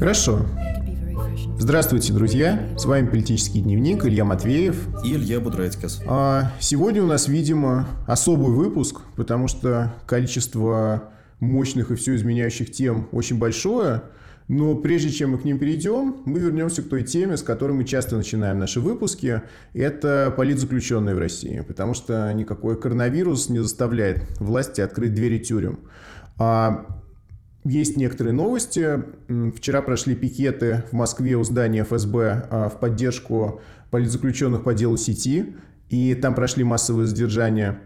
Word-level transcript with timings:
Хорошо. 0.00 0.46
Здравствуйте, 1.58 2.14
друзья! 2.14 2.70
С 2.78 2.86
вами 2.86 3.06
«Политический 3.06 3.60
дневник» 3.60 4.06
Илья 4.06 4.24
Матвеев. 4.24 4.88
И 5.04 5.12
Илья 5.12 5.40
Будрайткас. 5.40 6.00
А 6.06 6.52
сегодня 6.58 7.02
у 7.02 7.06
нас, 7.06 7.28
видимо, 7.28 7.86
особый 8.06 8.48
выпуск, 8.48 9.02
потому 9.14 9.46
что 9.46 9.92
количество 10.06 11.10
мощных 11.38 11.90
и 11.90 11.96
все 11.96 12.16
изменяющих 12.16 12.72
тем 12.72 13.08
очень 13.12 13.38
большое. 13.38 14.04
Но 14.48 14.74
прежде 14.74 15.10
чем 15.10 15.32
мы 15.32 15.38
к 15.38 15.44
ним 15.44 15.58
перейдем, 15.58 16.16
мы 16.24 16.40
вернемся 16.40 16.80
к 16.80 16.88
той 16.88 17.02
теме, 17.02 17.36
с 17.36 17.42
которой 17.42 17.72
мы 17.72 17.84
часто 17.84 18.16
начинаем 18.16 18.58
наши 18.58 18.80
выпуски. 18.80 19.42
Это 19.74 20.32
политзаключенные 20.34 21.14
в 21.14 21.18
России, 21.18 21.60
потому 21.60 21.92
что 21.92 22.32
никакой 22.32 22.80
коронавирус 22.80 23.50
не 23.50 23.58
заставляет 23.58 24.22
власти 24.40 24.80
открыть 24.80 25.12
двери 25.12 25.36
тюрем. 25.36 25.80
А 26.38 26.86
есть 27.64 27.96
некоторые 27.96 28.32
новости. 28.32 29.02
Вчера 29.54 29.82
прошли 29.82 30.14
пикеты 30.14 30.84
в 30.90 30.94
Москве 30.94 31.36
у 31.36 31.44
здания 31.44 31.84
ФСБ 31.84 32.46
а, 32.50 32.68
в 32.68 32.80
поддержку 32.80 33.60
политзаключенных 33.90 34.64
по 34.64 34.74
делу 34.74 34.96
сети. 34.96 35.54
И 35.88 36.14
там 36.14 36.34
прошли 36.34 36.64
массовые 36.64 37.06
задержания 37.06 37.80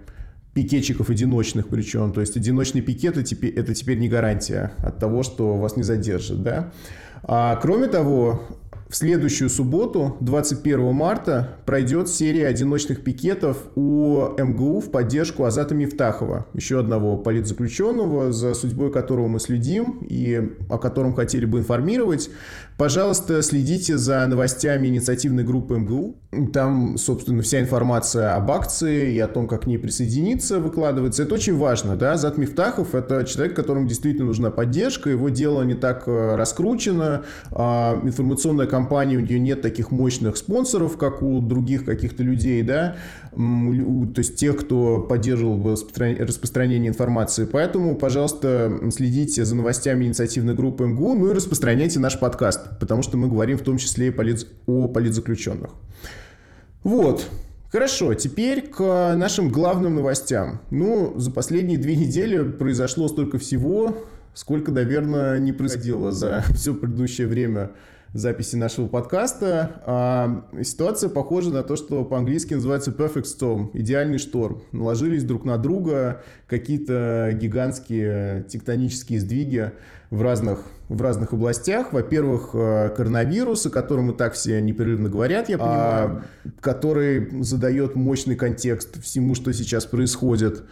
пикетчиков 0.52 1.10
одиночных 1.10 1.68
причем. 1.68 2.12
То 2.12 2.20
есть 2.20 2.36
одиночный 2.36 2.82
пикет 2.82 3.16
это 3.16 3.74
теперь, 3.74 3.98
не 3.98 4.08
гарантия 4.08 4.72
от 4.78 4.98
того, 4.98 5.22
что 5.22 5.56
вас 5.56 5.76
не 5.76 5.82
задержат. 5.82 6.42
Да? 6.42 6.72
А, 7.24 7.56
кроме 7.56 7.88
того, 7.88 8.42
в 8.94 8.96
следующую 8.96 9.50
субботу, 9.50 10.16
21 10.20 10.94
марта, 10.94 11.56
пройдет 11.66 12.08
серия 12.08 12.46
одиночных 12.46 13.02
пикетов 13.02 13.56
у 13.74 14.28
МГУ 14.38 14.78
в 14.78 14.92
поддержку 14.92 15.42
Азата 15.42 15.74
Мифтахова, 15.74 16.46
еще 16.54 16.78
одного 16.78 17.16
политзаключенного, 17.16 18.30
за 18.30 18.54
судьбой 18.54 18.92
которого 18.92 19.26
мы 19.26 19.40
следим 19.40 19.98
и 20.08 20.48
о 20.70 20.78
котором 20.78 21.12
хотели 21.12 21.44
бы 21.44 21.58
информировать. 21.58 22.30
Пожалуйста, 22.76 23.40
следите 23.42 23.96
за 23.96 24.26
новостями 24.26 24.88
инициативной 24.88 25.44
группы 25.44 25.76
МГУ. 25.76 26.16
Там, 26.52 26.98
собственно, 26.98 27.40
вся 27.40 27.60
информация 27.60 28.34
об 28.34 28.50
акции 28.50 29.14
и 29.14 29.20
о 29.20 29.28
том, 29.28 29.46
как 29.46 29.62
к 29.62 29.66
ней 29.66 29.78
присоединиться, 29.78 30.58
выкладывается. 30.58 31.22
Это 31.22 31.34
очень 31.34 31.56
важно, 31.56 31.94
да. 31.94 32.16
Зат 32.16 32.36
Мифтахов– 32.36 32.94
это 32.96 33.22
человек, 33.24 33.54
которому 33.54 33.86
действительно 33.86 34.26
нужна 34.26 34.50
поддержка, 34.50 35.08
его 35.08 35.28
дело 35.28 35.62
не 35.62 35.74
так 35.74 36.08
э, 36.08 36.34
раскручено, 36.34 37.22
а 37.52 38.00
информационная 38.02 38.66
кампания, 38.66 39.18
у 39.18 39.20
нее 39.20 39.38
нет 39.38 39.62
таких 39.62 39.92
мощных 39.92 40.36
спонсоров, 40.36 40.96
как 40.96 41.22
у 41.22 41.40
других 41.40 41.84
каких-то 41.84 42.24
людей, 42.24 42.62
да, 42.62 42.96
то 43.36 44.18
есть 44.18 44.36
тех, 44.36 44.56
кто 44.56 44.98
поддерживал 45.00 45.56
бы 45.56 45.72
распространение 45.72 46.88
информации. 46.88 47.44
Поэтому, 47.44 47.94
пожалуйста, 47.94 48.80
следите 48.90 49.44
за 49.44 49.54
новостями 49.54 50.06
инициативной 50.06 50.54
группы 50.54 50.84
МГУ, 50.84 51.14
ну 51.14 51.30
и 51.30 51.34
распространяйте 51.34 52.00
наш 52.00 52.18
подкаст 52.18 52.63
потому 52.80 53.02
что 53.02 53.16
мы 53.16 53.28
говорим 53.28 53.58
в 53.58 53.62
том 53.62 53.78
числе 53.78 54.08
и 54.08 54.10
полит... 54.10 54.46
о 54.66 54.88
политзаключенных. 54.88 55.70
Вот, 56.82 57.26
Хорошо, 57.74 58.14
теперь 58.14 58.68
к 58.68 59.16
нашим 59.16 59.48
главным 59.48 59.96
новостям. 59.96 60.60
Ну, 60.70 61.18
за 61.18 61.32
последние 61.32 61.76
две 61.76 61.96
недели 61.96 62.48
произошло 62.48 63.08
столько 63.08 63.38
всего, 63.38 64.04
сколько, 64.32 64.70
наверное, 64.70 65.40
не 65.40 65.52
происходило 65.52 66.12
за 66.12 66.44
все 66.54 66.72
предыдущее 66.72 67.26
время 67.26 67.72
записи 68.14 68.54
нашего 68.54 68.86
подкаста. 68.86 69.82
А, 69.84 70.44
ситуация 70.62 71.10
похожа 71.10 71.50
на 71.50 71.64
то, 71.64 71.74
что 71.74 72.04
по-английски 72.04 72.54
называется 72.54 72.92
perfect 72.92 73.24
storm, 73.24 73.70
идеальный 73.74 74.18
шторм. 74.18 74.62
Наложились 74.70 75.24
друг 75.24 75.44
на 75.44 75.58
друга 75.58 76.22
какие-то 76.46 77.30
гигантские 77.34 78.44
тектонические 78.44 79.18
сдвиги 79.18 79.72
в 80.10 80.22
разных, 80.22 80.60
в 80.88 81.02
разных 81.02 81.32
областях. 81.32 81.92
Во-первых, 81.92 82.50
э, 82.54 82.90
коронавирус, 82.96 83.66
о 83.66 83.70
котором 83.70 84.12
и 84.12 84.16
так 84.16 84.34
все 84.34 84.60
непрерывно 84.62 85.08
говорят, 85.08 85.48
я 85.48 85.58
понимаю, 85.58 86.22
а, 86.44 86.48
который 86.60 87.42
задает 87.42 87.96
мощный 87.96 88.36
контекст 88.36 89.02
всему, 89.02 89.34
что 89.34 89.52
сейчас 89.52 89.86
происходит. 89.86 90.62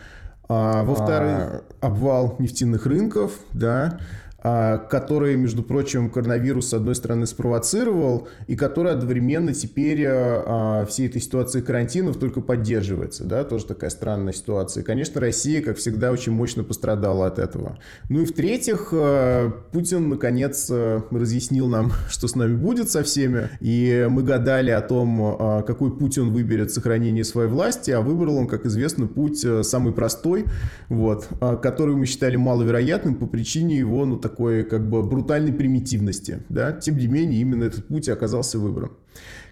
А, 0.49 0.85
во-вторых, 0.85 1.33
а... 1.33 1.63
обвал 1.81 2.37
нефтяных 2.39 2.87
рынков, 2.87 3.33
да, 3.53 3.99
а, 4.43 4.79
который, 4.79 5.37
между 5.37 5.63
прочим, 5.63 6.11
коронавирус, 6.11 6.69
с 6.69 6.75
одной 6.75 6.97
стороны, 6.97 7.27
спровоцировал, 7.27 8.27
и 8.49 8.57
который 8.57 8.93
одновременно 8.93 9.55
теперь 9.55 10.05
а, 10.07 10.85
всей 10.87 11.07
этой 11.07 11.21
ситуации 11.21 11.61
карантинов 11.61 12.17
только 12.17 12.41
поддерживается. 12.41 13.25
Да? 13.25 13.45
Тоже 13.45 13.67
такая 13.67 13.91
странная 13.91 14.33
ситуация. 14.33 14.83
Конечно, 14.83 15.21
Россия, 15.21 15.63
как 15.63 15.77
всегда, 15.77 16.11
очень 16.11 16.33
мощно 16.33 16.65
пострадала 16.65 17.27
от 17.27 17.39
этого. 17.39 17.79
Ну 18.09 18.23
и 18.23 18.25
в-третьих, 18.25 18.89
а, 18.93 19.51
Путин, 19.71 20.09
наконец, 20.09 20.71
разъяснил 20.71 21.69
нам, 21.69 21.93
что 22.09 22.27
с 22.27 22.35
нами 22.35 22.57
будет 22.57 22.91
со 22.91 23.05
всеми. 23.05 23.49
И 23.61 24.09
мы 24.11 24.25
гадали 24.25 24.71
о 24.71 24.81
том, 24.81 25.63
какой 25.67 25.97
путь 25.97 26.19
он 26.19 26.33
выберет 26.33 26.71
в 26.71 26.75
сохранении 26.75 27.23
своей 27.23 27.49
власти, 27.49 27.93
а 27.93 28.01
выбрал 28.01 28.39
он, 28.39 28.49
как 28.49 28.67
известно, 28.67 29.07
путь 29.07 29.47
самый 29.63 29.93
простой, 29.93 30.47
вот, 30.89 31.29
который 31.63 31.95
мы 31.95 32.07
считали 32.07 32.37
маловероятным 32.37 33.15
по 33.15 33.27
причине 33.27 33.79
его, 33.79 34.05
ну, 34.05 34.17
так 34.17 34.32
такой 34.33 34.65
как 34.65 34.89
бы 34.89 35.03
брутальной 35.03 35.53
примитивности. 35.53 36.43
Да? 36.49 36.73
Тем 36.73 36.97
не 36.97 37.07
менее, 37.07 37.41
именно 37.41 37.65
этот 37.65 37.87
путь 37.87 38.09
оказался 38.09 38.59
выбран. 38.59 38.93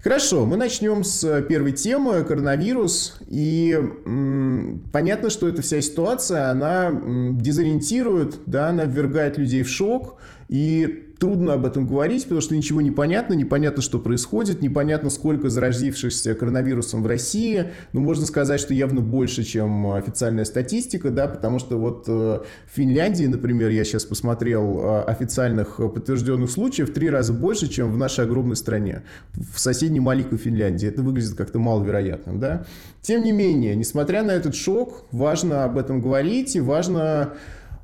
Хорошо, 0.03 0.47
мы 0.47 0.57
начнем 0.57 1.05
с 1.05 1.43
первой 1.43 1.73
темы, 1.73 2.25
коронавирус. 2.25 3.19
И 3.29 3.79
м, 4.07 4.83
понятно, 4.91 5.29
что 5.29 5.47
эта 5.47 5.61
вся 5.61 5.83
ситуация, 5.83 6.51
она 6.51 6.87
м, 6.87 7.39
дезориентирует, 7.39 8.39
да, 8.47 8.69
она 8.71 8.85
ввергает 8.85 9.37
людей 9.37 9.63
в 9.63 9.69
шок. 9.69 10.19
И 10.51 11.07
трудно 11.21 11.53
об 11.53 11.65
этом 11.65 11.87
говорить, 11.87 12.25
потому 12.25 12.41
что 12.41 12.57
ничего 12.57 12.81
не 12.81 12.91
понятно, 12.91 13.35
непонятно, 13.35 13.83
что 13.83 14.01
происходит, 14.01 14.63
непонятно, 14.63 15.09
сколько 15.09 15.49
заразившихся 15.49 16.35
коронавирусом 16.35 17.05
в 17.05 17.07
России. 17.07 17.67
Ну, 17.93 18.01
можно 18.01 18.27
сказать, 18.27 18.59
что 18.59 18.75
явно 18.75 19.01
больше, 19.01 19.45
чем 19.45 19.93
официальная 19.93 20.45
статистика, 20.45 21.11
да, 21.11 21.29
потому 21.29 21.61
что 21.61 21.79
вот 21.79 22.07
э, 22.09 22.11
в 22.41 22.75
Финляндии, 22.75 23.27
например, 23.27 23.71
я 23.71 23.85
сейчас 23.85 24.05
посмотрел 24.05 24.81
э, 24.81 25.03
официальных 25.05 25.77
подтвержденных 25.77 26.51
случаев 26.51 26.91
в 26.91 26.95
три 26.95 27.09
раза 27.09 27.33
больше, 27.33 27.69
чем 27.69 27.93
в 27.93 27.97
нашей 27.97 28.25
огромной 28.25 28.57
стране, 28.57 29.03
в 29.55 29.61
соседней 29.61 30.01
маленькой 30.01 30.39
Финляндии. 30.39 30.89
Это 30.89 31.03
выглядит 31.03 31.37
как-то 31.37 31.61
маловероятным, 31.61 32.41
да. 32.41 32.65
Тем 33.03 33.23
не 33.23 33.31
менее, 33.31 33.77
несмотря 33.77 34.25
на 34.25 34.33
этот 34.33 34.57
шок, 34.57 35.05
важно 35.13 35.63
об 35.63 35.79
этом 35.79 36.01
говорить 36.01 36.57
и 36.57 36.61
важно 36.61 37.35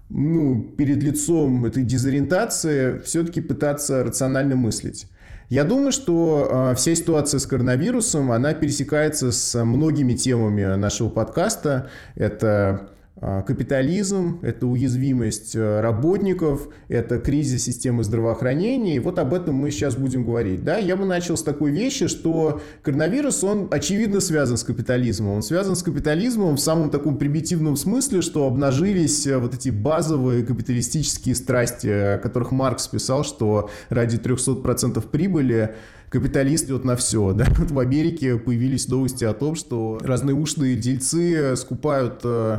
ну, 0.09 0.63
перед 0.77 1.03
лицом 1.03 1.65
этой 1.65 1.83
дезориентации 1.83 2.99
все-таки 2.99 3.41
пытаться 3.41 4.05
рационально 4.05 4.57
мыслить. 4.57 5.07
Я 5.49 5.63
думаю, 5.65 5.93
что 5.93 6.71
э, 6.73 6.75
вся 6.75 6.95
ситуация 6.95 7.39
с 7.39 7.47
коронавирусом, 7.47 8.33
она 8.33 8.53
пересекается 8.53 9.31
с 9.31 9.65
многими 9.65 10.15
темами 10.15 10.75
нашего 10.77 11.09
подкаста. 11.09 11.91
Это 12.17 12.91
капитализм, 13.21 14.41
это 14.43 14.67
уязвимость 14.67 15.57
э, 15.57 15.81
работников, 15.81 16.69
это 16.89 17.19
кризис 17.19 17.65
системы 17.65 18.05
здравоохранения. 18.05 18.97
И 18.97 18.99
вот 18.99 19.19
об 19.19 19.33
этом 19.33 19.55
мы 19.55 19.71
сейчас 19.71 19.97
будем 19.97 20.25
говорить. 20.25 20.63
Да? 20.63 20.77
Я 20.77 20.97
бы 20.97 21.07
начал 21.07 21.39
с 21.39 21.43
такой 21.43 21.71
вещи, 21.71 22.09
что 22.09 22.61
коронавирус, 22.83 23.43
он 23.43 23.69
очевидно 23.71 24.21
связан 24.21 24.59
с 24.59 24.65
капитализмом. 24.65 25.37
Он 25.37 25.43
связан 25.43 25.77
с 25.77 25.83
капитализмом 25.83 26.57
в 26.57 26.61
самом 26.61 26.91
таком 26.91 27.17
примитивном 27.17 27.77
смысле, 27.77 28.21
что 28.21 28.47
обнажились 28.47 29.27
э, 29.27 29.39
вот 29.39 29.55
эти 29.55 29.71
базовые 29.71 30.45
капиталистические 30.45 31.35
страсти, 31.37 31.89
о 31.89 32.19
которых 32.19 32.53
Маркс 32.53 32.87
писал, 32.87 33.25
что 33.25 33.71
ради 33.89 34.17
300% 34.17 35.03
прибыли 35.09 35.75
капиталист 36.11 36.67
идет 36.67 36.85
на 36.85 36.97
все. 36.97 37.33
Да? 37.37 37.47
Вот 37.59 37.71
в 37.71 37.79
Америке 37.79 38.37
появились 38.37 38.89
новости 38.89 39.25
о 39.25 39.33
том, 39.33 39.55
что 39.55 39.99
разные 40.03 40.35
ушлые 40.35 40.77
дельцы 40.77 41.57
скупают 41.57 42.21
э, 42.25 42.59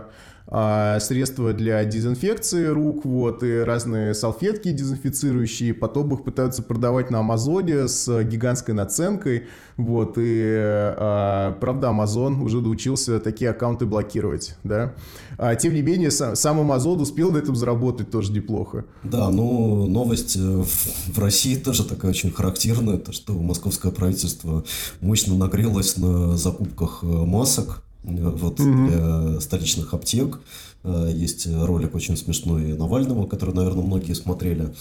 а, 0.49 0.99
средства 1.01 1.51
для 1.51 1.83
дезинфекции 1.83 2.67
рук, 2.67 3.03
вот, 3.03 3.43
и 3.43 3.59
разные 3.59 4.13
салфетки 4.13 4.71
дезинфицирующие, 4.71 5.73
потом 5.73 6.13
их 6.13 6.23
пытаются 6.23 6.63
продавать 6.63 7.11
на 7.11 7.19
Амазоне 7.19 7.89
с 7.89 8.23
гигантской 8.23 8.73
наценкой, 8.73 9.47
вот, 9.75 10.13
и, 10.17 10.53
а, 10.55 11.57
правда, 11.59 11.89
Амазон 11.89 12.41
уже 12.41 12.61
научился 12.61 13.19
такие 13.19 13.49
аккаунты 13.49 13.85
блокировать, 13.85 14.55
да. 14.63 14.93
А, 15.37 15.55
тем 15.55 15.73
не 15.73 15.81
менее, 15.81 16.11
сам, 16.11 16.35
сам 16.35 16.61
Амазон 16.61 17.01
успел 17.01 17.31
на 17.31 17.39
этом 17.39 17.55
заработать 17.55 18.09
тоже 18.09 18.31
неплохо. 18.31 18.85
Да, 19.03 19.29
ну, 19.29 19.85
новость 19.85 20.37
в, 20.37 20.65
в 20.65 21.19
России 21.19 21.57
тоже 21.57 21.83
такая 21.83 22.11
очень 22.11 22.31
характерная, 22.31 22.97
то, 22.97 23.11
что 23.11 23.33
московское 23.33 23.91
правительство 23.91 24.63
мощно 25.01 25.35
нагрелось 25.35 25.97
на 25.97 26.37
закупках 26.37 26.99
э, 27.03 27.05
масок, 27.05 27.83
вот 28.07 28.59
угу. 28.59 28.87
для 28.87 29.39
столичных 29.39 29.93
аптек. 29.93 30.39
Э, 30.83 31.11
есть 31.13 31.47
ролик 31.47 31.93
очень 31.95 32.17
смешной 32.17 32.73
Навального, 32.73 33.27
который, 33.27 33.53
наверное, 33.53 33.83
многие 33.83 34.13
смотрели. 34.13 34.73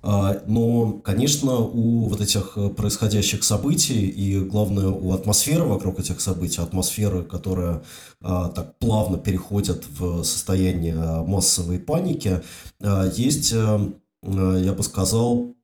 А, 0.00 0.40
но, 0.46 0.92
конечно, 0.92 1.56
у 1.56 2.08
вот 2.08 2.20
этих 2.20 2.56
происходящих 2.76 3.42
событий 3.42 4.06
и, 4.06 4.38
главное, 4.38 4.88
у 4.88 5.12
атмосферы 5.12 5.64
вокруг 5.64 5.98
этих 5.98 6.20
событий, 6.20 6.60
атмосферы, 6.60 7.24
которая 7.24 7.82
а, 8.20 8.48
так 8.48 8.78
плавно 8.78 9.18
переходит 9.18 9.84
в 9.98 10.22
состояние 10.22 10.94
массовой 11.26 11.80
паники, 11.80 12.42
а, 12.80 13.10
есть, 13.16 13.52
я 13.52 14.72
бы 14.72 14.82
сказал, 14.82 15.54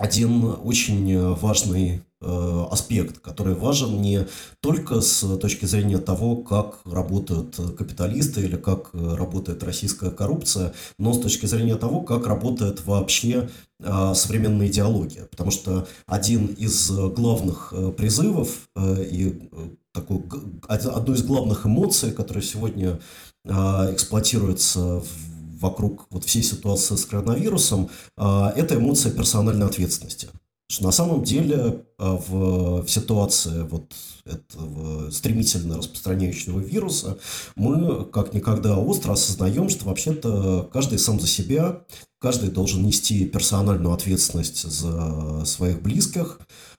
один 0.00 0.44
очень 0.64 1.34
важный 1.34 2.02
Э, 2.22 2.66
аспект, 2.70 3.20
который 3.20 3.54
важен 3.54 4.02
не 4.02 4.26
только 4.60 5.00
с 5.00 5.38
точки 5.38 5.64
зрения 5.64 5.96
того, 5.96 6.36
как 6.36 6.80
работают 6.84 7.56
капиталисты 7.78 8.42
или 8.42 8.56
как 8.56 8.90
работает 8.92 9.62
российская 9.62 10.10
коррупция, 10.10 10.74
но 10.98 11.14
с 11.14 11.20
точки 11.22 11.46
зрения 11.46 11.76
того, 11.76 12.02
как 12.02 12.26
работает 12.26 12.84
вообще 12.84 13.48
э, 13.78 14.12
современная 14.14 14.66
идеология. 14.66 15.24
Потому 15.30 15.50
что 15.50 15.88
один 16.04 16.48
из 16.48 16.90
главных 16.90 17.72
э, 17.72 17.90
призывов 17.92 18.68
и 18.78 19.48
такой, 19.94 20.22
одной 20.68 21.16
из 21.16 21.22
главных 21.22 21.64
эмоций, 21.64 22.12
которая 22.12 22.44
сегодня 22.44 23.00
эксплуатируется 23.46 25.02
вокруг 25.60 26.06
вот 26.10 26.24
всей 26.24 26.42
ситуации 26.42 26.96
с 26.96 27.04
коронавирусом, 27.04 27.90
это 28.16 28.76
эмоция 28.76 29.12
персональной 29.12 29.66
ответственности. 29.66 30.28
Что 30.70 30.84
на 30.84 30.92
самом 30.92 31.24
деле 31.24 31.84
а, 31.98 32.16
в, 32.16 32.82
в 32.82 32.88
ситуации 32.88 33.62
вот 33.62 33.92
этого 34.24 35.10
стремительно 35.10 35.78
распространяющего 35.78 36.60
вируса 36.60 37.18
мы 37.56 38.04
как 38.04 38.34
никогда 38.34 38.78
остро 38.78 39.14
осознаем, 39.14 39.68
что 39.68 39.86
вообще-то 39.86 40.70
каждый 40.72 41.00
сам 41.00 41.18
за 41.18 41.26
себя, 41.26 41.80
каждый 42.20 42.50
должен 42.50 42.84
нести 42.84 43.26
персональную 43.26 43.92
ответственность 43.92 44.62
за 44.62 45.44
своих 45.44 45.82
близких, 45.82 46.38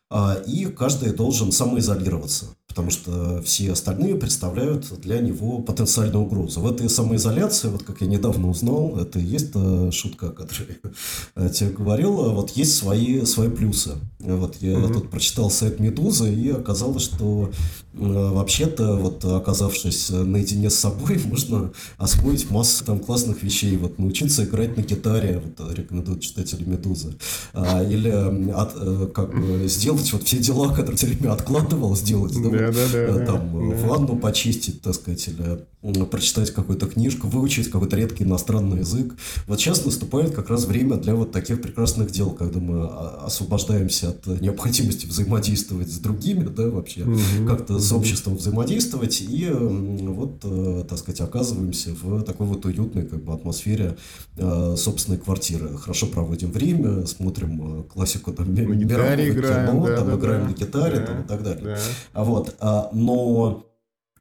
а, 0.10 0.36
и 0.48 0.68
каждый 0.68 1.12
должен 1.12 1.51
самоизолироваться 1.51 2.45
потому 2.72 2.90
что 2.90 3.42
все 3.44 3.74
остальные 3.74 4.16
представляют 4.16 4.88
для 5.02 5.20
него 5.20 5.60
потенциальную 5.60 6.24
угрозу. 6.24 6.62
В 6.62 6.72
этой 6.72 6.90
самоизоляции, 6.90 7.68
вот 7.68 7.84
как 7.84 8.00
я 8.00 8.08
недавно 8.08 8.50
узнал, 8.50 8.98
это 8.98 9.20
и 9.20 9.24
есть 9.24 9.52
шутка, 9.92 10.30
о 10.30 10.32
которой 10.32 10.80
я 11.36 11.50
тебе 11.50 11.72
говорил, 11.72 12.32
вот 12.32 12.52
есть 12.52 12.76
свои, 12.76 13.26
свои 13.26 13.50
плюсы. 13.50 13.92
Вот 14.20 14.56
я 14.62 14.74
mm-hmm. 14.74 14.94
тут 14.94 15.10
прочитал 15.10 15.50
сайт 15.50 15.80
«Медузы», 15.80 16.34
и 16.34 16.50
оказалось, 16.50 17.04
что 17.04 17.52
э, 17.94 17.98
вообще-то, 17.98 18.96
вот 18.96 19.26
оказавшись 19.26 20.10
наедине 20.12 20.70
с 20.70 20.76
собой, 20.76 21.20
можно 21.26 21.72
освоить 21.98 22.50
массу 22.50 22.86
там 22.86 23.00
классных 23.00 23.44
вещей. 23.44 23.76
Вот 23.78 24.00
научиться 24.00 24.46
играть 24.46 24.78
на 24.78 24.82
гитаре, 24.82 25.42
вот 25.44 25.76
рекомендуют 25.76 26.22
читатели 26.22 26.64
«Медузы». 26.64 27.16
А, 27.54 27.84
или 27.84 28.10
от, 28.52 28.74
э, 28.76 29.08
как 29.14 29.34
бы 29.34 29.68
сделать 29.68 30.12
вот 30.14 30.24
все 30.24 30.38
дела, 30.38 30.70
которые 30.76 30.98
все 30.98 31.08
время 31.08 31.34
откладывал 31.34 31.96
сделать. 31.96 32.34
Да, 32.34 32.50
да, 32.69 32.88
да, 32.92 33.00
э, 33.00 33.25
там 33.25 33.69
да. 33.69 33.88
ванну 33.88 34.18
почистить, 34.18 34.81
так 34.81 34.96
сказать, 34.96 35.28
или 35.28 35.66
прочитать 36.06 36.52
какую-то 36.52 36.86
книжку, 36.86 37.28
выучить 37.28 37.72
какой-то 37.72 37.98
редкий 37.98 38.24
иностранный 38.24 38.80
язык. 38.80 39.16
Вот 39.48 39.60
сейчас 39.60 39.84
наступает 39.84 40.36
как 40.36 40.50
раз 40.50 40.66
время 40.66 40.98
для 40.98 41.16
вот 41.16 41.31
таких 41.31 41.62
прекрасных 41.62 42.12
дел, 42.12 42.31
когда 42.31 42.60
мы 42.60 42.88
освобождаемся 42.88 44.10
от 44.10 44.28
необходимости 44.42 45.08
взаимодействовать 45.08 45.92
с 45.92 45.98
другими, 45.98 46.44
да, 46.46 46.69
вообще 46.69 47.04
угу, 47.04 47.48
как-то 47.48 47.80
с 47.80 47.92
обществом 47.92 48.36
взаимодействовать, 48.36 49.22
и 49.22 49.50
вот, 49.52 50.42
э, 50.44 50.86
так 50.88 51.00
сказать, 51.00 51.22
оказываемся 51.22 51.96
в 52.00 52.22
такой 52.24 52.46
вот 52.46 52.63
уютной 52.66 53.04
как 53.04 53.24
бы 53.24 53.34
атмосфере 53.34 53.98
э, 54.38 54.75
собственной 54.78 55.18
квартиры. 55.18 55.78
Хорошо 55.78 56.08
проводим 56.08 56.52
время, 56.52 57.08
смотрим 57.08 57.84
классику 57.84 58.34
там, 58.34 58.54
на 58.54 58.75
гитаре 58.75 59.30
играем, 59.30 59.68
кино, 59.68 59.88
да, 59.88 59.98
там, 59.98 60.08
да, 60.08 60.16
играем 60.16 60.42
да, 60.44 60.50
на 60.50 60.54
гитаре 60.54 61.00
да, 61.00 61.06
там, 61.06 61.22
и 61.22 61.28
так 61.28 61.44
далее. 61.44 61.63
Да. 61.63 61.78
А 62.13 62.24
вот, 62.24 62.50
а, 62.59 62.89
но 62.92 63.65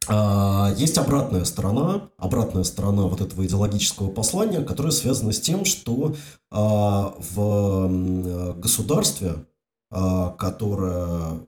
а, 0.07 0.73
есть 0.77 0.97
обратная 0.97 1.43
сторона, 1.45 2.09
обратная 2.17 2.63
сторона 2.63 3.03
вот 3.03 3.21
этого 3.21 3.45
идеологического 3.45 4.09
послания, 4.09 4.61
которая 4.61 4.91
связана 4.91 5.31
с 5.31 5.39
тем, 5.39 5.65
что 5.65 6.15
а, 6.49 7.15
в 7.17 8.53
государстве, 8.59 9.45
которое 9.89 11.45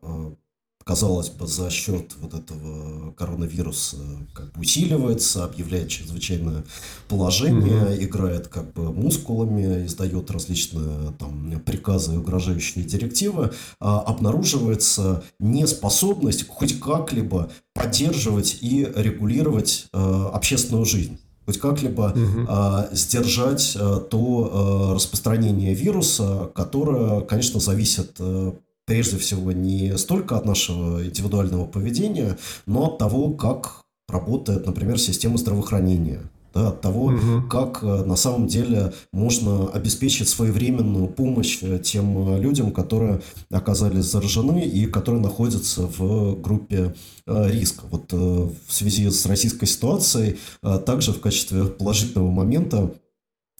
казалось 0.83 1.29
бы, 1.29 1.47
за 1.47 1.69
счет 1.69 2.13
вот 2.19 2.33
этого 2.33 3.11
коронавируса 3.13 3.97
как 4.33 4.51
бы 4.53 4.61
усиливается, 4.61 5.43
объявляет 5.43 5.89
чрезвычайное 5.89 6.63
положение, 7.07 7.73
mm-hmm. 7.73 8.03
играет 8.03 8.47
как 8.47 8.73
бы 8.73 8.91
мускулами, 8.91 9.85
издает 9.85 10.31
различные 10.31 11.13
там 11.19 11.61
приказы 11.65 12.15
и 12.15 12.17
угрожающие 12.17 12.83
директивы, 12.83 13.51
а 13.79 13.99
обнаруживается 14.01 15.23
неспособность 15.39 16.47
хоть 16.47 16.79
как-либо 16.79 17.49
поддерживать 17.73 18.57
и 18.61 18.87
регулировать 18.95 19.87
э, 19.93 20.29
общественную 20.33 20.85
жизнь 20.85 21.17
хоть 21.45 21.59
как-либо 21.59 22.13
угу. 22.15 22.47
э, 22.47 22.95
сдержать 22.95 23.75
э, 23.75 23.99
то 24.09 24.89
э, 24.91 24.95
распространение 24.95 25.73
вируса, 25.73 26.51
которое, 26.55 27.21
конечно, 27.21 27.59
зависит 27.59 28.15
э, 28.19 28.53
прежде 28.85 29.17
всего 29.17 29.51
не 29.51 29.97
столько 29.97 30.37
от 30.37 30.45
нашего 30.45 31.05
индивидуального 31.05 31.65
поведения, 31.65 32.37
но 32.65 32.87
от 32.87 32.97
того, 32.97 33.31
как 33.31 33.81
работает, 34.07 34.65
например, 34.65 34.99
система 34.99 35.37
здравоохранения. 35.37 36.21
Да, 36.53 36.67
от 36.67 36.81
того, 36.81 37.05
угу. 37.05 37.47
как 37.49 37.79
э, 37.81 38.03
на 38.05 38.15
самом 38.15 38.45
деле 38.45 38.93
можно 39.11 39.69
обеспечить 39.69 40.29
своевременную 40.29 41.07
помощь 41.07 41.57
э, 41.63 41.79
тем 41.79 42.39
людям, 42.39 42.71
которые 42.71 43.21
оказались 43.49 44.05
заражены 44.05 44.63
и 44.63 44.85
которые 44.85 45.19
находятся 45.19 45.87
в 45.87 46.39
группе 46.39 46.93
э, 47.25 47.49
риска. 47.51 47.85
Вот 47.89 48.13
в 48.13 48.53
связи 48.69 49.09
с 49.09 49.25
российской 49.25 49.65
ситуацией 49.65 50.37
также 50.85 51.11
в 51.13 51.21
качестве 51.21 51.65
положительного 51.65 52.29
момента 52.29 52.91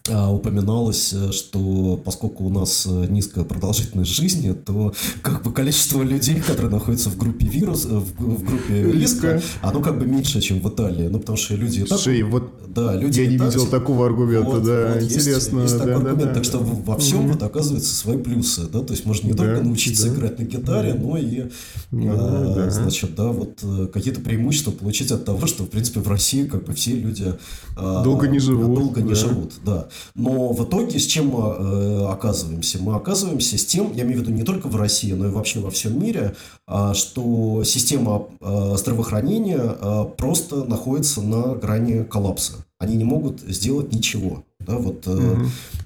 упоминалось, 0.06 1.14
э, 1.14 1.32
что 1.32 1.98
поскольку 2.04 2.44
у 2.44 2.50
нас 2.50 2.86
э, 2.86 3.06
низкая 3.08 3.44
продолжительность 3.44 4.10
жизни, 4.10 4.52
то 4.52 4.92
как 5.22 5.42
бы 5.42 5.50
количество 5.50 6.02
людей, 6.02 6.40
которые 6.40 6.70
находятся 6.70 7.08
в 7.08 7.16
группе 7.16 7.46
вирус, 7.46 7.86
э, 7.86 7.88
в, 7.88 8.12
в 8.18 8.44
группе 8.44 8.92
риска, 8.92 9.40
оно 9.62 9.80
как 9.80 9.98
бы 9.98 10.04
меньше, 10.04 10.42
чем 10.42 10.60
в 10.60 10.68
Италии. 10.68 11.08
Ну, 11.08 11.20
потому 11.20 11.38
что 11.38 11.54
люди... 11.54 11.86
Слушай, 11.86 12.20
так, 12.20 12.30
вот 12.30 12.52
да, 12.68 12.94
люди 12.96 13.20
я 13.20 13.28
не 13.28 13.38
так, 13.38 13.48
видел 13.48 13.66
такого 13.66 14.04
аргумента, 14.04 14.50
вот, 14.50 14.64
да, 14.64 14.92
вот, 14.94 15.02
интересно. 15.04 15.60
Есть, 15.60 15.72
есть 15.72 15.78
да, 15.78 15.78
такой 15.78 15.92
да, 15.92 16.10
аргумент, 16.10 16.28
да, 16.28 16.34
так 16.34 16.44
что 16.44 16.58
во 16.58 16.98
всем 16.98 17.20
mm-hmm. 17.20 17.32
вот 17.32 17.42
оказывается 17.42 17.94
свои 17.94 18.18
плюсы, 18.18 18.62
да, 18.70 18.80
то 18.80 18.92
есть 18.92 19.06
можно 19.06 19.28
не 19.28 19.32
да, 19.32 19.44
только 19.44 19.62
научиться 19.62 20.10
да. 20.10 20.14
играть 20.14 20.38
на 20.38 20.42
гитаре, 20.42 20.92
да. 20.92 21.00
но 21.00 21.16
и, 21.16 21.44
ну, 21.92 22.10
а, 22.10 22.54
да. 22.54 22.70
значит, 22.70 23.14
да, 23.14 23.28
вот 23.28 23.64
какие-то 23.92 24.20
преимущества 24.20 24.70
получить 24.70 25.10
от 25.12 25.24
того, 25.24 25.46
что, 25.46 25.64
в 25.64 25.70
принципе, 25.70 26.00
в 26.00 26.08
России 26.08 26.44
как 26.44 26.64
бы 26.64 26.74
все 26.74 26.94
люди... 26.94 27.32
А, 27.76 28.04
долго 28.04 28.28
не 28.28 28.38
живут. 28.38 28.74
Долго 28.78 29.00
да. 29.00 29.06
не 29.06 29.14
живут, 29.14 29.54
да. 29.64 29.88
Но 30.14 30.52
в 30.52 30.64
итоге 30.64 30.98
с 30.98 31.06
чем 31.06 31.28
мы 31.28 31.40
э, 31.40 32.06
оказываемся? 32.06 32.78
Мы 32.82 32.94
оказываемся 32.94 33.58
с 33.58 33.64
тем, 33.64 33.92
я 33.94 34.04
имею 34.04 34.18
в 34.18 34.22
виду 34.22 34.32
не 34.32 34.42
только 34.42 34.68
в 34.68 34.76
России, 34.76 35.12
но 35.12 35.26
и 35.26 35.30
вообще 35.30 35.60
во 35.60 35.70
всем 35.70 36.00
мире, 36.02 36.34
э, 36.66 36.92
что 36.94 37.64
система 37.64 38.26
э, 38.40 38.74
здравоохранения 38.76 39.76
э, 39.80 40.04
просто 40.16 40.64
находится 40.64 41.20
на 41.20 41.54
грани 41.54 42.04
коллапса. 42.04 42.54
Они 42.78 42.96
не 42.96 43.04
могут 43.04 43.40
сделать 43.40 43.92
ничего. 43.92 44.44
Да, 44.60 44.76
вот 44.76 45.06
э, 45.06 45.10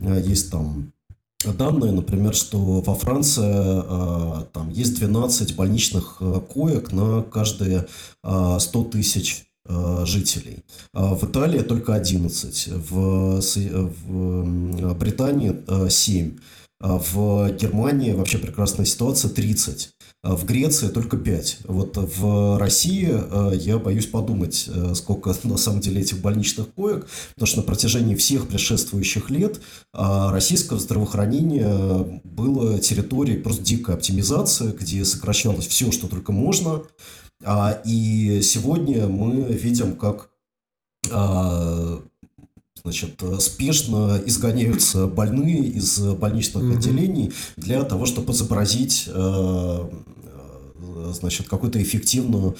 угу. 0.00 0.14
есть 0.14 0.50
там 0.50 0.92
данные, 1.44 1.92
например, 1.92 2.34
что 2.34 2.58
во 2.80 2.94
Франции 2.94 3.44
э, 3.44 4.44
там 4.52 4.70
есть 4.70 4.96
12 4.96 5.56
больничных 5.56 6.16
э, 6.20 6.40
коек 6.52 6.92
на 6.92 7.22
каждые 7.22 7.86
э, 8.24 8.56
100 8.58 8.84
тысяч 8.84 9.47
жителей. 10.04 10.64
А 10.92 11.14
в 11.14 11.24
Италии 11.24 11.60
только 11.60 11.94
11, 11.94 12.68
в, 12.90 13.40
в 13.40 14.94
Британии 14.94 15.88
7, 15.88 16.38
а 16.80 16.98
в 16.98 17.50
Германии 17.52 18.12
вообще 18.12 18.38
прекрасная 18.38 18.86
ситуация 18.86 19.30
30. 19.30 19.90
А 20.22 20.34
в 20.34 20.44
Греции 20.44 20.88
только 20.88 21.16
5. 21.16 21.58
Вот 21.64 21.96
в 21.96 22.58
России 22.58 23.08
э, 23.08 23.56
я 23.56 23.78
боюсь 23.78 24.06
подумать, 24.06 24.68
э, 24.68 24.94
сколько 24.94 25.34
на 25.44 25.56
самом 25.56 25.80
деле 25.80 26.00
этих 26.00 26.20
больничных 26.20 26.72
коек, 26.74 27.06
потому 27.34 27.46
что 27.46 27.58
на 27.58 27.62
протяжении 27.62 28.16
всех 28.16 28.48
предшествующих 28.48 29.30
лет 29.30 29.60
российское 29.92 30.78
здравоохранение 30.78 32.20
было 32.24 32.78
территорией 32.80 33.40
просто 33.40 33.62
дикой 33.62 33.94
оптимизации, 33.94 34.72
где 34.72 35.04
сокращалось 35.04 35.66
все, 35.66 35.92
что 35.92 36.08
только 36.08 36.32
можно. 36.32 36.82
А, 37.44 37.80
и 37.84 38.40
сегодня 38.42 39.06
мы 39.06 39.42
видим, 39.52 39.96
как 39.96 40.30
а, 41.10 42.00
значит, 42.82 43.22
спешно 43.40 44.20
изгоняются 44.26 45.06
больные 45.06 45.64
из 45.64 45.98
больничных 46.00 46.64
mm-hmm. 46.64 46.76
отделений 46.76 47.32
для 47.56 47.84
того, 47.84 48.06
чтобы 48.06 48.32
изобразить 48.32 49.04
э, 49.06 49.90
значит, 51.12 51.48
какую-то 51.48 51.82
эффективную 51.82 52.56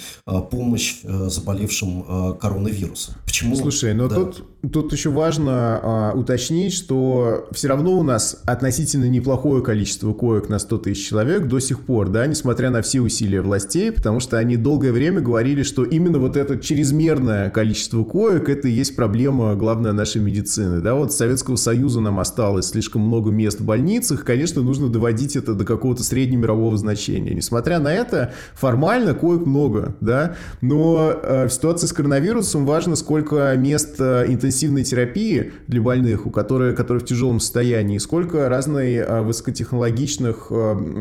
помощь 0.51 0.97
заболевшим 1.03 2.37
коронавирусом. 2.39 3.15
Почему? 3.25 3.57
Слушай, 3.57 3.95
но 3.95 4.09
да. 4.09 4.17
тут, 4.17 4.45
тут 4.73 4.93
еще 4.93 5.11
важно 5.11 5.81
а, 5.83 6.13
уточнить, 6.15 6.73
что 6.73 7.47
все 7.53 7.69
равно 7.69 7.99
у 7.99 8.03
нас 8.03 8.41
относительно 8.45 9.09
неплохое 9.09 9.63
количество 9.63 10.13
коек 10.13 10.49
на 10.49 10.59
100 10.59 10.79
тысяч 10.79 11.09
человек 11.09 11.47
до 11.47 11.59
сих 11.59 11.83
пор, 11.83 12.09
да, 12.09 12.27
несмотря 12.27 12.71
на 12.71 12.83
все 12.83 13.01
усилия 13.01 13.41
властей, 13.41 13.93
потому 13.93 14.21
что 14.21 14.39
они 14.39 14.57
долгое 14.57 14.93
время 14.93 15.21
говорили, 15.21 15.63
что 15.63 15.85
именно 15.85 16.19
вот 16.19 16.37
это 16.37 16.59
чрезмерное 16.59 17.51
количество 17.51 18.03
коек, 18.05 18.49
это 18.49 18.69
и 18.69 18.73
есть 18.73 18.97
проблема 18.97 19.55
главная 19.55 19.93
нашей 19.93 20.21
медицины, 20.21 20.81
да, 20.81 20.95
вот 20.95 21.13
Советского 21.13 21.57
Союза 21.57 22.01
нам 22.01 22.19
осталось 22.19 22.69
слишком 22.69 23.03
много 23.03 23.31
мест 23.31 23.61
в 23.61 23.65
больницах, 23.65 24.25
конечно, 24.25 24.63
нужно 24.63 24.89
доводить 24.89 25.37
это 25.37 25.55
до 25.55 25.65
какого-то 25.65 26.03
среднемирового 26.03 26.77
значения. 26.77 27.35
Несмотря 27.35 27.79
на 27.79 27.93
это, 27.93 28.28
формально 28.55 29.15
коек 29.15 29.47
много, 29.47 29.95
да, 30.01 30.37
но 30.61 31.13
э, 31.23 31.47
в 31.47 31.53
ситуации 31.53 31.87
с 31.87 31.93
коронавирусом 31.93 32.67
важно, 32.67 32.97
сколько 32.97 33.55
мест 33.57 33.97
э, 33.99 34.25
интенсивной 34.29 34.85
терапии 34.85 35.53
для 35.67 35.81
больных, 35.81 36.27
у 36.27 36.31
которых, 36.31 36.77
которые 36.77 37.03
в 37.03 37.07
тяжелом 37.07 37.41
состоянии, 37.41 37.99
сколько 37.99 38.49
разной 38.49 38.95
э, 38.95 39.23
высокотехнологичных 39.23 40.49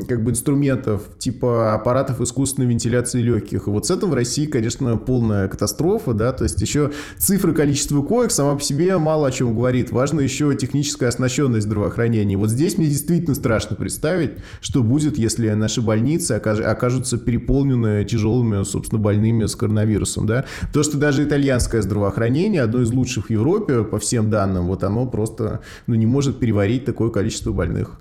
как 0.07 0.23
бы 0.23 0.31
инструментов, 0.31 1.03
типа 1.17 1.73
аппаратов 1.73 2.21
искусственной 2.21 2.67
вентиляции 2.67 3.21
легких. 3.21 3.67
И 3.67 3.69
вот 3.69 3.85
с 3.85 3.91
этим 3.91 4.09
в 4.09 4.13
России, 4.13 4.45
конечно, 4.45 4.97
полная 4.97 5.47
катастрофа, 5.47 6.13
да, 6.13 6.31
то 6.31 6.43
есть 6.43 6.61
еще 6.61 6.91
цифры 7.17 7.53
количества 7.53 8.01
коек 8.01 8.31
сама 8.31 8.55
по 8.55 8.61
себе 8.61 8.97
мало 8.97 9.27
о 9.27 9.31
чем 9.31 9.55
говорит. 9.55 9.91
Важно 9.91 10.21
еще 10.21 10.55
техническая 10.55 11.09
оснащенность 11.09 11.65
здравоохранения. 11.65 12.37
Вот 12.37 12.49
здесь 12.49 12.77
мне 12.77 12.87
действительно 12.87 13.35
страшно 13.35 13.75
представить, 13.75 14.31
что 14.61 14.83
будет, 14.83 15.17
если 15.17 15.49
наши 15.49 15.81
больницы 15.81 16.33
окажутся 16.33 17.16
переполнены 17.25 18.05
тяжелыми, 18.05 18.63
собственно, 18.63 19.01
больными 19.01 19.45
с 19.45 19.55
коронавирусом, 19.55 20.25
да. 20.25 20.45
То, 20.73 20.83
что 20.83 20.97
даже 20.97 21.23
итальянское 21.23 21.81
здравоохранение, 21.81 22.61
одно 22.61 22.81
из 22.81 22.91
лучших 22.91 23.27
в 23.27 23.29
Европе, 23.29 23.83
по 23.83 23.99
всем 23.99 24.29
данным, 24.29 24.67
вот 24.67 24.83
оно 24.83 25.05
просто 25.05 25.61
ну, 25.87 25.95
не 25.95 26.05
может 26.05 26.39
переварить 26.39 26.85
такое 26.85 27.09
количество 27.09 27.51
больных. 27.51 27.91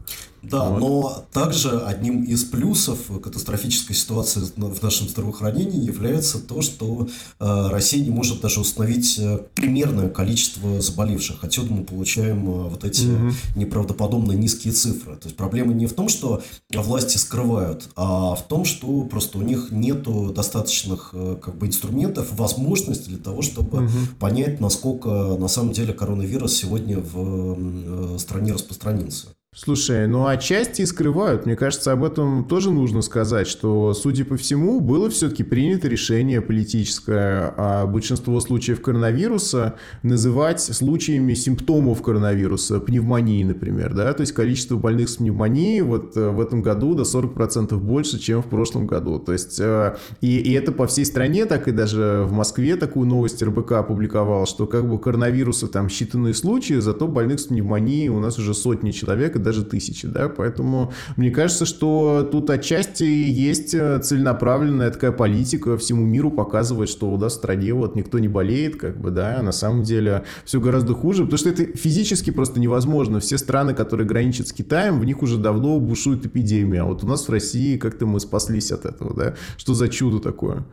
Да, 0.42 0.68
вот. 0.68 0.80
но 0.80 1.24
также 1.32 1.80
одним 1.80 2.22
из 2.22 2.44
плюсов 2.44 3.10
катастрофической 3.22 3.96
ситуации 3.96 4.40
в 4.40 4.82
нашем 4.82 5.08
здравоохранении 5.08 5.84
является 5.84 6.38
то, 6.38 6.62
что 6.62 7.08
э, 7.40 7.68
Россия 7.68 8.02
не 8.02 8.10
может 8.10 8.40
даже 8.40 8.60
установить 8.60 9.18
э, 9.18 9.40
примерное 9.54 10.08
количество 10.08 10.80
заболевших. 10.80 11.42
Отсюда 11.42 11.72
мы 11.72 11.84
получаем 11.84 12.48
э, 12.48 12.68
вот 12.68 12.84
эти 12.84 13.06
угу. 13.06 13.32
неправдоподобно 13.56 14.32
низкие 14.32 14.72
цифры. 14.72 15.16
То 15.16 15.26
есть 15.26 15.36
проблема 15.36 15.72
не 15.72 15.86
в 15.86 15.94
том, 15.94 16.08
что 16.08 16.42
власти 16.72 17.16
скрывают, 17.16 17.88
а 17.96 18.34
в 18.34 18.46
том, 18.46 18.64
что 18.64 19.02
просто 19.02 19.38
у 19.38 19.42
них 19.42 19.68
нет 19.70 20.04
достаточных 20.32 21.14
как 21.42 21.56
бы 21.56 21.66
инструментов, 21.66 22.28
возможностей 22.32 23.10
для 23.10 23.18
того, 23.18 23.42
чтобы 23.42 23.84
угу. 23.84 23.90
понять, 24.20 24.60
насколько 24.60 25.08
на 25.08 25.48
самом 25.48 25.72
деле 25.72 25.92
коронавирус 25.92 26.54
сегодня 26.54 26.98
в 26.98 28.18
стране 28.18 28.52
распространился. 28.52 29.28
Слушай, 29.58 30.06
ну 30.06 30.26
отчасти 30.26 30.82
и 30.82 30.86
скрывают. 30.86 31.46
Мне 31.46 31.56
кажется, 31.56 31.90
об 31.90 32.04
этом 32.04 32.44
тоже 32.44 32.70
нужно 32.70 33.00
сказать, 33.00 33.48
что, 33.48 33.94
судя 33.94 34.26
по 34.26 34.36
всему, 34.36 34.80
было 34.82 35.08
все-таки 35.08 35.44
принято 35.44 35.88
решение 35.88 36.42
политическое, 36.42 37.54
а 37.56 37.86
большинство 37.86 38.38
случаев 38.40 38.82
коронавируса 38.82 39.76
называть 40.02 40.60
случаями 40.60 41.32
симптомов 41.32 42.02
коронавируса, 42.02 42.80
пневмонии, 42.80 43.42
например, 43.44 43.94
да, 43.94 44.12
то 44.12 44.20
есть 44.20 44.34
количество 44.34 44.76
больных 44.76 45.08
с 45.08 45.16
пневмонией 45.16 45.80
вот 45.80 46.18
э, 46.18 46.28
в 46.28 46.38
этом 46.42 46.60
году 46.60 46.94
до 46.94 47.04
40% 47.04 47.78
больше, 47.78 48.18
чем 48.18 48.42
в 48.42 48.46
прошлом 48.50 48.86
году. 48.86 49.18
То 49.18 49.32
есть, 49.32 49.58
э, 49.58 49.96
и, 50.20 50.36
и 50.36 50.52
это 50.52 50.70
по 50.70 50.86
всей 50.86 51.06
стране, 51.06 51.46
так 51.46 51.66
и 51.66 51.72
даже 51.72 52.26
в 52.28 52.32
Москве 52.32 52.76
такую 52.76 53.06
новость 53.06 53.42
РБК 53.42 53.72
опубликовал, 53.72 54.44
что 54.44 54.66
как 54.66 54.86
бы 54.86 54.98
коронавируса 54.98 55.66
там 55.66 55.86
считанные 55.86 56.34
случаи, 56.34 56.74
зато 56.74 57.08
больных 57.08 57.40
с 57.40 57.44
пневмонией 57.44 58.10
у 58.10 58.20
нас 58.20 58.38
уже 58.38 58.52
сотни 58.52 58.90
человек, 58.90 59.45
даже 59.46 59.64
тысячи, 59.64 60.08
да, 60.08 60.28
поэтому 60.28 60.92
мне 61.16 61.30
кажется, 61.30 61.66
что 61.66 62.28
тут 62.32 62.50
отчасти 62.50 63.04
есть 63.04 63.74
э, 63.74 64.00
целенаправленная 64.00 64.90
такая 64.90 65.12
политика 65.12 65.78
всему 65.78 66.04
миру 66.04 66.32
показывать, 66.32 66.88
что 66.88 67.08
у 67.08 67.16
нас 67.16 67.34
в 67.34 67.36
стране 67.36 67.72
вот 67.72 67.94
никто 67.94 68.18
не 68.18 68.26
болеет, 68.26 68.74
как 68.74 69.00
бы, 69.00 69.12
да, 69.12 69.36
а 69.38 69.42
на 69.42 69.52
самом 69.52 69.84
деле 69.84 70.24
все 70.44 70.60
гораздо 70.60 70.94
хуже, 70.94 71.22
потому 71.22 71.38
что 71.38 71.50
это 71.50 71.64
физически 71.78 72.30
просто 72.30 72.58
невозможно. 72.58 73.20
Все 73.20 73.38
страны, 73.38 73.72
которые 73.72 74.08
граничат 74.08 74.48
с 74.48 74.52
Китаем, 74.52 74.98
в 74.98 75.04
них 75.04 75.22
уже 75.22 75.38
давно 75.38 75.78
бушует 75.78 76.26
эпидемия, 76.26 76.80
а 76.80 76.86
вот 76.86 77.04
у 77.04 77.06
нас 77.06 77.28
в 77.28 77.30
России 77.30 77.76
как-то 77.76 78.06
мы 78.06 78.18
спаслись 78.18 78.72
от 78.72 78.84
этого, 78.84 79.14
да, 79.14 79.34
что 79.56 79.74
за 79.74 79.88
чудо 79.88 80.18
такое? 80.18 80.64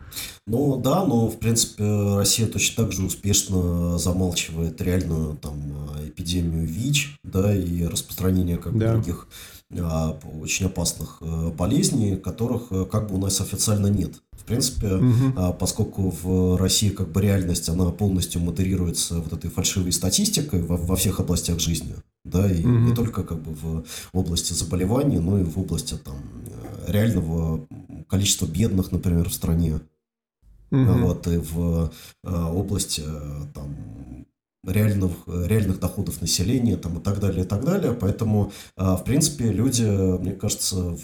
Ну 0.47 0.81
да, 0.83 1.05
но 1.05 1.29
в 1.29 1.37
принципе 1.37 1.83
Россия 2.17 2.47
точно 2.47 2.85
так 2.85 2.91
же 2.91 3.03
успешно 3.05 3.99
замалчивает 3.99 4.81
реальную 4.81 5.37
там 5.37 5.53
эпидемию 6.07 6.65
ВИЧ, 6.65 7.19
да, 7.23 7.55
и 7.55 7.85
распространение 7.85 8.57
как 8.63 8.77
да. 8.77 8.93
других 8.93 9.27
а, 9.79 10.17
очень 10.41 10.67
опасных 10.67 11.17
а, 11.21 11.49
болезней, 11.51 12.17
которых 12.17 12.63
а, 12.71 12.85
как 12.85 13.09
бы 13.09 13.15
у 13.15 13.17
нас 13.17 13.41
официально 13.41 13.87
нет. 13.87 14.21
В 14.31 14.45
принципе, 14.45 14.95
угу. 14.95 15.53
поскольку 15.57 16.09
в 16.09 16.57
России 16.57 16.89
как 16.89 17.09
бы 17.09 17.21
реальность, 17.21 17.69
она 17.69 17.89
полностью 17.91 18.41
модерируется 18.41 19.19
вот 19.19 19.31
этой 19.31 19.49
фальшивой 19.49 19.93
статистикой 19.93 20.61
во, 20.61 20.75
во 20.75 20.97
всех 20.97 21.21
областях 21.21 21.59
жизни, 21.59 21.95
да, 22.25 22.51
и 22.51 22.59
угу. 22.59 22.69
не 22.69 22.93
только 22.93 23.23
как 23.23 23.41
бы 23.41 23.53
в 23.53 23.85
области 24.11 24.51
заболеваний, 24.51 25.19
но 25.19 25.39
и 25.39 25.43
в 25.43 25.57
области 25.57 25.95
там 25.95 26.17
реального 26.87 27.65
количества 28.09 28.45
бедных, 28.45 28.91
например, 28.91 29.29
в 29.29 29.33
стране. 29.33 29.79
Угу. 30.71 30.93
Вот, 31.05 31.27
и 31.27 31.37
в 31.37 31.91
области 32.23 33.03
там 33.53 33.77
реальных, 34.65 35.11
реальных 35.27 35.79
доходов 35.79 36.21
населения 36.21 36.77
там, 36.77 36.99
и 36.99 37.01
так 37.01 37.19
далее, 37.19 37.43
и 37.43 37.47
так 37.47 37.63
далее. 37.63 37.93
Поэтому, 37.93 38.51
а, 38.75 38.95
в 38.95 39.03
принципе, 39.03 39.51
люди, 39.51 39.83
мне 39.83 40.31
кажется, 40.31 40.97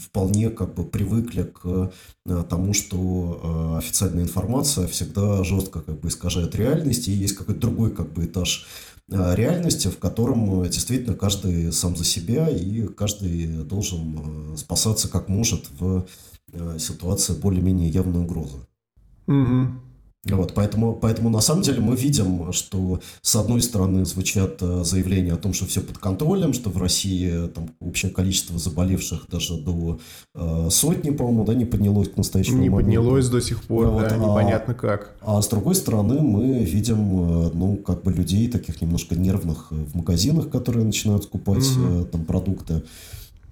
вполне 0.00 0.50
как 0.50 0.74
бы 0.74 0.84
привыкли 0.84 1.44
к 1.44 1.92
а, 2.26 2.42
тому, 2.44 2.74
что 2.74 3.40
а, 3.42 3.78
официальная 3.78 4.24
информация 4.24 4.86
всегда 4.86 5.44
жестко 5.44 5.80
как 5.80 6.00
бы 6.00 6.08
искажает 6.08 6.54
реальность, 6.54 7.08
и 7.08 7.12
есть 7.12 7.36
какой-то 7.36 7.60
другой 7.60 7.90
как 7.90 8.12
бы 8.12 8.26
этаж 8.26 8.66
реальности, 9.10 9.88
в 9.88 9.98
котором 9.98 10.68
действительно 10.68 11.16
каждый 11.16 11.72
сам 11.72 11.96
за 11.96 12.04
себя, 12.04 12.46
и 12.50 12.88
каждый 12.88 13.46
должен 13.64 14.54
спасаться 14.58 15.08
как 15.08 15.30
может 15.30 15.70
в 15.80 16.06
ситуации 16.78 17.32
более-менее 17.32 17.88
явной 17.88 18.20
угрозы. 18.20 18.58
Угу. 19.26 19.87
Вот, 20.36 20.54
поэтому, 20.54 20.94
поэтому 20.94 21.30
на 21.30 21.40
самом 21.40 21.62
деле 21.62 21.80
мы 21.80 21.96
видим, 21.96 22.52
что 22.52 23.00
с 23.22 23.36
одной 23.36 23.62
стороны 23.62 24.04
звучат 24.04 24.58
э, 24.60 24.82
заявления 24.84 25.34
о 25.34 25.36
том, 25.36 25.52
что 25.52 25.66
все 25.66 25.80
под 25.80 25.98
контролем, 25.98 26.52
что 26.52 26.70
в 26.70 26.78
России 26.78 27.48
там, 27.48 27.70
общее 27.80 28.10
количество 28.10 28.58
заболевших 28.58 29.26
даже 29.30 29.56
до 29.56 29.98
э, 30.34 30.68
сотни, 30.70 31.10
по-моему, 31.10 31.44
да, 31.44 31.54
не 31.54 31.64
поднялось 31.64 32.08
к 32.08 32.16
настоящему 32.16 32.58
не 32.58 32.68
моменту. 32.68 32.90
Не 32.90 32.96
поднялось 32.96 33.28
до 33.28 33.40
сих 33.40 33.62
пор, 33.64 33.86
да, 33.86 34.08
да 34.08 34.16
вот, 34.16 34.30
непонятно 34.30 34.74
а, 34.74 34.80
как. 34.80 35.16
А 35.20 35.40
с 35.40 35.48
другой 35.48 35.74
стороны 35.74 36.20
мы 36.20 36.64
видим, 36.64 37.46
э, 37.46 37.50
ну, 37.54 37.76
как 37.76 38.02
бы 38.02 38.12
людей 38.12 38.48
таких 38.48 38.80
немножко 38.80 39.14
нервных 39.14 39.70
в 39.70 39.96
магазинах, 39.96 40.50
которые 40.50 40.84
начинают 40.84 41.24
скупать 41.24 41.64
угу. 41.76 42.04
там 42.04 42.24
продукты. 42.24 42.82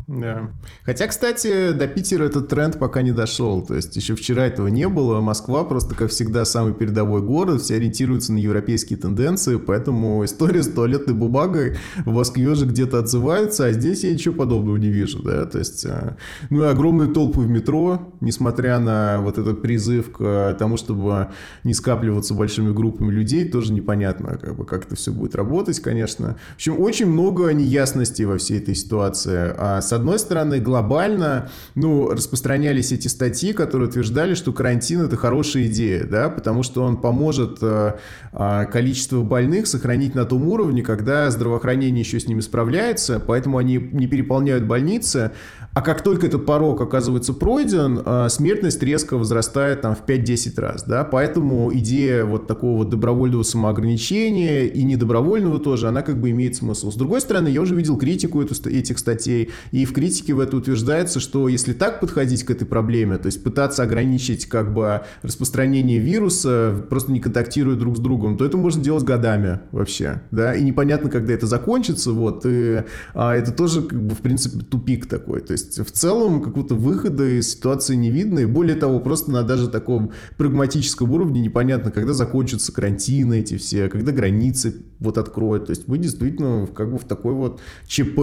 Да. 0.09 0.53
Хотя, 0.85 1.09
кстати, 1.09 1.73
до 1.73 1.89
Питера 1.89 2.25
этот 2.25 2.47
тренд 2.49 2.79
пока 2.79 3.03
не 3.03 3.11
дошел. 3.11 3.67
То 3.67 3.75
есть 3.75 3.97
еще 3.97 4.15
вчера 4.15 4.47
этого 4.47 4.69
не 4.69 4.89
было. 4.89 5.21
Москва 5.21 5.65
просто, 5.65 5.97
как 5.97 6.11
всегда, 6.11 6.45
самый 6.45 6.75
передовой 6.75 7.23
город. 7.23 7.61
Все 7.61 7.75
ориентируются 7.75 8.33
на 8.33 8.39
европейские 8.39 8.99
тенденции. 8.99 9.57
Поэтому 9.57 10.25
история 10.25 10.63
с 10.63 10.69
туалетной 10.69 11.15
бумагой 11.15 11.77
в 12.05 12.13
Москве 12.13 12.55
же 12.55 12.67
где-то 12.67 13.01
отзывается, 13.01 13.65
а 13.67 13.73
здесь 13.73 14.05
я 14.05 14.13
ничего 14.13 14.35
подобного 14.35 14.77
не 14.77 14.91
вижу. 14.91 15.23
Да? 15.25 15.45
То 15.45 15.59
есть, 15.59 15.85
э, 15.85 16.17
ну 16.51 16.63
и 16.63 16.67
огромные 16.67 17.13
толпы 17.13 17.41
в 17.41 17.49
метро, 17.49 18.15
несмотря 18.21 18.79
на 18.79 19.21
вот 19.21 19.39
этот 19.39 19.61
призыв 19.61 20.13
к 20.13 20.55
тому, 20.57 20.77
чтобы 20.77 21.31
не 21.65 21.75
скапливаться 21.75 22.35
большими 22.35 22.73
группами 22.73 23.11
людей, 23.11 23.49
тоже 23.49 23.73
непонятно, 23.73 24.39
как, 24.39 24.55
бы, 24.55 24.65
как 24.65 24.87
это 24.87 24.95
все 24.95 25.11
будет 25.11 25.35
работать, 25.35 25.81
конечно. 25.81 26.37
В 26.53 26.55
общем, 26.57 26.81
очень 26.81 27.07
много 27.07 27.53
неясностей 27.53 28.25
во 28.25 28.39
всей 28.39 28.59
этой 28.59 28.77
ситуации. 28.77 29.53
А 29.57 29.81
с 29.81 29.96
одной 29.97 30.19
стороны, 30.19 30.61
глобально, 30.61 31.51
ну, 31.75 32.09
распространялись 32.09 32.93
эти 32.93 33.09
статьи, 33.09 33.53
которые 33.53 33.89
утверждали, 33.89 34.35
что 34.35 34.53
карантин 34.53 35.03
это 35.03 35.17
хорошая 35.17 35.67
идея, 35.67 36.05
да, 36.05 36.29
потому 36.29 36.63
что 36.63 36.83
он 36.83 36.99
поможет 36.99 37.59
э, 37.63 37.95
э, 38.33 38.67
количество 38.67 39.23
больных 39.23 39.67
сохранить 39.67 40.15
на 40.15 40.25
том 40.25 40.47
уровне, 40.47 40.83
когда 40.83 41.31
здравоохранение 41.31 42.01
еще 42.01 42.21
с 42.21 42.29
ними 42.29 42.41
справляется, 42.41 43.21
поэтому 43.25 43.59
они 43.59 43.79
не 43.79 44.07
переполняют 44.07 44.65
больницы, 44.65 45.33
а 45.73 45.83
как 45.83 46.03
только 46.03 46.27
этот 46.27 46.47
порог 46.47 46.81
оказывается 46.81 47.35
пройден, 47.35 48.03
э, 48.05 48.29
смертность 48.31 48.83
резко 48.83 49.17
возрастает 49.17 49.83
там 49.83 49.95
в 49.95 50.05
5-10 50.07 50.61
раз, 50.61 50.85
да, 50.85 51.05
поэтому 51.05 51.71
идея 51.75 52.25
вот 52.25 52.47
такого 52.47 52.79
вот 52.79 52.91
добровольного 52.91 53.43
самоограничения 53.43 54.67
и 54.67 54.83
недобровольного 54.85 55.59
тоже, 55.59 55.89
она 55.89 56.03
как 56.03 56.21
бы 56.21 56.31
имеет 56.31 56.57
смысл. 56.57 56.91
С 56.91 56.95
другой 56.95 57.21
стороны, 57.21 57.49
я 57.49 57.61
уже 57.61 57.75
видел 57.75 57.97
критику 57.97 58.43
этих 58.43 58.99
статей, 58.99 59.51
и 59.71 59.85
в 59.87 59.93
критике 59.93 60.35
в 60.35 60.41
это 60.41 60.57
утверждается, 60.57 61.21
что 61.21 61.49
если 61.49 61.73
так 61.73 62.01
подходить 62.01 62.45
к 62.45 62.51
этой 62.51 62.67
проблеме, 62.67 63.17
то 63.17 63.27
есть 63.27 63.43
пытаться 63.43 63.83
ограничить 63.83 64.47
как 64.47 64.75
бы 64.75 65.03
распространение 65.23 65.99
вируса, 65.99 66.85
просто 66.91 67.13
не 67.13 67.21
контактируя 67.21 67.77
друг 67.77 67.97
с 67.97 68.01
другом, 68.01 68.37
то 68.37 68.45
это 68.45 68.57
можно 68.57 68.83
делать 68.83 69.05
годами 69.05 69.61
вообще, 69.73 70.23
да, 70.31 70.55
и 70.55 70.63
непонятно, 70.63 71.09
когда 71.09 71.33
это 71.33 71.47
закончится, 71.47 72.13
вот, 72.13 72.45
и 72.45 72.83
а, 73.15 73.35
это 73.35 73.53
тоже, 73.53 73.83
как 73.83 74.03
бы, 74.03 74.15
в 74.15 74.19
принципе, 74.19 74.65
тупик 74.65 75.07
такой, 75.07 75.41
то 75.41 75.53
есть 75.53 75.79
в 75.79 75.91
целом 75.91 76.43
какого-то 76.43 76.75
выхода 76.75 77.27
из 77.27 77.53
ситуации 77.53 77.95
не 77.95 78.11
видно, 78.11 78.41
и 78.41 78.47
более 78.47 78.77
того, 78.77 79.01
просто 79.01 79.31
на 79.31 79.43
даже 79.43 79.69
таком 79.69 80.13
прагматическом 80.37 81.11
уровне 81.13 81.41
непонятно, 81.41 81.91
когда 81.91 82.13
закончатся 82.13 82.73
карантины 82.73 83.41
эти 83.41 83.57
все, 83.57 83.89
когда 83.89 84.13
границы 84.13 84.77
вот 84.99 85.19
откроют, 85.19 85.67
то 85.67 85.71
есть 85.71 85.89
мы 85.89 85.99
действительно 85.99 86.67
как 86.67 86.91
бы 86.91 86.99
в 86.99 87.05
такой 87.05 87.35
вот 87.35 87.61
ЧП 87.87 88.19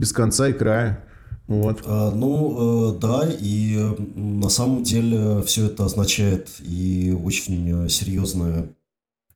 без 0.00 0.12
конца 0.12 0.48
и 0.48 0.54
края. 0.54 1.04
Вот. 1.46 1.82
А, 1.84 2.10
ну, 2.10 2.94
э, 2.94 2.98
да, 2.98 3.28
и 3.28 3.76
на 4.14 4.48
самом 4.48 4.82
деле 4.82 5.42
все 5.42 5.66
это 5.66 5.84
означает 5.84 6.48
и 6.60 7.14
очень 7.22 7.88
серьезное 7.90 8.70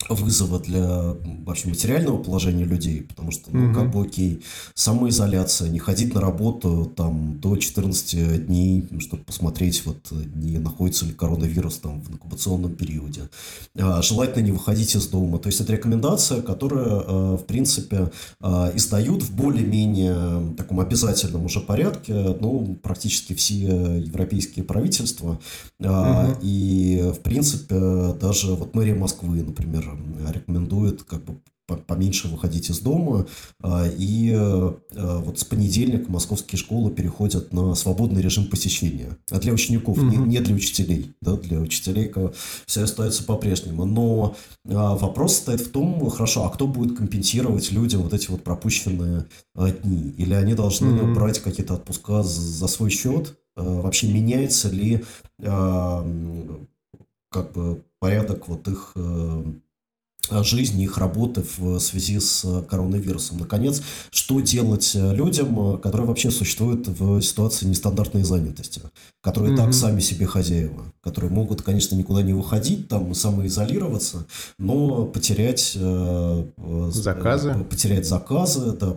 вызова 0.08 0.58
для 0.58 1.14
вообще 1.44 1.68
материального 1.68 2.22
положения 2.22 2.64
людей, 2.64 3.02
потому 3.02 3.30
что, 3.30 3.50
ну, 3.50 3.66
угу. 3.66 3.74
как 3.74 3.90
бы, 3.90 4.02
окей, 4.02 4.42
самоизоляция, 4.74 5.68
не 5.70 5.78
ходить 5.78 6.14
на 6.14 6.20
работу 6.20 6.92
там 6.96 7.38
до 7.40 7.56
14 7.56 8.46
дней, 8.46 8.86
чтобы 9.00 9.24
посмотреть, 9.24 9.84
вот, 9.86 10.12
не 10.34 10.58
находится 10.58 11.06
ли 11.06 11.12
коронавирус 11.12 11.78
там 11.78 12.02
в 12.02 12.10
инкубационном 12.10 12.74
периоде. 12.74 13.28
А, 13.78 14.02
желательно 14.02 14.44
не 14.44 14.52
выходить 14.52 14.94
из 14.94 15.06
дома. 15.06 15.38
То 15.38 15.48
есть, 15.48 15.60
это 15.60 15.72
рекомендация, 15.72 16.42
которая, 16.42 16.84
а, 16.86 17.36
в 17.36 17.44
принципе, 17.44 18.10
а, 18.40 18.72
издают 18.74 19.22
в 19.22 19.34
более-менее 19.34 20.54
таком 20.56 20.80
обязательном 20.80 21.46
уже 21.46 21.60
порядке, 21.60 22.12
ну, 22.40 22.78
практически 22.82 23.34
все 23.34 23.64
европейские 23.64 24.64
правительства. 24.64 25.40
Угу. 25.80 26.38
И, 26.42 27.12
в 27.14 27.20
принципе, 27.20 28.14
даже 28.20 28.54
вот 28.54 28.74
мэрия 28.74 28.94
Москвы, 28.94 29.42
например, 29.42 29.93
рекомендует 30.32 31.02
как 31.02 31.24
бы 31.24 31.38
поменьше 31.66 32.28
выходить 32.28 32.70
из 32.70 32.80
дома. 32.80 33.26
А, 33.62 33.86
и 33.86 34.30
э, 34.34 34.72
вот 34.92 35.38
с 35.38 35.44
понедельника 35.44 36.10
московские 36.10 36.58
школы 36.58 36.90
переходят 36.90 37.52
на 37.52 37.74
свободный 37.74 38.20
режим 38.22 38.46
посещения. 38.48 39.16
А 39.30 39.38
для 39.38 39.52
учеников, 39.52 39.98
mm-hmm. 39.98 40.10
не, 40.10 40.16
не 40.16 40.40
для 40.40 40.54
учителей. 40.54 41.14
Да, 41.22 41.36
для 41.36 41.60
учителей 41.60 42.12
все 42.66 42.82
остается 42.82 43.24
по-прежнему. 43.24 43.84
Но 43.86 44.36
вопрос 44.64 45.36
стоит 45.36 45.60
в 45.60 45.70
том, 45.70 46.08
хорошо, 46.10 46.44
а 46.44 46.50
кто 46.50 46.66
будет 46.66 46.98
компенсировать 46.98 47.72
людям 47.72 48.02
вот 48.02 48.12
эти 48.12 48.30
вот 48.30 48.44
пропущенные 48.44 49.24
дни? 49.54 50.14
Или 50.18 50.34
они 50.34 50.54
должны 50.54 50.88
mm-hmm. 50.88 51.14
брать 51.14 51.38
какие-то 51.38 51.74
отпуска 51.74 52.22
за 52.22 52.66
свой 52.66 52.90
счет? 52.90 53.38
Вообще 53.56 54.12
меняется 54.12 54.68
ли 54.68 55.04
как 57.34 57.52
бы 57.52 57.82
порядок 57.98 58.46
вот 58.48 58.68
их 58.68 58.92
э, 58.94 59.44
жизни, 60.42 60.84
их 60.84 60.98
работы 60.98 61.44
в 61.56 61.78
связи 61.78 62.18
с 62.20 62.64
коронавирусом. 62.68 63.38
Наконец, 63.38 63.82
что 64.10 64.40
делать 64.40 64.92
людям, 64.94 65.78
которые 65.80 66.06
вообще 66.06 66.30
существуют 66.30 66.88
в 66.88 67.20
ситуации 67.20 67.66
нестандартной 67.66 68.22
занятости, 68.22 68.82
которые 69.20 69.54
mm-hmm. 69.54 69.56
так 69.56 69.74
сами 69.74 70.00
себе 70.00 70.26
хозяева, 70.26 70.92
которые 71.02 71.30
могут, 71.30 71.62
конечно, 71.62 71.94
никуда 71.94 72.22
не 72.22 72.32
выходить, 72.32 72.88
там 72.88 73.14
самоизолироваться, 73.14 74.26
но 74.58 75.06
потерять 75.06 75.72
э, 75.74 76.44
заказы, 76.90 77.54
потерять 77.68 78.06
заказы, 78.06 78.72
да, 78.72 78.96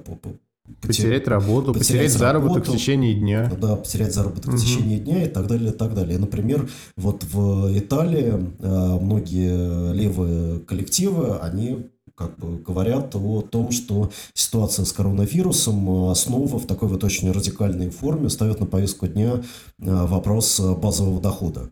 Потерять 0.81 1.27
работу, 1.27 1.73
потерять, 1.73 1.87
потерять 1.87 2.11
заработок 2.11 2.57
работу, 2.57 2.71
в 2.71 2.75
течение 2.75 3.13
дня. 3.13 3.51
Да, 3.59 3.75
потерять 3.75 4.13
заработок 4.13 4.47
угу. 4.47 4.57
в 4.57 4.61
течение 4.61 4.99
дня 4.99 5.23
и 5.23 5.27
так 5.27 5.47
далее, 5.47 5.71
и 5.71 5.73
так 5.73 5.93
далее. 5.93 6.17
Например, 6.17 6.69
вот 6.95 7.23
в 7.23 7.77
Италии 7.77 8.33
э, 8.59 8.99
многие 9.01 9.93
левые 9.93 10.59
коллективы, 10.59 11.37
они 11.39 11.89
как 12.15 12.37
бы 12.37 12.57
говорят 12.57 13.15
о 13.15 13.41
том, 13.41 13.71
что 13.71 14.11
ситуация 14.33 14.85
с 14.85 14.91
коронавирусом 14.91 16.09
основа 16.09 16.57
в 16.57 16.65
такой 16.65 16.89
вот 16.89 17.03
очень 17.03 17.31
радикальной 17.31 17.89
форме 17.91 18.29
ставит 18.29 18.59
на 18.59 18.65
повестку 18.65 19.07
дня 19.07 19.35
э, 19.35 19.41
вопрос 19.79 20.59
базового 20.59 21.21
дохода. 21.21 21.69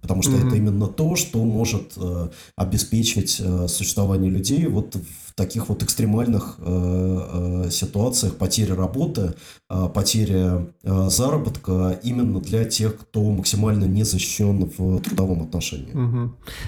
Потому 0.00 0.22
что 0.22 0.32
mm-hmm. 0.32 0.46
это 0.46 0.56
именно 0.56 0.86
то, 0.86 1.16
что 1.16 1.44
может 1.44 1.94
э, 1.96 2.28
обеспечить 2.54 3.40
э, 3.40 3.66
существование 3.66 4.30
людей 4.30 4.66
вот 4.66 4.94
в 4.94 5.27
таких 5.38 5.68
вот 5.68 5.82
экстремальных 5.82 6.56
э, 6.58 7.64
э, 7.66 7.70
ситуациях 7.70 8.34
потери 8.34 8.72
работы, 8.72 9.34
э, 9.70 9.88
потери 9.94 10.66
э, 10.82 11.08
заработка 11.08 11.98
именно 12.02 12.40
для 12.40 12.64
тех, 12.64 12.98
кто 12.98 13.22
максимально 13.30 13.84
не 13.84 14.02
защищен 14.02 14.70
в 14.76 15.00
трудовом 15.00 15.42
отношении. 15.42 15.94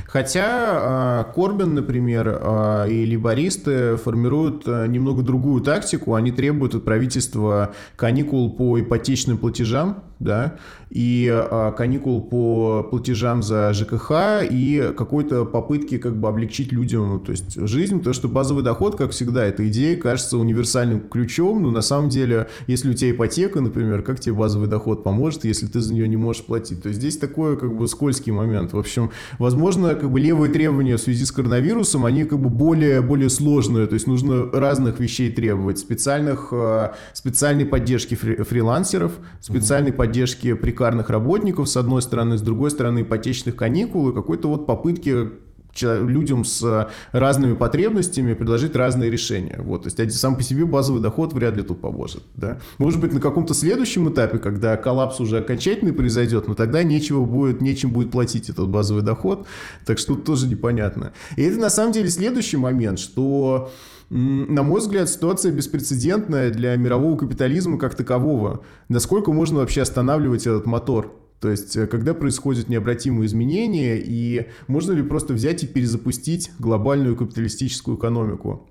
Хотя 0.07 1.25
э, 1.29 1.35
Корбин, 1.35 1.75
например, 1.75 2.29
э, 2.29 2.91
и 2.91 3.05
либористы 3.05 3.97
формируют 3.97 4.63
э, 4.67 4.87
немного 4.87 5.23
другую 5.23 5.63
тактику. 5.63 6.15
Они 6.15 6.31
требуют 6.31 6.75
от 6.77 6.85
правительства 6.85 7.75
каникул 7.97 8.53
по 8.57 8.81
ипотечным 8.81 9.37
платежам, 9.37 10.05
да, 10.21 10.59
и 10.91 11.29
э, 11.33 11.73
каникул 11.77 12.21
по 12.23 12.83
платежам 12.85 13.43
за 13.43 13.73
ЖКХ 13.73 14.43
и 14.49 14.93
какой-то 14.97 15.45
попытки 15.45 15.99
как 15.99 16.17
бы 16.17 16.29
облегчить 16.29 16.73
людям 16.73 17.21
то 17.25 17.33
есть 17.33 17.55
жизнь, 17.55 18.03
то 18.03 18.13
что 18.13 18.29
базовый 18.29 18.60
доход, 18.63 18.97
как 18.97 19.11
всегда, 19.11 19.45
эта 19.45 19.69
идея 19.69 19.97
кажется 19.97 20.39
универсальным 20.39 21.01
ключом, 21.01 21.63
но 21.63 21.71
на 21.71 21.83
самом 21.83 22.09
деле, 22.09 22.49
если 22.67 22.91
у 22.91 22.95
тебя 22.95 23.11
ипотека, 23.11 23.61
например, 23.61 24.03
как 24.03 24.21
тебе 24.21 24.35
базовый 24.35 24.69
доход 24.69 25.05
поможет, 25.05 25.45
если 25.45 25.67
ты 25.67 25.81
за 25.81 25.93
нее 25.93 26.09
не 26.09 26.17
можешь 26.17 26.45
платить? 26.45 26.83
То 26.83 26.89
есть 26.89 27.01
здесь 27.01 27.19
такой 27.19 27.59
как 27.59 27.77
бы 27.77 27.87
скользкий 27.87 28.33
момент. 28.33 28.73
В 28.73 28.79
общем, 28.79 29.11
возможно, 29.39 29.95
как 29.95 30.11
бы 30.11 30.19
левые 30.19 30.51
требования 30.51 30.97
в 30.97 31.01
связи 31.01 31.25
с 31.27 31.33
коронавирусом, 31.33 32.07
они 32.07 32.25
как 32.25 32.39
бы 32.39 32.49
более, 32.49 33.03
более 33.03 33.29
сложные, 33.29 33.87
то 33.87 33.95
есть 33.95 34.07
нужно 34.07 34.51
разных 34.51 34.99
вещей 34.99 35.31
требовать, 35.31 35.79
специальных, 35.79 36.49
э, 36.53 36.93
специальной 37.13 37.67
поддержки 37.67 38.15
фрилансеров, 38.15 39.13
специальной 39.41 39.93
поддержки 39.93 40.55
при 40.55 40.71
прекарных 40.71 41.11
работников, 41.11 41.69
с 41.69 41.77
одной 41.77 42.01
стороны, 42.01 42.39
с 42.39 42.43
другой 42.43 42.71
стороны, 42.71 43.03
ипотечных 43.03 43.57
каникул 43.57 44.11
и 44.11 44.15
какой-то 44.15 44.49
вот 44.49 44.67
попытки 44.67 45.31
людям 45.81 46.45
с 46.45 46.89
разными 47.13 47.55
потребностями 47.55 48.35
предложить 48.35 48.75
разные 48.77 49.11
решения. 49.11 49.61
Вот, 49.63 49.83
то 49.83 50.03
есть 50.03 50.19
сам 50.19 50.37
по 50.37 50.43
себе 50.43 50.65
базовый 50.65 51.03
доход 51.03 51.33
вряд 51.33 51.57
ли 51.57 51.63
тут 51.63 51.81
поможет. 51.81 52.23
Да? 52.35 52.59
Может 52.79 53.01
быть, 53.01 53.13
на 53.13 53.21
каком-то 53.21 53.55
следующем 53.55 54.11
этапе, 54.11 54.39
когда 54.39 54.77
коллапс 54.77 55.21
уже 55.21 55.39
окончательный 55.39 55.93
произойдет, 55.93 56.49
но 56.49 56.55
тогда 56.55 56.83
нечего 56.83 57.25
будет, 57.25 57.61
нечем 57.61 57.91
будет 57.91 58.11
платить 58.11 58.49
этот 58.49 58.69
базовый 58.69 59.03
доход. 59.03 59.47
Так 59.85 59.99
что 59.99 60.15
тут 60.15 60.25
тоже 60.25 60.47
непонятно. 60.47 61.13
И 61.37 61.43
это 61.43 61.59
на 61.59 61.71
самом 61.71 61.93
деле 61.93 62.11
следующий 62.11 62.57
момент, 62.57 62.99
что 62.99 63.71
на 64.11 64.65
мой 64.65 64.81
взгляд, 64.81 65.09
ситуация 65.09 65.53
беспрецедентная 65.53 66.51
для 66.51 66.75
мирового 66.75 67.17
капитализма 67.17 67.79
как 67.79 67.95
такового. 67.95 68.65
Насколько 68.89 69.33
можно 69.33 69.61
вообще 69.61 69.83
останавливать 69.83 70.49
этот 70.49 70.67
мотор? 70.67 71.15
То 71.41 71.51
есть, 71.51 71.75
э, 71.77 71.87
когда 71.87 72.13
происходят 72.13 72.69
необратимые 72.69 73.27
изменения, 73.27 73.99
и 73.99 74.49
можно 74.67 74.93
ли 74.93 75.03
просто 75.03 75.33
взять 75.33 75.65
и 75.65 75.67
перезапустить 75.67 76.51
глобальную 76.59 77.17
капиталистическую 77.17 77.97
экономику? 77.97 78.69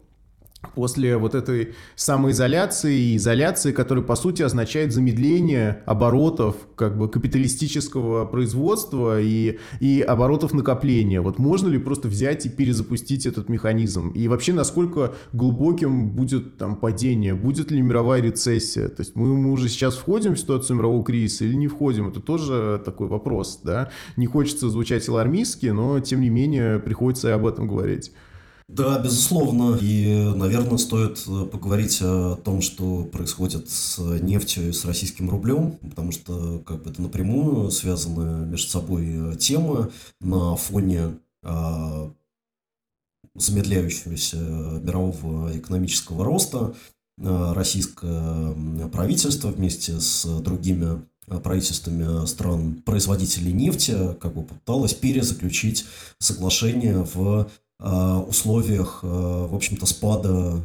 После 0.74 1.18
вот 1.18 1.36
этой 1.36 1.76
самоизоляции 1.96 3.00
и 3.00 3.18
изоляции, 3.18 3.72
которая, 3.72 4.04
по 4.04 4.16
сути, 4.16 4.42
означает 4.42 4.94
замедление 4.94 5.84
оборотов 5.86 6.56
как 6.76 6.98
бы 6.98 7.10
капиталистического 7.10 8.26
производства 8.26 9.22
и, 9.22 9.58
и 9.80 10.02
оборотов 10.02 10.54
накопления. 10.54 11.22
Вот 11.22 11.40
можно 11.40 11.68
ли 11.68 11.78
просто 11.78 12.08
взять 12.08 12.46
и 12.46 12.50
перезапустить 12.50 13.26
этот 13.26 13.50
механизм? 13.50 14.10
И 14.10 14.28
вообще, 14.28 14.54
насколько 14.54 15.14
глубоким 15.34 16.10
будет 16.10 16.58
там 16.58 16.76
падение? 16.76 17.34
Будет 17.36 17.72
ли 17.72 17.82
мировая 17.82 18.22
рецессия? 18.22 18.88
То 18.88 19.02
есть 19.02 19.16
мы, 19.16 19.36
мы 19.36 19.52
уже 19.52 19.70
сейчас 19.70 19.96
входим 19.96 20.36
в 20.36 20.40
ситуацию 20.40 20.78
мирового 20.78 21.04
кризиса 21.04 21.46
или 21.46 21.56
не 21.56 21.68
входим? 21.68 22.08
Это 22.08 22.20
тоже 22.20 22.82
такой 22.84 23.08
вопрос, 23.08 23.60
да? 23.64 23.90
Не 24.18 24.26
хочется 24.26 24.70
звучать 24.70 25.08
алармистски, 25.08 25.68
но, 25.68 26.00
тем 26.00 26.22
не 26.22 26.30
менее, 26.30 26.80
приходится 26.80 27.30
и 27.30 27.32
об 27.32 27.46
этом 27.46 27.68
говорить. 27.68 28.12
Да, 28.70 29.00
безусловно. 29.00 29.80
И, 29.82 30.32
наверное, 30.36 30.78
стоит 30.78 31.24
э, 31.28 31.46
поговорить 31.46 31.98
о 32.04 32.36
том, 32.36 32.62
что 32.62 33.04
происходит 33.04 33.68
с 33.68 33.98
нефтью 33.98 34.70
и 34.70 34.72
с 34.72 34.86
российским 34.86 35.28
рублем, 35.28 35.72
потому 35.82 36.12
что 36.12 36.60
как 36.60 36.84
бы 36.84 36.92
это 36.92 37.02
напрямую 37.02 37.72
связаны 37.72 38.46
между 38.46 38.70
собой 38.70 39.08
э, 39.08 39.36
темы 39.38 39.90
на 40.22 40.56
фоне 40.56 41.18
а, 41.42 42.12
замедляющегося 43.34 44.38
мирового 44.38 45.58
экономического 45.58 46.24
роста. 46.24 46.76
А, 47.24 47.56
российское 47.56 48.54
правительство 48.92 49.48
вместе 49.48 50.00
с 50.00 50.26
другими 50.42 51.02
правительствами 51.26 52.28
стран 52.28 52.84
производителей 52.86 53.52
нефти 53.52 54.14
как 54.22 54.36
бы 54.36 54.44
пыталось 54.44 54.94
перезаключить 54.94 55.86
соглашение 56.20 57.08
в 57.14 57.50
условиях, 57.80 59.00
в 59.04 59.56
общем-то, 59.56 59.86
спада, 59.86 60.62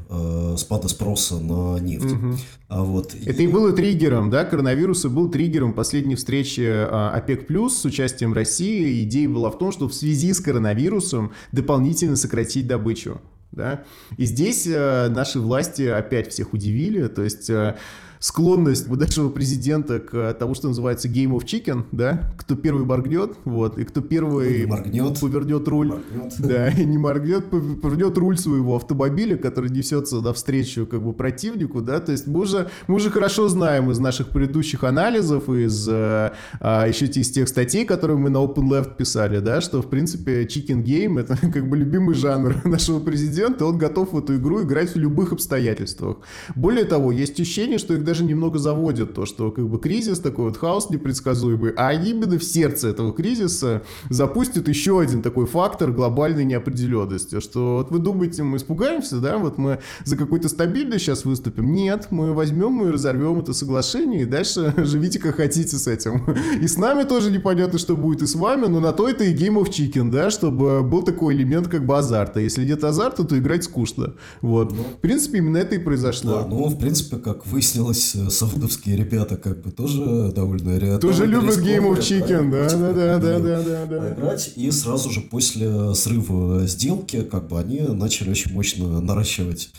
спада 0.57 0.89
спроса 0.89 1.39
на 1.39 1.79
нефть. 1.79 2.13
Угу. 2.13 2.37
Вот. 2.85 3.15
Это 3.15 3.43
и... 3.43 3.45
и 3.45 3.49
было 3.49 3.73
триггером, 3.73 4.31
да, 4.31 4.45
коронавирус 4.45 5.05
и 5.05 5.09
был 5.09 5.31
триггером 5.31 5.75
последней 5.75 6.17
встречи 6.17 6.61
ОПЕК+, 6.63 7.47
плюс 7.47 7.79
с 7.79 7.85
участием 7.85 8.33
России. 8.33 9.05
Идея 9.05 9.29
была 9.29 9.51
в 9.51 9.59
том, 9.59 9.71
что 9.71 9.87
в 9.87 9.95
связи 9.95 10.33
с 10.33 10.41
коронавирусом 10.41 11.31
дополнительно 11.53 12.17
сократить 12.17 12.67
добычу. 12.67 13.21
Да? 13.55 13.85
И 14.17 14.25
здесь 14.25 14.67
э, 14.67 15.09
наши 15.09 15.39
власти 15.39 15.83
опять 15.83 16.31
всех 16.31 16.53
удивили, 16.53 17.07
то 17.07 17.23
есть 17.23 17.49
э, 17.51 17.77
склонность 18.25 18.89
нашего 18.89 19.29
президента 19.29 20.01
к 20.01 20.33
тому, 20.33 20.55
что 20.55 20.69
называется 20.69 21.09
game 21.09 21.33
of 21.33 21.45
chicken, 21.45 21.85
да, 21.93 22.33
кто 22.39 22.55
первый 22.55 22.87
моргнет, 22.87 23.33
вот, 23.45 23.77
и 23.79 23.85
кто 23.85 24.01
первый 24.01 24.61
не 24.61 24.67
моргнет, 24.67 25.21
повернет 25.21 25.69
руль, 25.69 25.89
моргнет. 25.89 26.35
да, 26.39 26.69
и 26.71 26.87
не 26.87 26.97
моргнет, 26.97 27.51
повернет 27.51 28.17
руль 28.17 28.39
своего 28.39 28.77
автомобиля, 28.77 29.37
который 29.37 29.69
несется 29.69 30.23
навстречу 30.23 30.87
как 30.87 31.03
бы 31.03 31.13
противнику, 31.13 31.83
да, 31.83 32.01
то 32.01 32.13
есть 32.13 32.27
мы 32.27 32.41
уже, 32.41 32.71
мы 32.89 32.95
уже 32.95 33.11
хорошо 33.11 33.49
знаем 33.49 33.91
из 33.91 33.99
наших 33.99 34.31
предыдущих 34.31 34.85
анализов, 34.85 35.51
из 35.51 35.87
а, 35.91 36.33
а 36.61 36.89
еще 36.89 37.05
из 37.05 37.31
тех 37.31 37.47
статей, 37.47 37.85
которые 37.85 38.17
мы 38.17 38.31
на 38.31 38.39
Open 38.39 38.71
Left 38.71 38.97
писали, 38.97 39.41
да, 39.41 39.61
что 39.61 39.83
в 39.83 39.91
принципе 39.91 40.45
chicken 40.45 40.83
game 40.83 41.21
это 41.21 41.37
как 41.53 41.69
бы 41.69 41.77
любимый 41.77 42.15
жанр 42.15 42.57
нашего 42.65 43.01
президента, 43.01 43.44
он 43.49 43.79
готов 43.79 44.13
в 44.13 44.19
эту 44.19 44.37
игру 44.37 44.63
играть 44.63 44.95
в 44.95 44.97
любых 44.97 45.33
обстоятельствах. 45.33 46.19
Более 46.55 46.85
того, 46.85 47.13
есть 47.13 47.39
ощущение, 47.41 47.79
что 47.79 47.95
их 47.95 48.05
даже 48.05 48.25
немного 48.25 48.59
заводит 48.59 49.15
то, 49.15 49.27
что 49.27 49.51
как 49.51 49.69
бы 49.69 49.79
кризис, 49.79 50.19
такой 50.19 50.47
вот 50.47 50.57
хаос 50.57 50.91
непредсказуемый, 50.91 51.73
а 51.77 51.93
именно 51.93 52.39
в 52.39 52.45
сердце 52.45 52.89
этого 52.89 53.13
кризиса 53.13 53.83
запустит 54.11 54.69
еще 54.69 55.01
один 55.01 55.23
такой 55.23 55.47
фактор 55.47 55.93
глобальной 55.93 56.45
неопределенности, 56.45 57.41
что 57.41 57.77
вот 57.79 57.91
вы 57.91 57.99
думаете, 57.99 58.43
мы 58.43 58.57
испугаемся, 58.57 59.19
да, 59.19 59.39
вот 59.39 59.59
мы 59.59 59.81
за 60.05 60.17
какой-то 60.17 60.49
стабильность 60.49 61.05
сейчас 61.05 61.25
выступим? 61.25 61.73
Нет, 61.73 62.09
мы 62.11 62.33
возьмем 62.33 62.87
и 62.87 62.91
разорвем 62.91 63.41
это 63.41 63.53
соглашение, 63.53 64.23
и 64.23 64.25
дальше 64.25 64.73
живите 64.85 65.19
как 65.19 65.37
хотите 65.37 65.77
с 65.77 65.87
этим. 65.87 66.25
И 66.61 66.67
с 66.67 66.77
нами 66.77 67.05
тоже 67.05 67.31
непонятно, 67.31 67.79
что 67.79 67.97
будет 67.97 68.23
и 68.23 68.27
с 68.27 68.35
вами, 68.35 68.67
но 68.67 68.81
на 68.81 68.93
то 68.93 69.09
это 69.09 69.25
и 69.25 69.35
Game 69.35 69.61
of 69.61 69.69
Chicken, 69.69 70.11
да, 70.11 70.31
чтобы 70.31 70.83
был 70.83 71.03
такой 71.03 71.35
элемент 71.35 71.69
как 71.69 71.85
бы 71.85 71.97
азарта. 71.99 72.41
Если 72.41 72.65
нет 72.65 72.83
азарта, 72.85 73.25
то 73.25 73.34
играть 73.39 73.65
скучно. 73.65 74.15
Вот. 74.41 74.73
Ну, 74.73 74.83
в 74.83 75.01
принципе, 75.01 75.39
именно 75.39 75.57
это 75.57 75.75
и 75.75 75.79
произошло. 75.79 76.43
Да, 76.43 76.47
ну, 76.47 76.67
в 76.67 76.79
принципе, 76.79 77.17
как 77.17 77.47
выяснилось, 77.47 78.05
здесь 78.05 78.35
саудовские 78.35 78.97
ребята 78.97 79.37
как 79.37 79.63
бы 79.63 79.71
тоже 79.71 80.33
довольно... 80.33 80.99
Тоже 80.99 81.27
любят 81.27 81.59
Game 81.59 81.91
of 81.91 81.99
Chicken, 82.01 82.51
да, 82.51 82.69
да, 82.69 82.93
да, 82.93 83.19
да, 83.19 83.39
да, 83.39 83.63
да, 83.63 83.87
да. 83.87 84.15
Играть, 84.15 84.53
и 84.57 84.71
сразу 84.71 85.11
же 85.11 85.21
после 85.21 85.95
срыва 85.95 86.67
сделки 86.67 87.23
как 87.23 87.49
бы 87.49 87.59
они 87.59 87.81
начали 87.81 88.31
очень 88.31 88.53
мощно 88.53 89.01
наращивать 89.01 89.71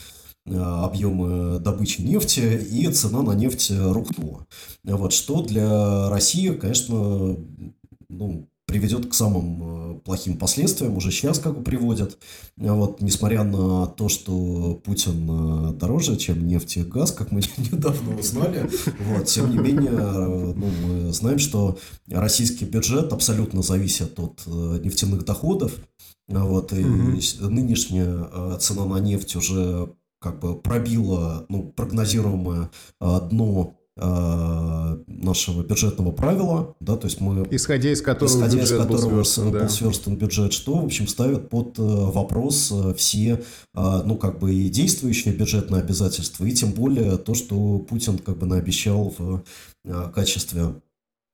э, 0.45 0.55
объемы 0.55 1.59
добычи 1.59 2.01
нефти, 2.01 2.61
и 2.71 2.87
цена 2.89 3.21
на 3.21 3.33
нефть 3.33 3.71
рухнула. 3.71 4.45
Вот, 4.83 5.13
что 5.13 5.41
для 5.41 6.09
России, 6.09 6.49
конечно, 6.49 7.37
ну, 8.09 8.49
приведет 8.75 9.05
к 9.05 9.13
самым 9.13 9.95
э, 9.95 9.99
плохим 10.03 10.37
последствиям, 10.37 10.97
уже 10.97 11.09
сейчас 11.09 11.39
как 11.39 11.57
бы 11.57 11.63
приводят. 11.63 12.17
Вот, 12.57 12.99
несмотря 12.99 13.45
на 13.45 13.87
то, 13.87 14.09
что 14.09 14.81
Путин 14.83 15.69
э, 15.69 15.73
дороже, 15.75 16.17
чем 16.17 16.45
нефть 16.45 16.75
и 16.75 16.83
газ, 16.83 17.13
как 17.13 17.31
мы 17.31 17.39
недавно 17.57 18.19
узнали, 18.19 18.69
вот, 18.99 19.27
тем 19.27 19.49
не 19.49 19.59
менее, 19.59 19.93
э, 19.93 20.53
ну, 20.57 20.67
мы 20.85 21.13
знаем, 21.13 21.39
что 21.39 21.77
российский 22.09 22.65
бюджет 22.65 23.13
абсолютно 23.13 23.61
зависит 23.61 24.19
от 24.19 24.45
нефтяных 24.45 25.23
доходов. 25.23 25.77
Вот, 26.27 26.73
и 26.73 26.83
угу. 26.83 27.17
нынешняя 27.49 28.57
цена 28.57 28.83
на 28.83 28.97
нефть 28.97 29.37
уже 29.37 29.93
как 30.19 30.41
бы 30.41 30.55
пробила 30.59 31.45
ну, 31.47 31.63
прогнозируемое 31.63 32.71
дно 32.99 33.77
нашего 33.97 35.63
бюджетного 35.63 36.11
правила, 36.11 36.75
да, 36.81 36.97
то 36.97 37.07
есть 37.07 37.21
мы... 37.21 37.47
Исходя 37.51 37.91
из 37.91 38.01
которого 38.01 38.29
исходя 38.29 38.57
бюджет 38.57 38.63
из 38.63 38.77
которого 38.77 39.09
был 39.09 39.23
сверстан, 39.23 39.51
да. 39.51 39.59
был 39.59 39.69
сверстан 39.69 40.15
бюджет, 40.17 40.53
что, 40.53 40.75
в 40.75 40.85
общем, 40.85 41.07
ставит 41.07 41.49
под 41.49 41.79
э, 41.79 41.81
вопрос 41.81 42.73
э, 42.73 42.93
все, 42.95 43.41
ну, 43.73 44.17
как 44.17 44.39
бы 44.39 44.53
и 44.53 44.67
действующие 44.69 45.33
бюджетные 45.33 45.81
обязательства, 45.81 46.43
и 46.43 46.51
тем 46.51 46.71
более 46.71 47.17
то, 47.17 47.33
что 47.33 47.79
Путин 47.79 48.17
как 48.17 48.37
бы 48.37 48.45
наобещал 48.45 49.13
в 49.17 49.43
качестве 50.13 50.81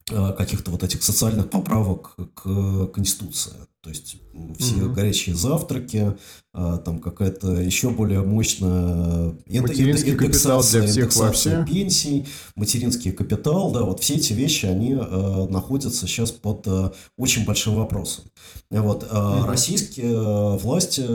каких-то 0.08 0.72
вот 0.72 0.84
этих 0.84 1.02
социальных 1.02 1.50
поправок 1.50 2.16
к 2.36 2.88
Конституции. 2.88 3.54
То 3.82 3.90
есть 3.90 4.18
все 4.60 4.76
угу. 4.76 4.94
горячие 4.94 5.36
завтраки, 5.36 6.16
а, 6.54 6.80
там 6.80 7.00
какая-то 7.00 7.54
еще 7.54 7.92
более 7.92 8.24
мощная 8.24 9.34
материнский 9.48 10.18
капитал 10.18 10.62
для 10.70 10.86
всех 10.86 11.16
вообще. 11.16 11.66
пенсий, 11.66 12.26
материнский 12.56 13.14
капитал, 13.14 13.72
да, 13.72 13.84
вот 13.84 14.02
все 14.02 14.16
эти 14.16 14.34
вещи, 14.34 14.66
они 14.66 14.92
э, 14.92 15.48
находятся 15.50 16.08
сейчас 16.08 16.32
под 16.32 16.68
э, 16.68 16.92
очень 17.18 17.46
большим 17.46 17.76
вопросом. 17.76 18.26
Вот, 18.70 19.08
э, 19.10 19.16
угу. 19.16 19.46
Российские 19.46 20.58
власти 20.58 21.08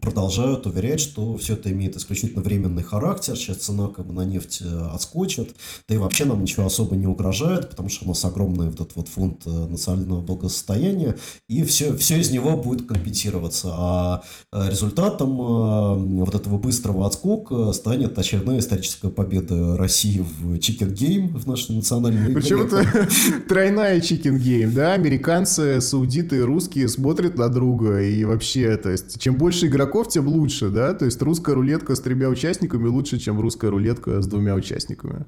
продолжают 0.00 0.66
уверять, 0.66 1.00
что 1.00 1.36
все 1.36 1.52
это 1.52 1.70
имеет 1.70 1.96
исключительно 1.96 2.42
временный 2.42 2.82
характер, 2.82 3.36
сейчас 3.36 3.58
цена 3.58 3.86
как 3.86 4.08
бы 4.08 4.14
на 4.14 4.24
нефть 4.24 4.62
отскочит, 4.90 5.54
да 5.88 5.94
и 5.94 5.98
вообще 5.98 6.24
нам 6.24 6.42
ничего 6.42 6.66
особо 6.66 6.96
не 6.96 7.06
угрожает, 7.06 7.70
потому 7.70 7.88
что 7.88 8.04
у 8.04 8.08
нас 8.08 8.24
огромный 8.24 8.66
вот 8.66 8.80
этот 8.80 8.96
вот 8.96 9.06
фонд 9.06 9.46
национального 9.46 10.22
благосостояния, 10.22 11.16
и 11.48 11.62
все, 11.62 11.96
все 12.02 12.18
из 12.18 12.30
него 12.30 12.56
будет 12.56 12.86
компенсироваться. 12.86 13.68
А 13.72 14.22
э, 14.52 14.68
результатом 14.68 15.40
э, 15.40 16.24
вот 16.24 16.34
этого 16.34 16.58
быстрого 16.58 17.06
отскока 17.06 17.72
станет 17.72 18.18
очередная 18.18 18.58
историческая 18.58 19.08
победа 19.08 19.76
России 19.76 20.18
в 20.18 20.54
Chicken 20.54 20.92
Game, 20.92 21.38
в 21.38 21.46
нашей 21.46 21.76
национальной 21.76 22.34
Почему-то 22.34 22.84
тройная 23.48 24.00
Chicken 24.00 24.36
Game, 24.38 24.72
да? 24.72 24.94
Американцы, 24.94 25.80
саудиты 25.80 26.44
русские 26.44 26.88
смотрят 26.88 27.38
на 27.38 27.48
друга, 27.48 28.02
и 28.02 28.24
вообще, 28.24 28.76
то 28.76 28.90
есть, 28.90 29.20
чем 29.20 29.36
больше 29.36 29.66
игроков, 29.66 30.08
тем 30.08 30.26
лучше, 30.26 30.70
да? 30.70 30.94
То 30.94 31.04
есть, 31.04 31.22
русская 31.22 31.54
рулетка 31.54 31.94
с 31.94 32.00
тремя 32.00 32.28
участниками 32.28 32.88
лучше, 32.88 33.18
чем 33.18 33.40
русская 33.40 33.70
рулетка 33.70 34.20
с 34.20 34.26
двумя 34.26 34.54
участниками. 34.54 35.24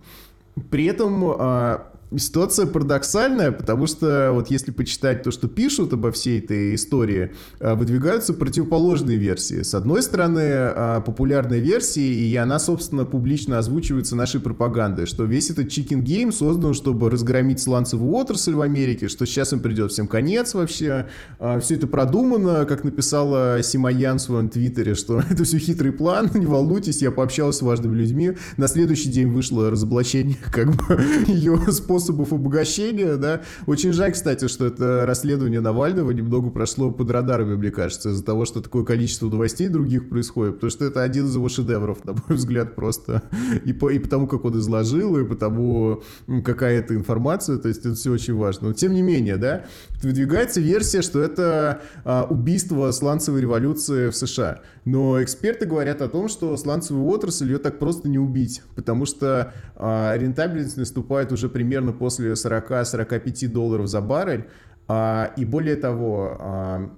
При 0.70 0.86
этом 0.86 1.24
а, 1.24 1.93
ситуация 2.18 2.66
парадоксальная, 2.66 3.52
потому 3.52 3.86
что 3.86 4.30
вот 4.32 4.50
если 4.50 4.70
почитать 4.70 5.22
то, 5.22 5.30
что 5.30 5.48
пишут 5.48 5.92
обо 5.92 6.10
всей 6.12 6.38
этой 6.38 6.74
истории, 6.74 7.32
а, 7.60 7.74
выдвигаются 7.74 8.32
противоположные 8.32 9.16
версии. 9.16 9.62
С 9.62 9.74
одной 9.74 10.02
стороны, 10.02 10.40
а, 10.42 11.00
популярная 11.00 11.58
версия, 11.58 12.06
и 12.06 12.34
она, 12.36 12.58
собственно, 12.58 13.04
публично 13.04 13.58
озвучивается 13.58 14.16
нашей 14.16 14.40
пропагандой, 14.40 15.06
что 15.06 15.24
весь 15.24 15.50
этот 15.50 15.66
chicken 15.66 16.02
game 16.02 16.32
создан, 16.32 16.74
чтобы 16.74 17.10
разгромить 17.10 17.60
сланцевую 17.60 18.14
отрасль 18.14 18.54
в 18.54 18.60
Америке, 18.60 19.08
что 19.08 19.26
сейчас 19.26 19.52
им 19.52 19.60
придет 19.60 19.92
всем 19.92 20.06
конец 20.08 20.54
вообще. 20.54 21.06
А, 21.38 21.60
все 21.60 21.76
это 21.76 21.86
продумано, 21.86 22.64
как 22.64 22.84
написала 22.84 23.60
Симаян 23.62 24.18
в 24.18 24.22
своем 24.22 24.48
твиттере, 24.48 24.94
что 24.94 25.22
это 25.30 25.44
все 25.44 25.58
хитрый 25.58 25.92
план, 25.92 26.30
не 26.34 26.46
волнуйтесь, 26.46 27.02
я 27.02 27.10
пообщалась 27.10 27.58
с 27.58 27.62
важными 27.62 27.96
людьми. 27.96 28.32
На 28.56 28.68
следующий 28.68 29.10
день 29.10 29.28
вышло 29.28 29.70
разоблачение 29.70 30.36
как 30.52 30.74
бы 30.74 31.02
ее 31.26 31.58
способ 31.72 32.03
способов 32.04 32.32
обогащения, 32.32 33.16
да. 33.16 33.42
Очень 33.66 33.92
жаль, 33.92 34.12
кстати, 34.12 34.48
что 34.48 34.66
это 34.66 35.06
расследование 35.06 35.60
Навального 35.60 36.10
немного 36.10 36.50
прошло 36.50 36.90
под 36.90 37.10
радарами, 37.10 37.56
мне 37.56 37.70
кажется, 37.70 38.10
из-за 38.10 38.24
того, 38.24 38.44
что 38.44 38.60
такое 38.60 38.84
количество 38.84 39.28
новостей 39.28 39.68
других 39.68 40.08
происходит, 40.08 40.54
потому 40.54 40.70
что 40.70 40.84
это 40.84 41.02
один 41.02 41.26
из 41.26 41.34
его 41.34 41.48
шедевров, 41.48 42.04
на 42.04 42.12
мой 42.12 42.36
взгляд, 42.36 42.74
просто. 42.74 43.22
И, 43.64 43.72
по, 43.72 43.90
и 43.90 43.98
потому, 43.98 44.26
как 44.26 44.44
он 44.44 44.58
изложил, 44.58 45.16
и 45.16 45.24
потому, 45.24 46.02
какая 46.44 46.78
это 46.78 46.94
информация, 46.94 47.58
то 47.58 47.68
есть 47.68 47.80
это 47.80 47.94
все 47.94 48.12
очень 48.12 48.34
важно. 48.34 48.68
Но 48.68 48.74
тем 48.74 48.92
не 48.92 49.02
менее, 49.02 49.36
да, 49.36 49.64
выдвигается 50.02 50.60
версия, 50.60 51.02
что 51.02 51.20
это 51.20 51.82
а, 52.04 52.26
убийство 52.28 52.90
сланцевой 52.90 53.40
революции 53.40 54.10
в 54.10 54.16
США. 54.16 54.60
Но 54.84 55.22
эксперты 55.22 55.64
говорят 55.64 56.02
о 56.02 56.08
том, 56.08 56.28
что 56.28 56.56
сланцевую 56.56 57.06
отрасль 57.08 57.46
ее 57.46 57.58
так 57.58 57.78
просто 57.78 58.08
не 58.08 58.18
убить, 58.18 58.62
потому 58.74 59.06
что 59.06 59.54
а, 59.76 60.14
рентабельность 60.16 60.76
наступает 60.76 61.32
уже 61.32 61.48
примерно 61.48 61.92
после 61.92 62.32
40-45 62.32 63.48
долларов 63.48 63.86
за 63.86 64.00
баррель. 64.02 64.48
А, 64.86 65.32
и 65.36 65.44
более 65.46 65.76
того, 65.76 66.36
а, 66.38 66.90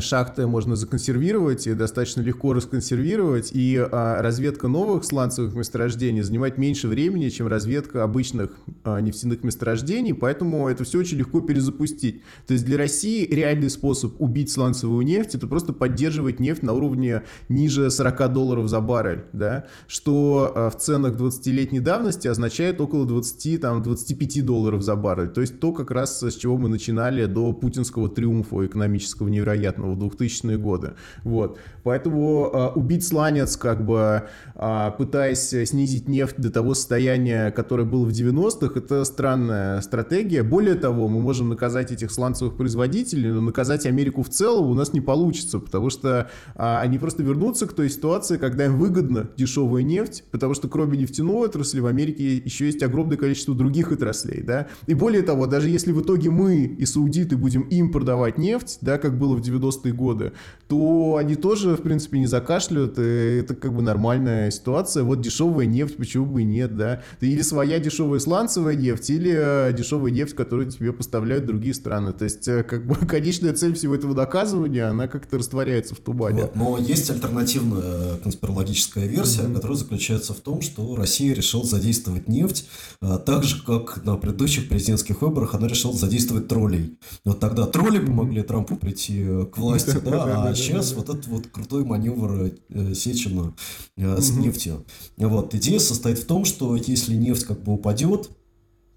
шахты 0.00 0.46
можно 0.46 0.76
законсервировать 0.76 1.66
и 1.66 1.74
достаточно 1.74 2.22
легко 2.22 2.52
расконсервировать, 2.54 3.50
и 3.52 3.76
а, 3.76 4.22
разведка 4.22 4.66
новых 4.68 5.04
сланцевых 5.04 5.54
месторождений 5.54 6.22
занимает 6.22 6.56
меньше 6.56 6.88
времени, 6.88 7.28
чем 7.28 7.48
разведка 7.48 8.02
обычных 8.02 8.50
а, 8.82 9.00
нефтяных 9.00 9.44
месторождений, 9.44 10.14
поэтому 10.14 10.68
это 10.68 10.84
все 10.84 10.98
очень 10.98 11.18
легко 11.18 11.40
перезапустить. 11.40 12.22
То 12.46 12.54
есть 12.54 12.64
для 12.64 12.78
России 12.78 13.26
реальный 13.26 13.68
способ 13.68 14.20
убить 14.20 14.50
сланцевую 14.50 15.04
нефть 15.04 15.34
это 15.34 15.46
просто 15.46 15.72
поддерживать 15.74 16.40
нефть 16.40 16.62
на 16.62 16.72
уровне 16.72 17.22
ниже 17.50 17.90
40 17.90 18.32
долларов 18.32 18.68
за 18.68 18.80
баррель, 18.80 19.24
да, 19.34 19.66
что 19.86 20.52
а, 20.54 20.70
в 20.70 20.78
ценах 20.78 21.14
20-летней 21.16 21.80
давности 21.80 22.26
означает 22.26 22.80
около 22.80 23.06
20, 23.06 23.60
там, 23.60 23.82
25 23.82 24.46
долларов 24.46 24.82
за 24.82 24.96
баррель, 24.96 25.28
то 25.28 25.42
есть 25.42 25.60
то 25.60 25.72
как 25.72 25.90
раз 25.90 26.22
с 26.22 26.34
чего 26.36 26.56
мы 26.56 26.70
начинали 26.70 27.26
до 27.26 27.52
путинского 27.52 28.08
триумфа 28.08 28.64
экономического 28.64 29.28
невероятного 29.28 29.73
невероятного 29.74 29.94
в 29.94 29.98
2000-е 29.98 30.58
годы. 30.58 30.94
Вот. 31.22 31.58
Поэтому 31.82 32.50
э, 32.52 32.68
убить 32.74 33.06
сланец, 33.06 33.56
как 33.56 33.84
бы 33.84 34.22
э, 34.54 34.90
пытаясь 34.96 35.48
снизить 35.68 36.08
нефть 36.08 36.36
до 36.38 36.50
того 36.50 36.74
состояния, 36.74 37.50
которое 37.50 37.84
было 37.84 38.04
в 38.04 38.10
90-х, 38.10 38.78
это 38.78 39.04
странная 39.04 39.80
стратегия. 39.80 40.42
Более 40.42 40.74
того, 40.74 41.08
мы 41.08 41.20
можем 41.20 41.48
наказать 41.48 41.92
этих 41.92 42.10
сланцевых 42.10 42.56
производителей, 42.56 43.30
но 43.30 43.40
наказать 43.40 43.86
Америку 43.86 44.22
в 44.22 44.28
целом 44.28 44.70
у 44.70 44.74
нас 44.74 44.92
не 44.92 45.00
получится, 45.00 45.58
потому 45.58 45.90
что 45.90 46.28
э, 46.54 46.76
они 46.78 46.98
просто 46.98 47.22
вернутся 47.22 47.66
к 47.66 47.72
той 47.72 47.90
ситуации, 47.90 48.36
когда 48.36 48.66
им 48.66 48.78
выгодно 48.78 49.30
дешевая 49.36 49.82
нефть, 49.82 50.24
потому 50.30 50.54
что 50.54 50.68
кроме 50.68 50.98
нефтяной 50.98 51.46
отрасли 51.46 51.80
в 51.80 51.86
Америке 51.86 52.36
еще 52.36 52.66
есть 52.66 52.82
огромное 52.82 53.16
количество 53.16 53.54
других 53.54 53.92
отраслей, 53.92 54.42
да. 54.42 54.68
И 54.86 54.94
более 54.94 55.22
того, 55.22 55.46
даже 55.46 55.68
если 55.68 55.92
в 55.92 56.00
итоге 56.00 56.30
мы 56.30 56.64
и 56.64 56.86
саудиты 56.86 57.36
будем 57.36 57.62
им 57.62 57.92
продавать 57.92 58.38
нефть, 58.38 58.78
да, 58.80 58.98
как 58.98 59.18
было 59.18 59.34
в 59.34 59.40
90-е 59.70 59.92
годы, 59.92 60.32
то 60.68 61.16
они 61.16 61.34
тоже, 61.34 61.76
в 61.76 61.82
принципе, 61.82 62.18
не 62.18 62.26
закашляют, 62.26 62.98
и 62.98 63.38
это 63.40 63.54
как 63.54 63.74
бы 63.74 63.82
нормальная 63.82 64.50
ситуация. 64.50 65.02
Вот 65.02 65.20
дешевая 65.20 65.66
нефть, 65.66 65.96
почему 65.96 66.26
бы 66.26 66.42
и 66.42 66.44
нет, 66.44 66.76
да. 66.76 67.02
Или 67.20 67.42
своя 67.42 67.78
дешевая 67.78 68.18
сланцевая 68.18 68.76
нефть, 68.76 69.10
или 69.10 69.34
э, 69.34 69.72
дешевая 69.72 70.10
нефть, 70.10 70.34
которую 70.34 70.70
тебе 70.70 70.92
поставляют 70.92 71.46
другие 71.46 71.74
страны. 71.74 72.12
То 72.12 72.24
есть, 72.24 72.48
э, 72.48 72.62
как 72.62 72.86
бы, 72.86 72.94
конечная 73.06 73.52
цель 73.52 73.74
всего 73.74 73.94
этого 73.94 74.14
доказывания, 74.14 74.88
она 74.88 75.06
как-то 75.08 75.38
растворяется 75.38 75.94
в 75.94 75.98
тумане. 75.98 76.42
Вот, 76.42 76.56
но 76.56 76.78
есть 76.78 77.10
альтернативная 77.10 78.16
конспирологическая 78.18 79.06
версия, 79.06 79.42
mm-hmm. 79.42 79.54
которая 79.54 79.76
заключается 79.76 80.34
в 80.34 80.40
том, 80.40 80.60
что 80.60 80.96
Россия 80.96 81.34
решила 81.34 81.64
задействовать 81.64 82.28
нефть 82.28 82.68
а, 83.00 83.18
так 83.18 83.44
же, 83.44 83.62
как 83.62 84.04
на 84.04 84.16
предыдущих 84.16 84.68
президентских 84.68 85.22
выборах 85.22 85.54
она 85.54 85.68
решила 85.68 85.94
задействовать 85.94 86.48
троллей. 86.48 86.98
Вот 87.24 87.40
тогда 87.40 87.66
тролли 87.66 87.98
помогли 87.98 88.42
Трампу 88.42 88.76
прийти 88.76 89.22
э, 89.22 89.46
к 89.54 89.58
власти, 89.58 89.96
да, 90.04 90.48
а 90.48 90.54
сейчас 90.54 90.92
вот 90.94 91.08
этот 91.08 91.26
вот 91.28 91.46
крутой 91.46 91.84
маневр 91.84 92.50
э, 92.70 92.94
Сечина 92.94 93.54
э, 93.96 94.20
с 94.20 94.30
нефтью. 94.32 94.84
Вот, 95.16 95.54
идея 95.54 95.78
состоит 95.78 96.18
в 96.18 96.26
том, 96.26 96.44
что 96.44 96.74
если 96.74 97.14
нефть 97.14 97.44
как 97.44 97.62
бы 97.62 97.74
упадет, 97.74 98.30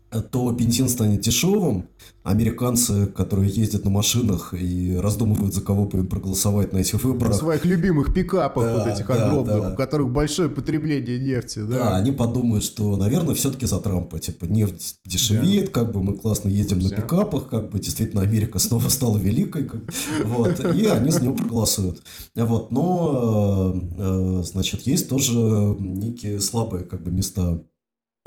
то 0.10 0.52
бензин 0.52 0.88
станет 0.90 1.22
дешевым. 1.22 1.90
Американцы, 2.24 3.06
которые 3.08 3.50
ездят 3.50 3.86
на 3.86 3.90
машинах 3.90 4.54
и 4.54 4.98
раздумывают, 4.98 5.54
за 5.54 5.62
кого 5.62 5.86
бы 5.86 6.00
им 6.00 6.08
проголосовать 6.08 6.74
на 6.74 6.80
этих 6.80 7.02
выборах. 7.04 7.34
На 7.34 7.38
своих 7.38 7.64
любимых 7.64 8.14
пикапах 8.14 8.66
да, 8.66 8.78
вот 8.78 8.88
этих 8.88 9.08
да, 9.08 9.14
огромных, 9.14 9.62
да. 9.62 9.72
у 9.72 9.76
которых 9.76 10.10
большое 10.10 10.50
потребление 10.50 11.20
нефти. 11.20 11.60
Да, 11.60 11.78
да 11.78 11.96
они 11.96 12.12
подумают, 12.12 12.66
что, 12.66 12.98
наверное, 12.98 13.34
все-таки 13.34 13.66
за 13.66 13.80
Трампа. 13.80 14.20
Типа, 14.20 14.44
нефть 14.46 14.98
дешевеет, 15.06 15.68
да. 15.68 15.72
как 15.72 15.94
бы 15.94 16.04
мы 16.04 16.18
классно 16.18 16.50
едем 16.50 16.80
Все. 16.82 16.90
на 16.90 17.02
пикапах, 17.02 17.50
как 17.50 17.70
бы 17.70 17.80
действительно 17.80 18.22
Америка 18.24 18.60
снова 18.60 18.90
стала 18.90 19.18
великой. 19.18 19.66
Как, 19.66 19.82
вот, 20.26 20.60
и 20.60 20.86
они 20.86 21.12
за 21.12 21.24
него 21.24 21.36
проголосуют. 21.36 22.04
Вот, 22.36 22.72
но, 22.72 23.74
э, 23.98 24.44
значит, 24.44 24.82
есть 24.82 25.08
тоже 25.08 25.34
некие 25.80 26.42
слабые 26.42 26.84
как 26.84 27.04
бы 27.04 27.12
места 27.12 27.62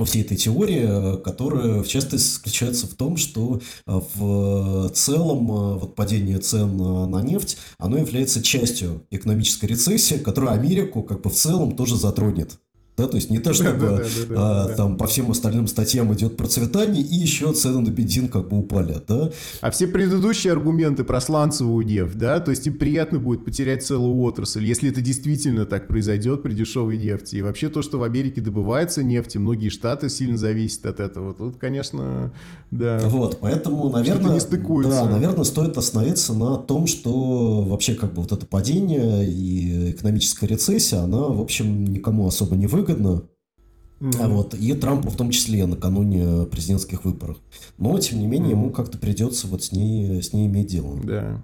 всей 0.04 0.22
этой 0.22 0.36
теории, 0.36 1.20
которая 1.22 1.82
в 1.82 1.88
частности 1.88 2.34
заключается 2.34 2.86
в 2.86 2.94
том, 2.94 3.16
что 3.16 3.60
э, 3.86 4.00
в 4.14 4.90
целом 4.90 5.50
э, 5.50 5.78
вот 5.78 5.94
падение 5.94 6.38
цен 6.38 6.76
на 6.76 7.22
нефть, 7.22 7.56
оно 7.78 7.98
является 7.98 8.42
частью 8.42 9.06
экономической 9.10 9.66
рецессии, 9.66 10.14
которая 10.16 10.54
Америку 10.54 11.02
как 11.02 11.22
бы 11.22 11.30
в 11.30 11.34
целом 11.34 11.76
тоже 11.76 11.96
затронет. 11.96 12.58
Да, 13.00 13.08
то 13.08 13.16
есть 13.16 13.30
не 13.30 13.38
то, 13.38 13.54
чтобы 13.54 14.06
а, 14.36 14.68
там 14.76 14.98
по 14.98 15.06
всем 15.06 15.30
остальным 15.30 15.66
статьям 15.68 16.12
идет 16.12 16.36
процветание, 16.36 17.02
и 17.02 17.14
еще 17.14 17.50
цены 17.54 17.80
на 17.80 17.88
бензин 17.88 18.28
как 18.28 18.48
бы 18.48 18.58
упали, 18.58 18.96
да. 19.08 19.30
А 19.62 19.70
все 19.70 19.86
предыдущие 19.86 20.52
аргументы 20.52 21.02
про 21.02 21.18
сланцевую 21.22 21.86
нефть, 21.86 22.18
да, 22.18 22.40
то 22.40 22.50
есть 22.50 22.66
им 22.66 22.74
приятно 22.74 23.18
будет 23.18 23.42
потерять 23.42 23.86
целую 23.86 24.20
отрасль, 24.20 24.66
если 24.66 24.90
это 24.90 25.00
действительно 25.00 25.64
так 25.64 25.88
произойдет 25.88 26.42
при 26.42 26.52
дешевой 26.52 26.98
нефти. 26.98 27.36
И 27.36 27.42
вообще 27.42 27.70
то, 27.70 27.80
что 27.80 27.98
в 27.98 28.02
Америке 28.02 28.42
добывается 28.42 29.02
нефть, 29.02 29.36
и 29.36 29.38
многие 29.38 29.70
штаты 29.70 30.10
сильно 30.10 30.36
зависят 30.36 30.84
от 30.84 31.00
этого. 31.00 31.32
Тут, 31.32 31.56
конечно, 31.56 32.32
да. 32.70 33.00
Вот, 33.04 33.38
поэтому, 33.40 33.88
наверное, 33.88 34.34
не 34.34 34.40
стыкуется. 34.40 34.90
да, 34.90 35.04
наверное, 35.06 35.44
стоит 35.44 35.78
остановиться 35.78 36.34
на 36.34 36.58
том, 36.58 36.86
что 36.86 37.62
вообще 37.62 37.94
как 37.94 38.12
бы 38.12 38.20
вот 38.20 38.32
это 38.32 38.44
падение 38.44 39.26
и 39.26 39.92
экономическая 39.92 40.46
рецессия, 40.46 41.00
она, 41.00 41.22
в 41.28 41.40
общем, 41.40 41.84
никому 41.84 42.26
особо 42.26 42.56
не 42.56 42.66
выгодна 42.66 42.89
выгодно. 42.90 43.24
Mm-hmm. 44.00 44.16
А 44.18 44.28
вот, 44.28 44.54
и 44.54 44.72
Трампу 44.72 45.10
в 45.10 45.16
том 45.16 45.30
числе 45.30 45.66
накануне 45.66 46.46
президентских 46.46 47.04
выборов. 47.04 47.36
Но, 47.76 47.98
тем 47.98 48.18
не 48.18 48.26
менее, 48.26 48.52
mm-hmm. 48.52 48.52
ему 48.52 48.70
как-то 48.70 48.96
придется 48.98 49.46
вот 49.46 49.62
с 49.62 49.72
ней, 49.72 50.22
с 50.22 50.32
ней 50.32 50.46
иметь 50.46 50.68
дело. 50.68 50.98
Да. 51.04 51.42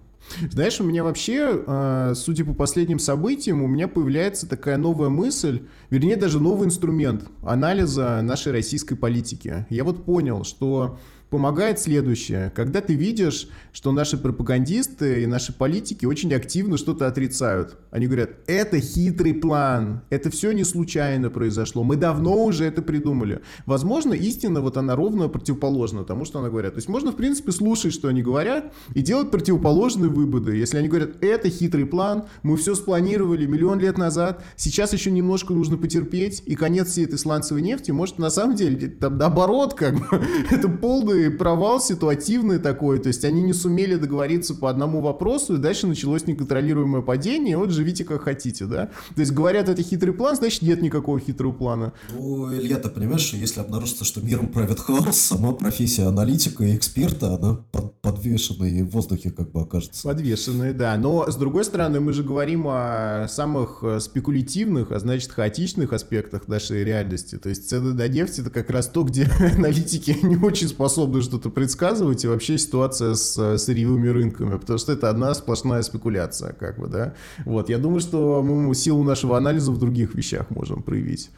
Знаешь, 0.51 0.81
у 0.81 0.85
меня 0.85 1.05
вообще, 1.05 1.63
а, 1.67 2.15
судя 2.15 2.45
по 2.45 2.55
последним 2.55 2.99
событиям, 2.99 3.63
у 3.63 3.67
меня 3.67 3.89
появляется 3.89 4.49
такая 4.49 4.77
новая 4.77 5.09
мысль, 5.09 5.63
вернее, 5.91 6.17
даже 6.17 6.41
новый 6.41 6.67
инструмент 6.67 7.29
анализа 7.43 8.21
нашей 8.23 8.53
российской 8.53 8.97
политики. 8.97 9.67
Я 9.71 9.85
вот 9.85 10.05
понял, 10.05 10.45
что 10.45 10.99
помогает 11.31 11.81
следующее. 11.81 12.53
Когда 12.55 12.81
ты 12.81 12.95
видишь, 12.95 13.49
что 13.73 13.93
наши 13.93 14.17
пропагандисты 14.17 15.23
и 15.23 15.27
наши 15.27 15.53
политики 15.53 16.07
очень 16.07 16.33
активно 16.35 16.79
что-то 16.79 17.07
отрицают. 17.07 17.77
Они 17.91 18.07
говорят, 18.07 18.31
это 18.47 18.81
хитрый 18.81 19.35
план, 19.35 20.03
это 20.11 20.31
все 20.31 20.53
не 20.53 20.65
случайно 20.65 21.31
произошло, 21.31 21.83
мы 21.83 21.97
давно 21.97 22.45
уже 22.45 22.65
это 22.65 22.83
придумали. 22.83 23.41
Возможно, 23.67 24.13
истина 24.15 24.61
вот 24.61 24.77
она 24.77 24.95
ровно 24.95 25.29
противоположна 25.29 26.05
тому, 26.05 26.25
что 26.25 26.39
она 26.39 26.49
говорят. 26.49 26.75
То 26.75 26.79
есть 26.79 26.89
можно, 26.89 27.13
в 27.13 27.17
принципе, 27.17 27.53
слушать, 27.53 27.93
что 27.93 28.09
они 28.09 28.23
говорят, 28.23 28.73
и 28.95 29.03
делать 29.03 29.31
противоположные 29.31 30.11
выводы. 30.11 30.57
Если 30.57 30.79
они 30.79 30.89
говорят, 30.89 31.23
это 31.23 31.51
хитрый 31.51 31.87
план, 31.87 32.25
мы 32.43 32.57
все 32.57 32.75
спланировали 32.75 33.47
миллион 33.47 33.81
лет 33.81 33.99
назад, 33.99 34.45
сейчас 34.57 34.93
еще 34.93 35.11
немножко 35.11 35.53
нужно 35.53 35.77
потерпеть, 35.77 36.43
и 36.47 36.55
конец 36.55 36.89
всей 36.89 37.05
этой 37.05 37.19
сланцевой 37.19 37.63
нефти, 37.63 37.91
может, 37.91 38.19
на 38.19 38.31
самом 38.31 38.57
деле, 38.57 38.89
там, 38.89 39.19
наоборот, 39.19 39.75
как 39.75 39.95
бы, 39.95 40.07
это 40.51 40.69
полный 40.69 41.16
полный 41.17 41.31
провал 41.31 41.81
ситуативный 41.81 42.59
такой, 42.59 42.99
то 42.99 43.09
есть 43.09 43.25
они 43.25 43.43
не 43.43 43.53
сумели 43.53 43.97
договориться 43.97 44.55
по 44.55 44.69
одному 44.71 45.01
вопросу, 45.01 45.55
и 45.55 45.59
дальше 45.59 45.87
началось 45.87 46.27
неконтролируемое 46.27 47.03
падение, 47.03 47.57
вот 47.57 47.71
живите 47.71 48.05
как 48.05 48.23
хотите, 48.23 48.67
да? 48.67 48.91
То 49.15 49.21
есть 49.21 49.33
говорят, 49.33 49.69
это 49.69 49.83
хитрый 49.83 50.13
план, 50.13 50.37
значит 50.37 50.63
нет 50.63 50.83
никакого 50.83 51.19
хитрого 51.19 51.53
плана. 51.53 51.93
Ну, 52.13 52.53
Илья, 52.53 52.77
ты 52.77 52.89
понимаешь, 52.89 53.23
что 53.23 53.37
если 53.37 53.61
обнаружится, 53.61 54.05
что 54.05 54.21
миром 54.21 54.49
правит 54.49 54.81
хаос, 54.81 55.17
сама 55.17 55.53
профессия 55.53 56.05
аналитика 56.05 56.65
и 56.65 56.77
эксперта, 56.77 57.35
она 57.35 57.59
под, 57.73 58.01
подвешена 58.01 58.69
и 58.69 58.83
в 58.83 58.91
воздухе 58.91 59.31
как 59.31 59.51
бы 59.53 59.63
окажется. 59.63 60.03
Подвешенная, 60.03 60.73
да. 60.73 60.97
Но, 60.97 61.31
с 61.31 61.37
другой 61.37 61.65
стороны, 61.65 62.01
мы 62.01 62.13
же 62.13 62.23
говорим 62.23 62.67
о 62.69 63.27
самых 63.29 63.81
э, 63.83 64.01
спекулятивных, 64.01 64.93
а 64.93 64.99
значит, 64.99 65.31
хаотичных 65.31 65.93
аспектах 65.93 66.49
нашей 66.49 66.85
реальности. 66.85 67.37
То 67.37 67.49
есть 67.49 67.69
цены 67.69 67.95
на 67.95 68.09
нефть— 68.09 68.39
это 68.41 68.51
как 68.51 68.71
раз 68.71 68.89
то, 68.89 69.03
где 69.03 69.25
аналитики 69.57 70.17
не 70.23 70.37
очень 70.37 70.69
способны 70.69 71.06
способны 71.07 71.23
что-то 71.23 71.51
предсказывать, 71.51 72.25
и 72.25 72.29
вообще 72.29 72.59
ситуация 72.59 73.15
с 73.15 73.39
э, 73.39 73.59
сырьевыми 73.59 74.09
рынками, 74.09 74.57
потому 74.59 74.79
что 74.79 74.93
это 74.93 75.09
одна 75.09 75.35
сплошная 75.35 75.83
спекуляция, 75.83 76.53
как 76.53 76.79
бы, 76.79 76.89
да. 76.89 77.15
Вот, 77.45 77.69
я 77.69 77.79
думаю, 77.79 78.01
что 78.01 78.43
мы 78.43 78.75
силу 78.75 79.05
нашего 79.05 79.37
анализа 79.37 79.71
в 79.71 79.79
других 79.79 80.15
вещах 80.15 80.51
можем 80.51 80.83
проявить. 80.83 81.31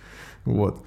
Вот. 0.44 0.83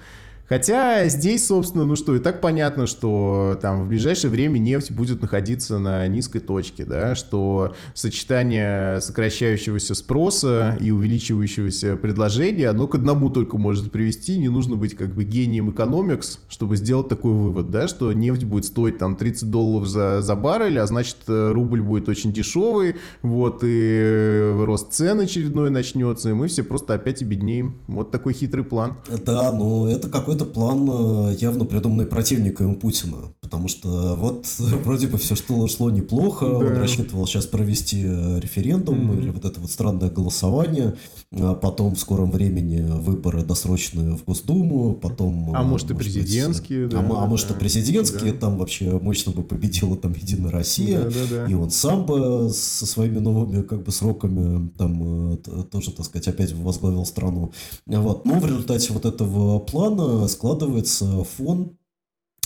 Хотя 0.48 1.08
здесь, 1.08 1.46
собственно, 1.46 1.84
ну 1.84 1.96
что, 1.96 2.14
и 2.14 2.18
так 2.18 2.40
понятно, 2.40 2.86
что 2.86 3.58
там 3.62 3.84
в 3.84 3.88
ближайшее 3.88 4.30
время 4.30 4.58
нефть 4.58 4.90
будет 4.90 5.22
находиться 5.22 5.78
на 5.78 6.06
низкой 6.08 6.40
точке, 6.40 6.84
да, 6.84 7.14
что 7.14 7.74
сочетание 7.94 9.00
сокращающегося 9.00 9.94
спроса 9.94 10.76
и 10.80 10.90
увеличивающегося 10.90 11.96
предложения, 11.96 12.68
оно 12.68 12.86
к 12.86 12.94
одному 12.94 13.30
только 13.30 13.56
может 13.56 13.90
привести, 13.90 14.38
не 14.38 14.48
нужно 14.48 14.76
быть 14.76 14.94
как 14.96 15.14
бы 15.14 15.24
гением 15.24 15.70
экономикс, 15.70 16.38
чтобы 16.48 16.76
сделать 16.76 17.08
такой 17.08 17.32
вывод, 17.32 17.70
да, 17.70 17.88
что 17.88 18.12
нефть 18.12 18.44
будет 18.44 18.64
стоить 18.66 18.98
там 18.98 19.16
30 19.16 19.50
долларов 19.50 19.88
за, 19.88 20.20
за 20.20 20.34
баррель, 20.34 20.78
а 20.78 20.86
значит 20.86 21.16
рубль 21.26 21.80
будет 21.80 22.08
очень 22.08 22.32
дешевый, 22.32 22.96
вот, 23.22 23.60
и 23.62 24.52
рост 24.58 24.92
цен 24.92 25.20
очередной 25.20 25.70
начнется, 25.70 26.30
и 26.30 26.32
мы 26.32 26.48
все 26.48 26.62
просто 26.62 26.94
опять 26.94 27.22
обеднеем. 27.22 27.76
Вот 27.86 28.10
такой 28.10 28.34
хитрый 28.34 28.64
план. 28.64 28.96
Да, 29.24 29.52
ну 29.52 29.86
это 29.86 30.08
какой-то 30.32 30.44
это 30.44 30.44
план 30.44 30.88
э, 30.90 31.36
явно 31.38 31.64
придуманный 31.64 32.06
противниками 32.06 32.74
Путина. 32.74 33.32
Потому 33.40 33.68
что 33.68 34.14
вот 34.16 34.46
вроде 34.58 35.06
бы 35.06 35.18
все 35.18 35.34
что 35.34 35.66
шло 35.68 35.90
неплохо. 35.90 36.46
Да. 36.46 36.56
Он 36.56 36.76
рассчитывал 36.76 37.26
сейчас 37.26 37.46
провести 37.46 38.02
э, 38.04 38.40
референдум 38.40 39.10
mm-hmm. 39.10 39.18
или 39.18 39.30
вот 39.30 39.44
это 39.44 39.60
вот 39.60 39.70
странное 39.70 40.10
голосование. 40.10 40.94
А 41.32 41.54
потом 41.54 41.94
в 41.94 42.00
скором 42.00 42.30
времени 42.30 42.80
выборы 42.80 43.42
досрочные 43.42 44.16
в 44.16 44.24
Госдуму. 44.24 44.94
Потом, 44.94 45.54
а 45.54 45.62
может 45.62 45.90
и 45.90 45.94
президентские. 45.94 46.84
Быть, 46.86 46.92
да, 46.92 47.00
а, 47.00 47.24
а 47.24 47.26
может 47.26 47.50
и 47.50 47.54
президентские. 47.54 48.32
Да. 48.32 48.40
Там 48.40 48.58
вообще 48.58 48.98
мощно 49.00 49.32
бы 49.32 49.42
победила 49.42 49.96
там 49.96 50.12
Единая 50.12 50.50
Россия. 50.50 51.04
Да, 51.04 51.10
да, 51.10 51.20
да. 51.30 51.46
И 51.46 51.54
он 51.54 51.70
сам 51.70 52.06
бы 52.06 52.50
со 52.52 52.86
своими 52.86 53.18
новыми 53.18 53.62
как 53.62 53.82
бы 53.82 53.92
сроками 53.92 54.68
там 54.78 55.34
э, 55.34 55.36
тоже, 55.70 55.92
так 55.92 56.06
сказать, 56.06 56.28
опять 56.28 56.52
возглавил 56.52 57.04
страну. 57.04 57.52
Вот. 57.86 58.24
Но 58.24 58.38
в 58.38 58.46
результате 58.46 58.92
вот 58.92 59.04
этого 59.06 59.58
плана 59.58 60.21
складывается 60.28 61.24
фон, 61.24 61.78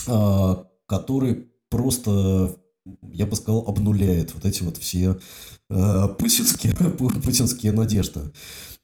а, 0.07 0.67
который 0.87 1.47
просто 1.69 2.57
я 3.11 3.25
бы 3.25 3.35
сказал, 3.35 3.65
обнуляет 3.67 4.33
вот 4.33 4.45
эти 4.45 4.63
вот 4.63 4.77
все 4.77 5.17
э, 5.69 6.07
путинские, 6.17 6.73
путинские 7.23 7.71
надежды. 7.71 8.21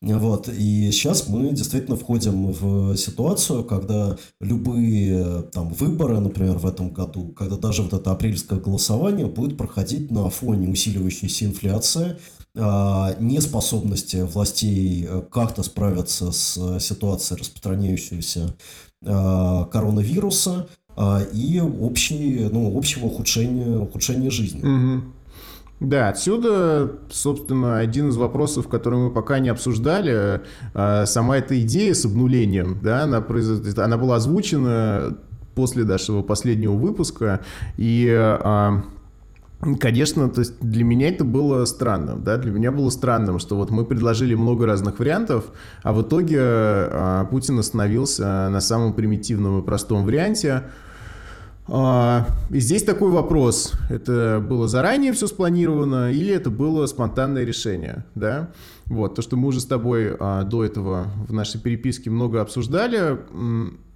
Вот. 0.01 0.49
И 0.49 0.91
сейчас 0.91 1.29
мы 1.29 1.51
действительно 1.51 1.95
входим 1.95 2.51
в 2.51 2.97
ситуацию, 2.97 3.63
когда 3.63 4.17
любые 4.41 5.43
там, 5.43 5.69
выборы, 5.69 6.19
например, 6.19 6.58
в 6.58 6.65
этом 6.65 6.91
году, 6.91 7.29
когда 7.29 7.56
даже 7.56 7.84
вот 7.84 7.93
это 7.93 8.12
апрельское 8.12 8.60
голосование 8.60 9.27
будет 9.27 9.58
проходить 9.58 10.12
на 10.12 10.29
фоне 10.29 10.67
усиливающейся 10.67 11.45
инфляции, 11.45 12.17
а, 12.17 12.42
неспособности 12.55 14.17
властей 14.17 15.07
э, 15.09 15.23
как-то 15.31 15.63
справиться 15.63 16.31
с 16.31 16.79
ситуацией 16.79 17.39
распространяющегося 17.39 18.55
а, 19.05 19.65
коронавируса 19.65 20.67
а, 20.95 21.21
и 21.33 21.59
общей, 21.59 22.47
ну, 22.51 22.77
общего 22.77 23.07
ухудшения, 23.07 23.79
ухудшения 23.79 24.29
жизни. 24.29 24.59
Угу. 24.59 25.03
Да, 25.79 26.09
отсюда, 26.09 26.91
собственно, 27.11 27.79
один 27.79 28.09
из 28.09 28.17
вопросов, 28.17 28.67
который 28.67 28.99
мы 28.99 29.09
пока 29.11 29.39
не 29.39 29.49
обсуждали, 29.49 30.41
сама 30.73 31.37
эта 31.37 31.59
идея 31.61 31.93
с 31.93 32.05
обнулением, 32.05 32.79
да, 32.81 33.03
она, 33.03 33.19
произ... 33.19 33.77
она 33.77 33.97
была 33.97 34.15
озвучена 34.15 35.17
после 35.55 35.83
нашего 35.83 36.21
последнего 36.21 36.73
выпуска, 36.73 37.41
и 37.75 38.05
Конечно, 39.80 40.30
то 40.30 40.39
есть 40.39 40.60
для 40.60 40.84
меня 40.84 41.08
это 41.10 41.23
было 41.23 41.63
странным, 41.65 42.23
да, 42.23 42.38
для 42.38 42.52
меня 42.52 42.71
было 42.71 42.89
странным, 42.89 43.39
что 43.39 43.56
вот 43.56 43.71
мы 43.71 43.86
предложили 43.86 44.36
много 44.36 44.65
разных 44.65 44.99
вариантов, 44.99 45.45
а 45.84 45.93
в 45.93 46.02
итоге 46.02 46.39
а, 46.41 47.26
Путин 47.26 47.60
остановился 47.60 48.49
на 48.49 48.60
самом 48.60 48.93
примитивном 48.93 49.62
и 49.62 49.65
простом 49.65 50.06
варианте. 50.06 50.63
А, 51.67 52.28
и 52.49 52.60
здесь 52.60 52.84
такой 52.84 53.12
вопрос, 53.12 53.73
это 53.89 54.43
было 54.45 54.67
заранее 54.67 55.13
все 55.13 55.28
спланировано 55.28 56.12
или 56.12 56.34
это 56.34 56.49
было 56.49 56.86
спонтанное 56.88 57.45
решение, 57.45 58.04
да? 58.15 58.52
Вот, 58.88 59.15
то, 59.15 59.21
что 59.21 59.38
мы 59.38 59.47
уже 59.47 59.62
с 59.62 59.65
тобой 59.65 60.13
а, 60.19 60.43
до 60.43 60.65
этого 60.65 61.08
в 61.28 61.32
нашей 61.32 61.62
переписке 61.62 62.10
много 62.10 62.41
обсуждали, 62.41 63.17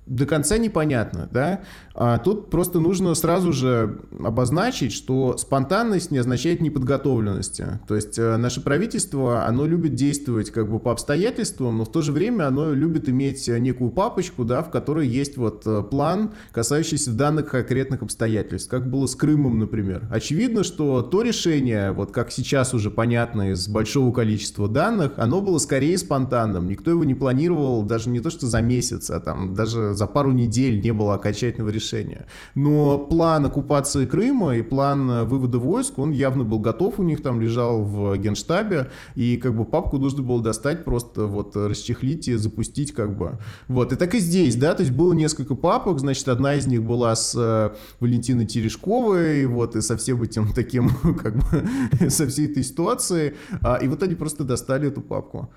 до 0.07 0.25
конца 0.25 0.57
непонятно, 0.57 1.29
да? 1.31 1.61
А 1.93 2.19
тут 2.19 2.49
просто 2.49 2.79
нужно 2.79 3.15
сразу 3.15 3.51
же 3.51 4.01
обозначить, 4.23 4.93
что 4.93 5.35
спонтанность 5.37 6.11
не 6.11 6.19
означает 6.19 6.61
неподготовленности. 6.61 7.79
То 7.87 7.95
есть 7.95 8.19
э, 8.19 8.37
наше 8.37 8.61
правительство, 8.61 9.45
оно 9.45 9.65
любит 9.65 9.95
действовать 9.95 10.51
как 10.51 10.69
бы 10.69 10.79
по 10.79 10.91
обстоятельствам, 10.91 11.79
но 11.79 11.85
в 11.85 11.91
то 11.91 12.01
же 12.01 12.11
время 12.11 12.47
оно 12.47 12.71
любит 12.71 13.09
иметь 13.09 13.47
некую 13.47 13.89
папочку, 13.89 14.45
да, 14.45 14.61
в 14.61 14.69
которой 14.69 15.07
есть 15.07 15.37
вот 15.37 15.63
э, 15.65 15.83
план, 15.83 16.33
касающийся 16.51 17.11
данных 17.11 17.49
конкретных 17.49 18.03
обстоятельств, 18.03 18.69
как 18.69 18.89
было 18.89 19.07
с 19.07 19.15
Крымом, 19.15 19.57
например. 19.57 20.07
Очевидно, 20.11 20.63
что 20.63 21.01
то 21.01 21.23
решение, 21.23 21.91
вот 21.91 22.11
как 22.11 22.31
сейчас 22.31 22.73
уже 22.73 22.91
понятно 22.91 23.51
из 23.51 23.67
большого 23.67 24.13
количества 24.13 24.67
данных, 24.67 25.13
оно 25.17 25.41
было 25.41 25.57
скорее 25.57 25.97
спонтанным. 25.97 26.67
Никто 26.67 26.91
его 26.91 27.03
не 27.03 27.15
планировал 27.15 27.81
даже 27.83 28.09
не 28.09 28.19
то, 28.19 28.29
что 28.29 28.45
за 28.45 28.61
месяц, 28.61 29.09
а 29.09 29.19
там 29.19 29.55
даже 29.55 29.95
за 29.97 30.07
пару 30.07 30.31
недель 30.31 30.81
не 30.81 30.93
было 30.93 31.15
окончательного 31.15 31.69
решения. 31.69 32.27
Но 32.55 32.97
план 32.97 33.45
оккупации 33.45 34.05
Крыма 34.05 34.55
и 34.55 34.62
план 34.62 35.27
вывода 35.27 35.57
войск, 35.60 35.99
он 35.99 36.12
явно 36.12 36.43
был 36.43 36.60
готов 36.60 36.99
у 36.99 37.03
них, 37.03 37.21
там 37.21 37.41
лежал 37.41 37.83
в 37.83 38.17
генштабе, 38.17 38.89
и 39.15 39.38
как 39.38 39.55
бы 39.55 39.65
папку 39.65 39.97
нужно 39.97 40.23
было 40.23 40.41
достать, 40.41 40.86
просто 40.86 41.25
вот 41.25 41.55
расчехлить 41.55 42.27
и 42.27 42.36
запустить 42.36 42.93
как 42.93 43.17
бы. 43.17 43.39
Вот, 43.67 43.93
и 43.93 43.95
так 43.95 44.15
и 44.15 44.19
здесь, 44.19 44.55
да, 44.55 44.73
то 44.73 44.83
есть 44.83 44.93
было 44.93 45.13
несколько 45.13 45.55
папок, 45.55 45.99
значит, 45.99 46.27
одна 46.27 46.55
из 46.55 46.67
них 46.67 46.83
была 46.83 47.15
с 47.15 47.33
э, 47.36 47.75
Валентиной 47.99 48.45
Терешковой, 48.45 49.45
вот, 49.45 49.75
и 49.75 49.81
со 49.81 49.97
всем 49.97 50.21
этим 50.21 50.53
таким, 50.53 50.89
как 51.21 51.36
бы, 51.36 52.10
со 52.10 52.27
всей 52.27 52.51
этой 52.51 52.63
ситуацией, 52.63 53.33
а, 53.62 53.75
и 53.75 53.88
вот 53.88 54.03
они 54.03 54.15
просто 54.15 54.43
достали 54.43 54.88
эту 54.88 55.01
папку 55.01 55.49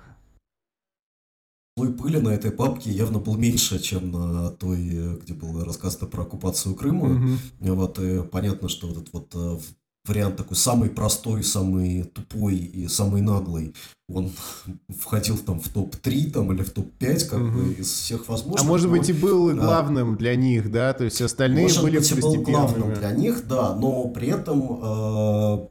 слой 1.81 1.93
пыли 1.93 2.19
на 2.19 2.29
этой 2.29 2.51
папке 2.51 2.91
явно 2.91 3.17
был 3.17 3.37
меньше, 3.37 3.79
чем 3.79 4.11
на 4.11 4.51
той, 4.51 5.17
где 5.23 5.33
было 5.33 5.65
рассказано 5.65 6.07
про 6.07 6.21
оккупацию 6.21 6.75
Крыма. 6.75 7.07
Mm-hmm. 7.07 7.73
Вот, 7.73 7.99
и 7.99 8.21
понятно, 8.23 8.69
что 8.69 8.87
вот 8.87 8.97
этот 8.97 9.13
вот 9.13 9.31
э, 9.33 9.57
вариант 10.05 10.37
такой 10.37 10.57
самый 10.57 10.89
простой, 10.89 11.43
самый 11.43 12.03
тупой 12.03 12.55
и 12.55 12.87
самый 12.87 13.21
наглый, 13.21 13.73
он 14.07 14.31
входил 14.89 15.37
там 15.39 15.59
в 15.59 15.69
топ-3 15.69 16.31
там, 16.31 16.51
или 16.53 16.61
в 16.61 16.69
топ-5 16.69 17.25
как 17.25 17.39
угу. 17.39 17.49
бы 17.49 17.73
из 17.73 17.91
всех 17.91 18.29
возможных. 18.29 18.63
А 18.63 18.67
может 18.67 18.89
быть 18.91 19.09
и 19.09 19.13
был 19.13 19.55
главным 19.55 20.13
а, 20.13 20.17
для 20.17 20.35
них, 20.35 20.71
да? 20.71 20.93
То 20.93 21.05
есть 21.05 21.19
остальные 21.19 21.63
может 21.63 21.81
были 21.81 21.97
быть, 21.97 22.21
был 22.21 22.41
главным 22.41 22.93
для 22.93 23.11
них, 23.11 23.47
да, 23.47 23.75
но 23.75 24.07
при 24.09 24.27
этом 24.27 24.79
э, 24.83 25.67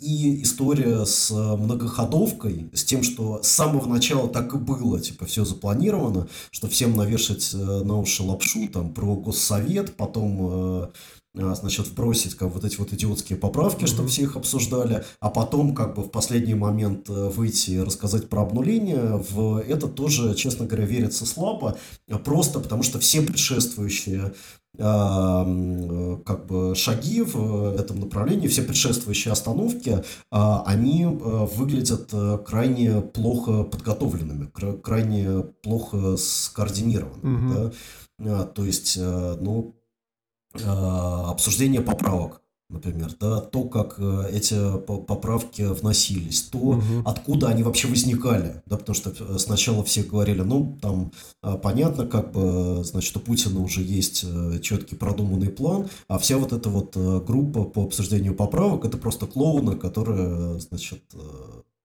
и 0.00 0.42
история 0.42 1.04
с 1.04 1.30
э, 1.30 1.34
многоходовкой, 1.34 2.70
с 2.72 2.84
тем, 2.84 3.02
что 3.02 3.42
с 3.42 3.48
самого 3.48 3.86
начала 3.86 4.28
так 4.28 4.54
и 4.54 4.58
было, 4.58 5.00
типа, 5.00 5.26
все 5.26 5.44
запланировано, 5.44 6.28
что 6.50 6.68
всем 6.68 6.96
навешать 6.96 7.50
э, 7.52 7.56
на 7.56 7.98
уши 7.98 8.22
лапшу, 8.22 8.68
там, 8.68 8.94
про 8.94 9.14
госсовет, 9.16 9.96
потом 9.96 10.38
э, 10.40 10.88
значит, 11.34 11.86
вбросить 11.88 12.34
как 12.34 12.52
вот 12.52 12.64
эти 12.64 12.76
вот 12.76 12.92
идиотские 12.92 13.38
поправки, 13.38 13.84
mm-hmm. 13.84 13.88
чтобы 13.88 14.08
все 14.08 14.22
их 14.22 14.36
обсуждали, 14.36 15.04
а 15.20 15.30
потом 15.30 15.74
как 15.74 15.94
бы 15.94 16.02
в 16.02 16.10
последний 16.10 16.54
момент 16.54 17.08
выйти 17.08 17.70
и 17.72 17.80
рассказать 17.80 18.28
про 18.28 18.42
обнуление, 18.42 19.22
в 19.30 19.58
это 19.58 19.86
тоже, 19.86 20.34
честно 20.34 20.66
говоря, 20.66 20.86
верится 20.86 21.26
слабо, 21.26 21.78
просто 22.24 22.58
потому 22.60 22.82
что 22.82 22.98
все 22.98 23.22
предшествующие 23.22 24.32
как 24.76 26.46
бы 26.46 26.74
шаги 26.76 27.22
в 27.22 27.76
этом 27.76 28.00
направлении, 28.00 28.48
все 28.48 28.62
предшествующие 28.62 29.32
остановки, 29.32 30.02
они 30.30 31.02
э, 31.02 31.08
выглядят 31.08 32.08
э, 32.12 32.38
крайне 32.46 33.00
плохо 33.00 33.64
подготовленными, 33.64 34.48
крайне 34.80 35.42
плохо 35.62 36.16
скоординированными. 36.16 37.66
Угу. 37.66 37.72
Да? 38.20 38.44
То 38.44 38.64
есть, 38.64 38.96
э, 38.96 39.36
ну, 39.40 39.74
обсуждение 40.54 41.80
поправок 41.80 42.40
например, 42.70 43.10
да, 43.18 43.40
то, 43.40 43.64
как 43.64 43.96
э, 43.98 44.30
эти 44.32 44.78
поправки 44.78 45.62
вносились, 45.62 46.42
то, 46.42 46.58
угу. 46.58 47.02
откуда 47.04 47.48
они 47.48 47.62
вообще 47.62 47.88
возникали, 47.88 48.62
да, 48.66 48.76
потому 48.76 48.94
что 48.94 49.10
э, 49.10 49.38
сначала 49.38 49.84
все 49.84 50.02
говорили, 50.02 50.42
ну, 50.42 50.78
там, 50.80 51.12
э, 51.42 51.58
понятно, 51.62 52.06
как 52.06 52.32
бы, 52.32 52.82
значит, 52.84 53.16
у 53.16 53.20
Путина 53.20 53.60
уже 53.60 53.82
есть 53.82 54.24
четкий 54.62 54.96
продуманный 54.96 55.50
план, 55.50 55.88
а 56.08 56.18
вся 56.18 56.38
вот 56.38 56.52
эта 56.52 56.70
вот 56.70 56.96
группа 56.96 57.64
по 57.64 57.84
обсуждению 57.84 58.34
поправок, 58.34 58.84
это 58.84 58.96
просто 58.96 59.26
клоуны, 59.26 59.76
которые, 59.76 60.60
значит, 60.60 61.02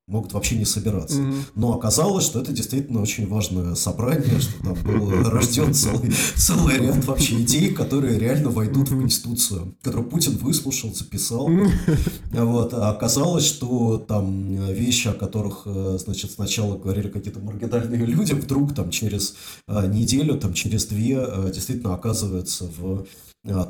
могут 0.08 0.34
вообще 0.34 0.56
не 0.58 0.66
собираться. 0.66 1.20
Mm-hmm. 1.20 1.44
Но 1.56 1.74
оказалось, 1.74 2.26
что 2.26 2.40
это 2.40 2.52
действительно 2.52 3.02
очень 3.02 3.28
важное 3.28 3.74
собрание, 3.74 4.40
что 4.40 4.64
там 4.64 4.76
был 4.84 5.30
рожден 5.30 5.74
целый, 5.74 6.14
целый 6.36 6.78
ряд 6.78 7.04
вообще 7.06 7.42
идей, 7.42 7.74
которые 7.74 8.20
реально 8.20 8.50
войдут 8.50 8.90
mm-hmm. 8.90 8.98
в 8.98 9.00
Конституцию, 9.02 9.76
которую 9.82 10.10
Путин 10.10 10.38
выслушал, 10.38 10.94
записал. 10.94 11.50
Mm-hmm. 11.50 12.46
Вот. 12.46 12.74
А 12.74 12.92
оказалось, 12.92 13.46
что 13.46 13.98
там 13.98 14.56
вещи, 14.72 15.08
о 15.08 15.14
которых, 15.14 15.64
э, 15.66 15.98
значит, 16.00 16.32
сначала 16.32 16.78
говорили 16.78 17.10
какие-то 17.10 17.40
маргинальные 17.40 18.06
люди, 18.06 18.34
вдруг 18.34 18.76
там 18.76 18.92
через 18.92 19.36
э, 19.68 19.88
неделю, 19.88 20.38
там 20.38 20.54
через 20.54 20.86
две 20.86 21.18
э, 21.18 21.52
действительно 21.54 21.96
оказываются 21.96 22.70
в 22.78 23.06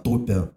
топе 0.04 0.50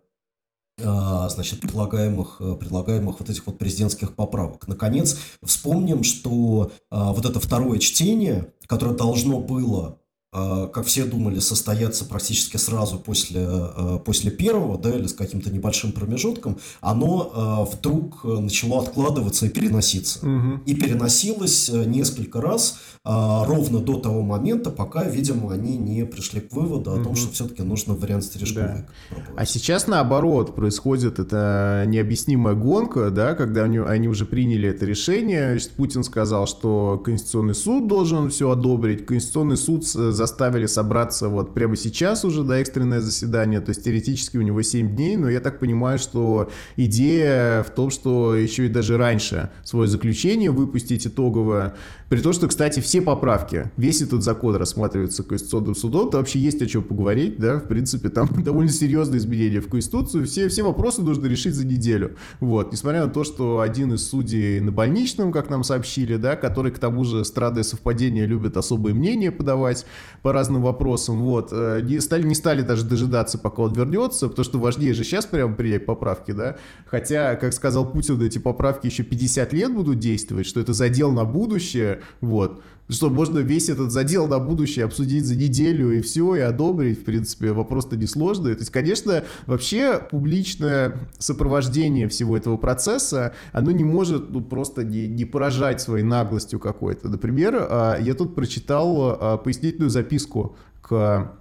значит, 0.78 1.60
предлагаемых, 1.60 2.36
э, 2.40 2.54
предлагаемых 2.54 3.20
вот 3.20 3.30
этих 3.30 3.46
вот 3.46 3.58
президентских 3.58 4.14
поправок. 4.14 4.68
Наконец, 4.68 5.18
вспомним, 5.42 6.04
что 6.04 6.70
а, 6.90 7.12
вот 7.12 7.24
это 7.24 7.40
второе 7.40 7.78
чтение, 7.78 8.52
которое 8.66 8.94
должно 8.96 9.40
было 9.40 9.88
а, 9.88 9.98
как 10.30 10.84
все 10.84 11.04
думали, 11.04 11.38
состояться 11.38 12.04
практически 12.04 12.58
сразу 12.58 12.98
после, 12.98 13.46
а, 13.48 13.98
после 13.98 14.30
первого, 14.30 14.76
да, 14.76 14.90
или 14.90 15.06
с 15.06 15.14
каким-то 15.14 15.50
небольшим 15.50 15.92
промежутком, 15.92 16.58
оно 16.82 17.32
а, 17.34 17.64
вдруг 17.64 18.24
начало 18.24 18.82
откладываться 18.82 19.46
и 19.46 19.48
переноситься. 19.48 20.18
Угу. 20.18 20.64
И 20.66 20.74
переносилось 20.74 21.70
э, 21.70 21.84
несколько 21.84 22.40
раз 22.40 22.78
ровно 23.04 23.78
до 23.78 23.94
того 23.94 24.20
момента, 24.20 24.70
пока, 24.70 25.04
видимо, 25.04 25.50
они 25.50 25.78
не 25.78 26.04
пришли 26.04 26.40
к 26.40 26.52
выводу 26.52 26.90
о 26.90 26.94
угу. 26.96 27.04
том, 27.04 27.16
что 27.16 27.32
все-таки 27.32 27.62
нужно 27.62 27.94
вариант 27.94 28.24
стережковый. 28.24 28.84
Да. 29.10 29.16
А 29.34 29.46
сейчас 29.46 29.86
наоборот 29.86 30.54
происходит 30.54 31.18
эта 31.18 31.84
необъяснимая 31.86 32.54
гонка, 32.54 33.10
да, 33.10 33.34
когда 33.34 33.64
они, 33.64 33.78
они 33.78 34.08
уже 34.08 34.26
приняли 34.26 34.68
это 34.68 34.84
решение. 34.84 35.58
Путин 35.76 36.04
сказал, 36.04 36.46
что 36.46 37.00
Конституционный 37.02 37.54
суд 37.54 37.86
должен 37.86 38.28
все 38.28 38.50
одобрить. 38.50 39.06
Конституционный 39.06 39.56
суд 39.56 39.86
заставили 40.18 40.66
собраться 40.66 41.28
вот 41.28 41.54
прямо 41.54 41.76
сейчас 41.76 42.24
уже, 42.24 42.42
да, 42.42 42.58
экстренное 42.58 43.00
заседание, 43.00 43.60
то 43.60 43.70
есть 43.70 43.84
теоретически 43.84 44.36
у 44.36 44.42
него 44.42 44.60
7 44.60 44.94
дней, 44.94 45.16
но 45.16 45.30
я 45.30 45.40
так 45.40 45.58
понимаю, 45.60 45.98
что 45.98 46.50
идея 46.76 47.62
в 47.62 47.70
том, 47.70 47.90
что 47.90 48.34
еще 48.34 48.66
и 48.66 48.68
даже 48.68 48.98
раньше 48.98 49.50
свое 49.64 49.88
заключение 49.88 50.50
выпустить 50.50 51.06
итоговое, 51.06 51.74
при 52.08 52.20
том, 52.20 52.32
что, 52.32 52.48
кстати, 52.48 52.80
все 52.80 53.02
поправки, 53.02 53.70
весь 53.76 54.00
этот 54.00 54.22
закон 54.22 54.56
рассматривается 54.56 55.22
Конституционным 55.22 55.74
судом, 55.74 56.10
то 56.10 56.16
вообще 56.16 56.38
есть 56.38 56.62
о 56.62 56.66
чем 56.66 56.82
поговорить, 56.82 57.38
да, 57.38 57.58
в 57.58 57.68
принципе, 57.68 58.08
там 58.08 58.28
довольно 58.42 58.70
серьезные 58.70 59.18
изменения 59.18 59.60
в 59.60 59.68
Конституцию, 59.68 60.26
все, 60.26 60.48
все 60.48 60.62
вопросы 60.62 61.02
нужно 61.02 61.26
решить 61.26 61.54
за 61.54 61.66
неделю, 61.66 62.16
вот, 62.40 62.72
несмотря 62.72 63.04
на 63.04 63.10
то, 63.10 63.24
что 63.24 63.60
один 63.60 63.92
из 63.92 64.08
судей 64.08 64.60
на 64.60 64.72
больничном, 64.72 65.32
как 65.32 65.50
нам 65.50 65.64
сообщили, 65.64 66.16
да, 66.16 66.36
который, 66.36 66.72
к 66.72 66.78
тому 66.78 67.04
же, 67.04 67.24
страдая 67.24 67.62
совпадения, 67.62 68.24
любит 68.24 68.56
особые 68.56 68.94
мнения 68.94 69.30
подавать 69.30 69.84
по 70.22 70.32
разным 70.32 70.62
вопросам, 70.62 71.20
вот, 71.20 71.50
э, 71.52 71.80
не 71.82 72.00
стали, 72.00 72.22
не 72.22 72.34
стали 72.34 72.62
даже 72.62 72.84
дожидаться, 72.84 73.36
пока 73.36 73.62
он 73.62 73.74
вернется, 73.74 74.28
потому 74.28 74.44
что 74.44 74.58
важнее 74.58 74.94
же 74.94 75.04
сейчас 75.04 75.26
прямо 75.26 75.54
принять 75.54 75.84
поправки, 75.84 76.32
да, 76.32 76.56
хотя, 76.86 77.36
как 77.36 77.52
сказал 77.52 77.90
Путин, 77.90 78.20
эти 78.22 78.38
поправки 78.38 78.86
еще 78.86 79.02
50 79.02 79.52
лет 79.52 79.74
будут 79.74 79.98
действовать, 79.98 80.46
что 80.46 80.58
это 80.60 80.72
задел 80.72 81.12
на 81.12 81.24
будущее, 81.26 81.97
вот. 82.20 82.62
Что 82.90 83.10
можно 83.10 83.40
весь 83.40 83.68
этот 83.68 83.92
задел 83.92 84.26
на 84.28 84.38
будущее 84.38 84.86
обсудить 84.86 85.26
за 85.26 85.36
неделю 85.36 85.90
и 85.90 86.00
все, 86.00 86.36
и 86.36 86.40
одобрить, 86.40 87.00
в 87.00 87.04
принципе, 87.04 87.52
вопрос-то 87.52 87.98
несложный. 87.98 88.54
То 88.54 88.60
есть, 88.60 88.70
конечно, 88.70 89.24
вообще 89.46 90.00
публичное 90.10 90.96
сопровождение 91.18 92.08
всего 92.08 92.34
этого 92.34 92.56
процесса, 92.56 93.34
оно 93.52 93.72
не 93.72 93.84
может 93.84 94.30
ну, 94.30 94.40
просто 94.40 94.84
не, 94.84 95.06
не 95.06 95.26
поражать 95.26 95.82
своей 95.82 96.04
наглостью 96.04 96.58
какой-то. 96.60 97.08
Например, 97.08 97.66
а, 97.68 97.98
я 98.00 98.14
тут 98.14 98.34
прочитал 98.34 99.18
а, 99.20 99.36
пояснительную 99.36 99.90
записку 99.90 100.56
к 100.80 101.32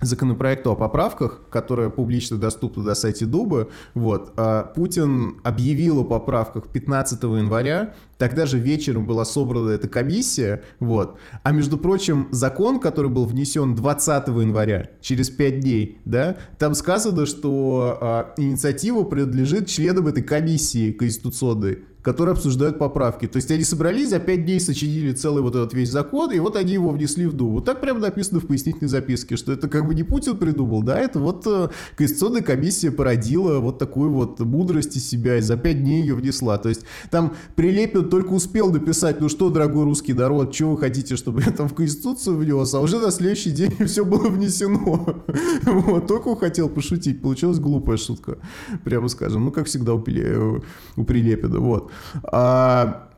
законопроекту 0.00 0.70
о 0.70 0.76
поправках, 0.76 1.42
которая 1.50 1.90
публично 1.90 2.36
доступна 2.38 2.82
на 2.82 2.94
сайте 2.94 3.26
Дуба, 3.26 3.68
вот, 3.94 4.32
а 4.36 4.64
Путин 4.64 5.40
объявил 5.42 6.00
о 6.00 6.04
поправках 6.04 6.68
15 6.68 7.22
января, 7.22 7.94
тогда 8.18 8.46
же 8.46 8.58
вечером 8.58 9.06
была 9.06 9.24
собрана 9.24 9.70
эта 9.70 9.88
комиссия, 9.88 10.62
вот, 10.78 11.18
а 11.42 11.52
между 11.52 11.78
прочим, 11.78 12.28
закон, 12.30 12.80
который 12.80 13.10
был 13.10 13.26
внесен 13.26 13.74
20 13.74 14.28
января, 14.28 14.90
через 15.00 15.30
5 15.30 15.60
дней, 15.60 15.98
да, 16.04 16.36
там 16.58 16.74
сказано, 16.74 17.26
что 17.26 17.98
а, 18.00 18.32
инициатива 18.36 19.02
принадлежит 19.04 19.68
членам 19.68 20.06
этой 20.06 20.22
комиссии 20.22 20.92
конституционной, 20.92 21.84
которые 22.02 22.32
обсуждают 22.32 22.78
поправки. 22.78 23.26
То 23.26 23.36
есть 23.36 23.50
они 23.50 23.64
собрались, 23.64 24.10
за 24.10 24.20
пять 24.20 24.44
дней 24.44 24.60
сочинили 24.60 25.12
целый 25.12 25.42
вот 25.42 25.54
этот 25.54 25.74
весь 25.74 25.90
закон, 25.90 26.30
и 26.32 26.38
вот 26.38 26.56
они 26.56 26.72
его 26.72 26.90
внесли 26.90 27.26
в 27.26 27.34
Думу. 27.34 27.56
Вот 27.56 27.64
так 27.64 27.80
прямо 27.80 28.00
написано 28.00 28.40
в 28.40 28.46
пояснительной 28.46 28.88
записке, 28.88 29.36
что 29.36 29.52
это 29.52 29.68
как 29.68 29.86
бы 29.86 29.94
не 29.94 30.02
Путин 30.02 30.36
придумал, 30.36 30.82
да, 30.82 30.98
это 30.98 31.18
вот 31.18 31.46
э, 31.46 31.68
Конституционная 31.96 32.42
комиссия 32.42 32.90
породила 32.90 33.58
вот 33.58 33.78
такую 33.78 34.10
вот 34.10 34.40
мудрость 34.40 34.96
из 34.96 35.08
себя, 35.08 35.36
и 35.36 35.40
за 35.40 35.56
пять 35.56 35.82
дней 35.82 36.00
ее 36.00 36.14
внесла. 36.14 36.58
То 36.58 36.68
есть 36.68 36.82
там 37.10 37.34
Прилепин 37.54 38.08
только 38.08 38.32
успел 38.32 38.70
написать, 38.72 39.20
ну 39.20 39.28
что, 39.28 39.50
дорогой 39.50 39.84
русский 39.84 40.14
народ, 40.14 40.54
что 40.54 40.70
вы 40.70 40.78
хотите, 40.78 41.16
чтобы 41.16 41.42
я 41.42 41.50
там 41.50 41.68
в 41.68 41.74
Конституцию 41.74 42.36
внес, 42.36 42.72
а 42.74 42.80
уже 42.80 42.98
на 42.98 43.10
следующий 43.10 43.50
день 43.50 43.74
все 43.86 44.04
было 44.04 44.28
внесено. 44.28 45.22
Вот, 45.70 46.06
только 46.06 46.34
хотел 46.36 46.68
пошутить, 46.68 47.22
получилась 47.22 47.58
глупая 47.58 47.96
шутка, 47.96 48.38
прямо 48.84 49.08
скажем, 49.08 49.44
ну 49.44 49.50
как 49.50 49.66
всегда 49.66 49.94
у, 49.94 50.00
Прилепина, 50.00 51.58
вот. 51.58 51.89
А, 52.24 53.10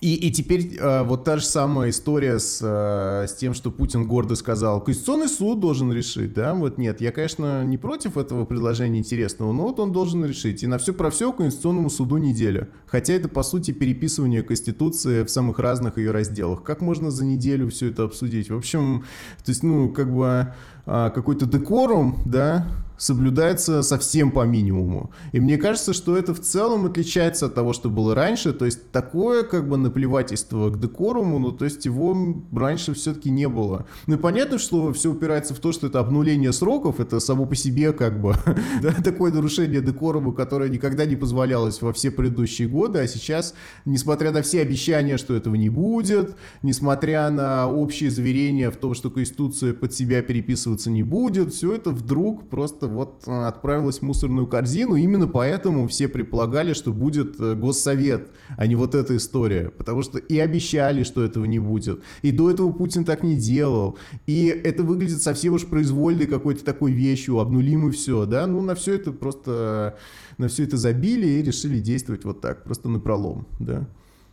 и, 0.00 0.14
и 0.14 0.30
теперь 0.30 0.76
э, 0.78 1.02
вот 1.02 1.24
та 1.24 1.38
же 1.38 1.44
самая 1.44 1.90
история 1.90 2.38
с, 2.38 2.60
э, 2.62 3.26
с 3.26 3.34
тем, 3.34 3.52
что 3.52 3.72
Путин 3.72 4.06
гордо 4.06 4.36
сказал, 4.36 4.80
Конституционный 4.80 5.28
суд 5.28 5.58
должен 5.58 5.92
решить, 5.92 6.34
да, 6.34 6.54
вот 6.54 6.78
нет, 6.78 7.00
я, 7.00 7.10
конечно, 7.10 7.64
не 7.64 7.78
против 7.78 8.16
этого 8.16 8.44
предложения 8.44 9.00
интересного, 9.00 9.52
но 9.52 9.64
вот 9.64 9.80
он 9.80 9.90
должен 9.90 10.24
решить, 10.24 10.62
и 10.62 10.68
на 10.68 10.78
все 10.78 10.92
про 10.92 11.10
все 11.10 11.32
Конституционному 11.32 11.90
суду 11.90 12.18
неделя, 12.18 12.68
хотя 12.86 13.14
это, 13.14 13.28
по 13.28 13.42
сути, 13.42 13.72
переписывание 13.72 14.44
Конституции 14.44 15.24
в 15.24 15.30
самых 15.30 15.58
разных 15.58 15.98
ее 15.98 16.12
разделах, 16.12 16.62
как 16.62 16.80
можно 16.80 17.10
за 17.10 17.24
неделю 17.24 17.68
все 17.68 17.88
это 17.88 18.04
обсудить, 18.04 18.50
в 18.50 18.56
общем, 18.56 19.04
то 19.44 19.50
есть, 19.50 19.64
ну, 19.64 19.88
как 19.88 20.14
бы 20.14 20.52
какой-то 20.88 21.46
декорум, 21.46 22.18
да, 22.24 22.66
соблюдается 22.98 23.82
совсем 23.82 24.30
по 24.30 24.44
минимуму. 24.44 25.10
И 25.32 25.40
мне 25.40 25.56
кажется, 25.56 25.92
что 25.94 26.16
это 26.16 26.34
в 26.34 26.40
целом 26.40 26.84
отличается 26.86 27.46
от 27.46 27.54
того, 27.54 27.72
что 27.72 27.88
было 27.88 28.14
раньше. 28.14 28.52
То 28.52 28.64
есть 28.64 28.90
такое 28.90 29.44
как 29.44 29.68
бы 29.68 29.76
наплевательство 29.76 30.68
к 30.70 30.78
декоруму, 30.78 31.38
ну 31.38 31.52
то 31.52 31.64
есть 31.64 31.84
его 31.86 32.42
раньше 32.52 32.94
все-таки 32.94 33.30
не 33.30 33.48
было. 33.48 33.86
Ну 34.06 34.16
и 34.16 34.18
понятно, 34.18 34.58
что 34.58 34.92
все 34.92 35.12
упирается 35.12 35.54
в 35.54 35.60
то, 35.60 35.72
что 35.72 35.86
это 35.86 36.00
обнуление 36.00 36.52
сроков, 36.52 36.98
это 37.00 37.20
само 37.20 37.46
по 37.46 37.54
себе 37.54 37.92
как 37.92 38.20
бы 38.20 38.34
да, 38.82 38.92
такое 38.92 39.32
нарушение 39.32 39.80
декорума, 39.80 40.32
которое 40.32 40.68
никогда 40.68 41.06
не 41.06 41.16
позволялось 41.16 41.80
во 41.80 41.92
все 41.92 42.10
предыдущие 42.10 42.68
годы, 42.68 42.98
а 42.98 43.06
сейчас, 43.06 43.54
несмотря 43.84 44.32
на 44.32 44.42
все 44.42 44.60
обещания, 44.60 45.18
что 45.18 45.36
этого 45.36 45.54
не 45.54 45.68
будет, 45.68 46.34
несмотря 46.62 47.30
на 47.30 47.70
общие 47.70 48.10
заверения 48.10 48.70
в 48.70 48.76
том, 48.76 48.94
что 48.94 49.10
Конституция 49.10 49.72
под 49.72 49.94
себя 49.94 50.22
переписываться 50.78 50.90
не 50.90 51.02
будет, 51.02 51.52
все 51.52 51.74
это 51.74 51.90
вдруг 51.90 52.48
просто 52.48 52.86
вот 52.86 53.24
э, 53.26 53.46
отправилась 53.46 53.98
в 53.98 54.02
мусорную 54.02 54.46
корзину. 54.46 54.96
Именно 54.96 55.26
поэтому 55.26 55.86
все 55.88 56.08
предполагали, 56.08 56.72
что 56.72 56.92
будет 56.92 57.40
э, 57.40 57.54
госсовет, 57.54 58.30
а 58.56 58.66
не 58.66 58.76
вот 58.76 58.94
эта 58.94 59.16
история. 59.16 59.70
Потому 59.70 60.02
что 60.02 60.18
и 60.18 60.38
обещали, 60.38 61.02
что 61.02 61.24
этого 61.24 61.44
не 61.44 61.58
будет. 61.58 62.02
И 62.22 62.32
до 62.32 62.50
этого 62.50 62.72
Путин 62.72 63.04
так 63.04 63.22
не 63.22 63.36
делал. 63.36 63.98
И 64.26 64.46
это 64.46 64.82
выглядит 64.82 65.22
совсем 65.22 65.54
уж 65.54 65.66
произвольной 65.66 66.26
какой-то 66.26 66.64
такой 66.64 66.92
вещью, 66.92 67.38
обнулим 67.38 67.88
и 67.88 67.90
все, 67.90 68.26
да. 68.26 68.46
Ну, 68.46 68.62
на 68.62 68.74
все 68.74 68.94
это 68.94 69.12
просто, 69.12 69.96
на 70.38 70.48
все 70.48 70.64
это 70.64 70.76
забили 70.76 71.26
и 71.26 71.42
решили 71.42 71.80
действовать 71.80 72.24
вот 72.24 72.40
так, 72.40 72.64
просто 72.64 72.88
на 72.88 73.00
пролом, 73.00 73.46
да. 73.60 73.86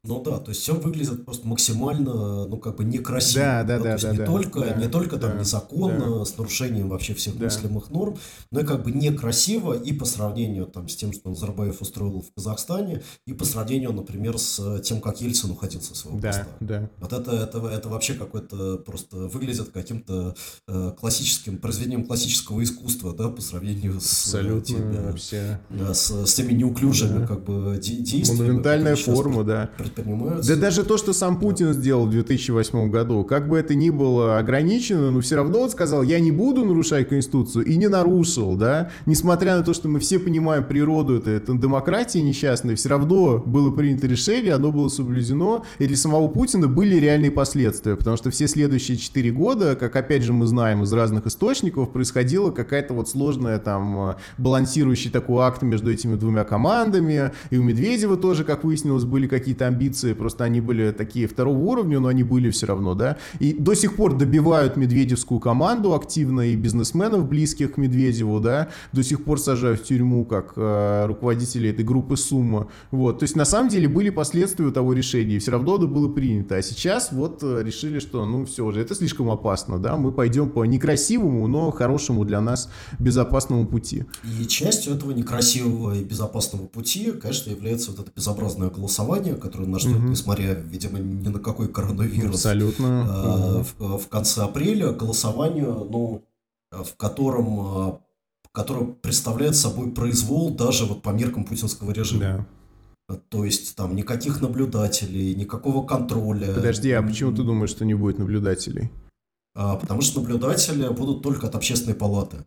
Ну 0.08 0.22
да, 0.22 0.38
то 0.38 0.50
есть 0.50 0.62
все 0.62 0.76
выглядит 0.76 1.26
просто 1.26 1.48
максимально, 1.48 2.46
ну 2.46 2.58
как 2.58 2.78
бы 2.78 2.84
некрасиво. 2.84 3.44
Да, 3.44 3.64
да, 3.64 3.78
да. 3.78 3.84
да, 3.84 3.84
то 3.84 3.90
есть 3.90 4.04
да, 4.04 4.12
не, 4.12 4.26
только, 4.26 4.60
да, 4.60 4.74
не 4.76 4.88
только 4.88 5.18
там 5.18 5.32
да, 5.32 5.40
незаконно, 5.40 6.20
да. 6.20 6.26
с 6.26 6.38
нарушением 6.38 6.90
вообще 6.90 7.14
всех 7.14 7.38
да. 7.38 7.46
мыслимых 7.46 7.90
норм, 7.90 8.18
но 8.52 8.60
и 8.62 8.64
как 8.64 8.84
бы 8.84 8.92
некрасиво 8.92 9.74
и 9.74 9.94
по 9.94 10.06
сравнению 10.06 10.68
там 10.68 10.88
с 10.88 10.96
тем, 10.96 11.14
что 11.14 11.30
Назарбаев 11.30 11.82
устроил 11.82 12.22
в 12.22 12.34
Казахстане, 12.34 13.02
и 13.26 13.34
по 13.34 13.46
сравнению, 13.46 13.94
например, 13.94 14.38
с 14.38 14.82
тем, 14.82 15.02
как 15.02 15.22
Ельцин 15.22 15.52
уходил 15.52 15.82
со 15.82 15.96
своего 15.96 16.20
да, 16.20 16.30
поста. 16.30 16.48
Да. 16.60 16.90
Вот 17.00 17.14
это, 17.14 17.32
это, 17.32 17.68
это 17.68 17.90
вообще 17.90 18.14
какой-то 18.14 18.78
просто 18.78 19.18
выглядит 19.18 19.70
каким-то 19.72 20.36
э, 20.68 20.94
классическим, 21.00 21.58
произведением 21.58 22.06
классического 22.06 22.64
искусства, 22.64 23.14
да, 23.14 23.30
по 23.30 23.42
сравнению 23.42 24.00
с, 24.00 24.26
Абсолютно, 24.26 24.76
теми, 24.76 24.98
вообще. 24.98 25.60
Да, 25.70 25.94
с, 25.94 26.26
с 26.26 26.34
теми 26.34 26.54
неуклюжими 26.54 27.20
да. 27.20 27.28
как 27.28 27.44
бы 27.44 27.80
действиями. 27.82 28.48
Монументальная 28.48 28.96
форма, 28.96 29.44
да. 29.44 29.70
Предпринимаются. 29.96 30.56
Да 30.56 30.62
даже 30.62 30.84
то, 30.84 30.98
что 30.98 31.14
сам 31.14 31.40
Путин 31.40 31.74
сделал 31.74 32.06
в 32.06 32.12
2008 32.12 32.90
году, 32.90 33.24
как 33.24 33.48
бы 33.48 33.58
это 33.58 33.76
ни 33.76 33.90
было 33.90 34.38
ограничено, 34.38 35.12
но 35.12 35.22
все 35.22 35.38
равно 35.38 35.62
он 35.62 35.70
сказал, 35.70 36.04
я 36.04 36.20
не 36.20 36.32
буду 36.32 36.66
нарушать 36.66 37.08
Конституцию, 37.10 37.66
и 37.66 37.78
не 37.78 37.88
нарушил, 37.88 38.56
да, 38.56 38.92
несмотря 39.06 39.58
на 39.58 39.64
то, 39.64 39.74
что 39.74 39.88
мы 39.88 40.00
все 40.00 40.20
понимаем 40.20 40.64
природу 40.66 41.16
этой, 41.16 41.36
этой 41.38 41.58
демократии 41.58 42.20
несчастной, 42.20 42.76
все 42.76 42.90
равно 42.90 43.42
было 43.46 43.72
принято 43.72 44.08
решение, 44.08 44.54
оно 44.54 44.72
было 44.72 44.90
соблюдено, 44.90 45.64
и 45.80 45.88
для 45.88 45.98
самого 45.98 46.28
Путина 46.28 46.68
были 46.68 46.96
реальные 46.96 47.32
последствия, 47.32 47.96
потому 47.96 48.18
что 48.18 48.32
все 48.32 48.48
следующие 48.48 48.98
4 48.98 49.32
года, 49.32 49.76
как 49.76 49.96
опять 49.96 50.24
же 50.24 50.34
мы 50.34 50.46
знаем 50.46 50.84
из 50.84 50.92
разных 50.92 51.26
источников, 51.26 51.92
происходила 51.92 52.52
какая-то 52.52 52.94
вот 52.94 53.10
сложная 53.10 53.60
там 53.60 54.16
балансирующий 54.38 55.10
такой 55.10 55.44
акт 55.46 55.62
между 55.62 55.92
этими 55.92 56.16
двумя 56.16 56.44
командами, 56.44 57.32
и 57.50 57.58
у 57.58 57.64
Медведева 57.64 58.18
тоже, 58.18 58.44
как 58.44 58.64
выяснилось, 58.64 59.06
были 59.06 59.28
какие-то 59.28 59.68
амбиции, 59.68 59.85
просто 59.90 60.44
они 60.44 60.62
были 60.62 60.92
такие 60.92 61.28
второго 61.28 61.58
уровня, 61.58 62.00
но 62.00 62.08
они 62.08 62.24
были 62.24 62.50
все 62.50 62.68
равно, 62.68 62.96
да. 62.96 63.18
И 63.40 63.54
до 63.54 63.74
сих 63.74 63.96
пор 63.96 64.16
добивают 64.16 64.78
медведевскую 64.78 65.40
команду 65.40 65.94
активно 65.94 66.42
и 66.42 66.56
бизнесменов, 66.56 67.28
близких 67.28 67.74
к 67.74 67.78
Медведеву, 67.78 68.40
да, 68.40 68.70
до 68.94 69.04
сих 69.04 69.24
пор 69.24 69.40
сажают 69.40 69.82
в 69.82 69.84
тюрьму 69.84 70.26
как 70.26 70.54
э, 70.56 71.06
руководителей 71.06 71.70
этой 71.70 71.86
группы 71.86 72.18
Сумма. 72.18 72.68
Вот, 72.92 73.20
то 73.20 73.24
есть 73.24 73.36
на 73.36 73.46
самом 73.46 73.70
деле 73.70 73.88
были 73.88 74.10
последствия 74.10 74.72
того 74.72 74.94
решения, 74.94 75.36
и 75.36 75.40
все 75.40 75.52
равно 75.52 75.76
это 75.76 75.88
было 75.88 76.10
принято. 76.10 76.56
А 76.56 76.62
сейчас 76.62 77.12
вот 77.12 77.40
э, 77.44 77.62
решили, 77.64 78.00
что 78.00 78.26
ну 78.26 78.46
все 78.46 78.72
же, 78.72 78.82
это 78.82 78.96
слишком 78.96 79.30
опасно, 79.30 79.80
да, 79.80 79.98
мы 79.98 80.12
пойдем 80.12 80.50
по 80.50 80.66
некрасивому, 80.66 81.48
но 81.48 81.72
хорошему 81.72 82.26
для 82.26 82.42
нас 82.42 82.70
безопасному 83.00 83.66
пути. 83.66 84.06
И 84.24 84.46
частью 84.46 84.94
этого 84.94 85.12
некрасивого 85.12 85.96
и 85.96 86.04
безопасного 86.04 86.68
пути, 86.68 87.12
конечно, 87.12 87.52
является 87.52 87.92
вот 87.92 88.00
это 88.00 88.12
безобразное 88.16 88.70
голосование, 88.70 89.36
которое 89.36 89.65
нас 89.68 89.82
ждет, 89.82 89.98
угу. 89.98 90.08
несмотря 90.08 90.54
видимо, 90.54 91.00
ни 91.00 91.28
на 91.28 91.40
какой 91.40 91.68
коронавирус. 91.68 92.36
Абсолютно. 92.36 93.06
А, 93.08 93.64
в, 93.64 93.98
в 93.98 94.08
конце 94.08 94.44
апреля 94.44 94.92
голосованию, 94.92 95.88
ну, 95.90 96.24
в 96.72 96.96
котором, 96.96 97.60
а, 97.60 98.02
которое 98.52 98.86
представляет 98.86 99.56
собой 99.56 99.92
произвол 99.92 100.50
даже 100.50 100.86
вот 100.86 101.02
по 101.02 101.10
меркам 101.10 101.46
путинского 101.46 101.92
режима. 101.92 102.48
Да. 103.08 103.18
То 103.30 103.46
есть 103.46 103.76
там 103.76 103.96
никаких 103.96 104.42
наблюдателей, 104.42 105.36
никакого 105.36 105.86
контроля. 105.86 106.54
Подожди, 106.54 106.92
а 106.92 107.04
почему 107.04 107.32
ты 107.32 107.44
думаешь, 107.44 107.70
что 107.70 107.86
не 107.86 107.94
будет 107.94 108.20
наблюдателей? 108.20 108.92
потому 109.54 110.02
что 110.02 110.20
наблюдатели 110.20 110.86
будут 110.90 111.24
только 111.24 111.48
от 111.48 111.56
общественной 111.56 111.96
палаты. 111.96 112.44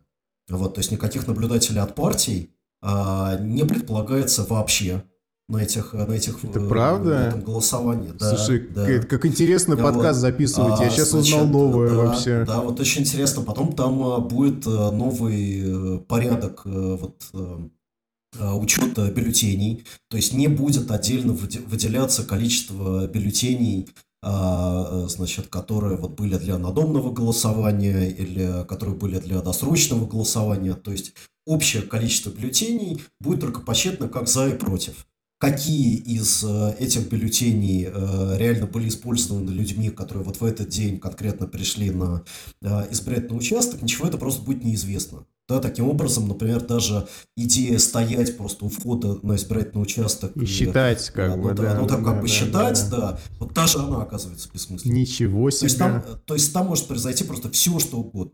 Вот, 0.47 0.75
то 0.75 0.79
есть 0.79 0.91
никаких 0.91 1.25
наблюдателей 1.25 1.79
от 1.79 1.95
партий 1.95 2.51
не 2.83 3.65
предполагается 3.65 4.45
вообще 4.47 5.03
на 5.49 5.57
этих, 5.57 5.93
на 5.93 6.11
этих 6.13 6.43
Это 6.43 6.59
правда? 6.61 7.09
на 7.09 7.27
этом 7.27 7.41
голосовании. 7.41 8.11
Да, 8.17 8.35
Слушай, 8.35 8.67
да. 8.69 8.85
Как, 8.85 9.09
как 9.09 9.25
интересно 9.25 9.75
Да, 9.75 9.83
подкаст 9.83 10.21
вот. 10.21 10.21
записывать. 10.21 10.79
Я 10.79 10.87
А, 10.87 10.89
сейчас 10.91 11.09
значит, 11.09 11.33
узнал 11.33 11.47
новое 11.47 11.89
да, 11.89 11.95
вообще. 11.95 12.45
Да, 12.45 12.61
вот 12.61 12.79
очень 12.79 13.01
интересно. 13.01 13.41
Потом 13.41 13.73
там 13.73 14.01
а, 14.03 14.19
будет 14.19 14.65
новый 14.67 15.95
э, 15.95 15.97
порядок 16.07 16.61
э, 16.65 16.97
вот, 17.01 17.15
э, 17.33 18.53
учета 18.53 19.09
бюллетеней. 19.09 19.85
То 20.09 20.17
есть 20.17 20.33
не 20.33 20.47
будет 20.47 20.91
отдельно 20.91 21.31
выде- 21.31 21.67
выделяться 21.67 22.23
количество 22.23 23.07
бюллетеней, 23.07 23.89
а, 24.21 25.05
э, 25.05 25.07
значит, 25.09 25.47
которые 25.47 25.97
вот 25.97 26.11
были 26.11 26.37
для 26.37 26.59
надомного 26.59 27.11
голосования 27.11 28.07
или 28.11 28.65
которые 28.67 28.95
были 28.95 29.17
для 29.17 29.41
досрочного 29.41 30.05
голосования. 30.05 30.75
То 30.75 30.91
есть 30.91 31.13
общее 31.47 31.81
количество 31.81 32.29
бюллетеней 32.29 33.01
будет 33.19 33.39
только 33.39 33.61
посчитано 33.61 34.09
как 34.09 34.27
за 34.27 34.49
и 34.49 34.53
против. 34.55 35.07
Какие 35.39 35.95
из 35.95 36.43
э, 36.43 36.75
этих 36.79 37.09
бюллетеней 37.09 37.87
э, 37.87 38.37
реально 38.37 38.67
были 38.67 38.89
использованы 38.89 39.49
людьми, 39.51 39.89
которые 39.89 40.25
вот 40.25 40.41
в 40.41 40.43
этот 40.43 40.67
день 40.67 40.99
конкретно 40.99 41.47
пришли 41.47 41.91
на 41.91 42.23
э, 42.61 42.87
избирательный 42.91 43.37
участок, 43.37 43.81
ничего 43.81 44.07
это 44.09 44.17
просто 44.17 44.41
будет 44.41 44.65
неизвестно. 44.65 45.25
Да, 45.47 45.61
таким 45.61 45.87
образом, 45.87 46.27
например, 46.27 46.61
даже 46.61 47.07
идея 47.37 47.79
стоять 47.79 48.37
просто 48.37 48.65
у 48.65 48.69
входа 48.69 49.17
на 49.23 49.35
избирательный 49.35 49.81
участок 49.81 50.35
И 50.35 50.45
считать, 50.45 51.09
как 51.09 51.37
ну, 51.37 51.43
бы, 51.43 51.53
да, 51.53 51.63
да. 51.63 51.79
ну, 51.79 51.87
там 51.87 52.03
да, 52.03 52.11
как 52.11 52.21
бы 52.21 52.27
да, 52.27 52.33
считать, 52.33 52.89
да. 52.91 52.97
да, 52.97 53.19
вот 53.39 53.53
даже 53.53 53.79
она 53.79 54.01
оказывается 54.01 54.49
бессмысленной. 54.53 54.99
Ничего 54.99 55.49
То 55.49 55.63
есть, 55.63 55.77
там, 55.79 56.03
себе. 56.03 56.15
то 56.25 56.33
есть 56.33 56.53
там 56.53 56.67
может 56.67 56.85
произойти 56.85 57.23
просто 57.23 57.49
все, 57.49 57.79
что 57.79 57.97
угодно. 57.97 58.33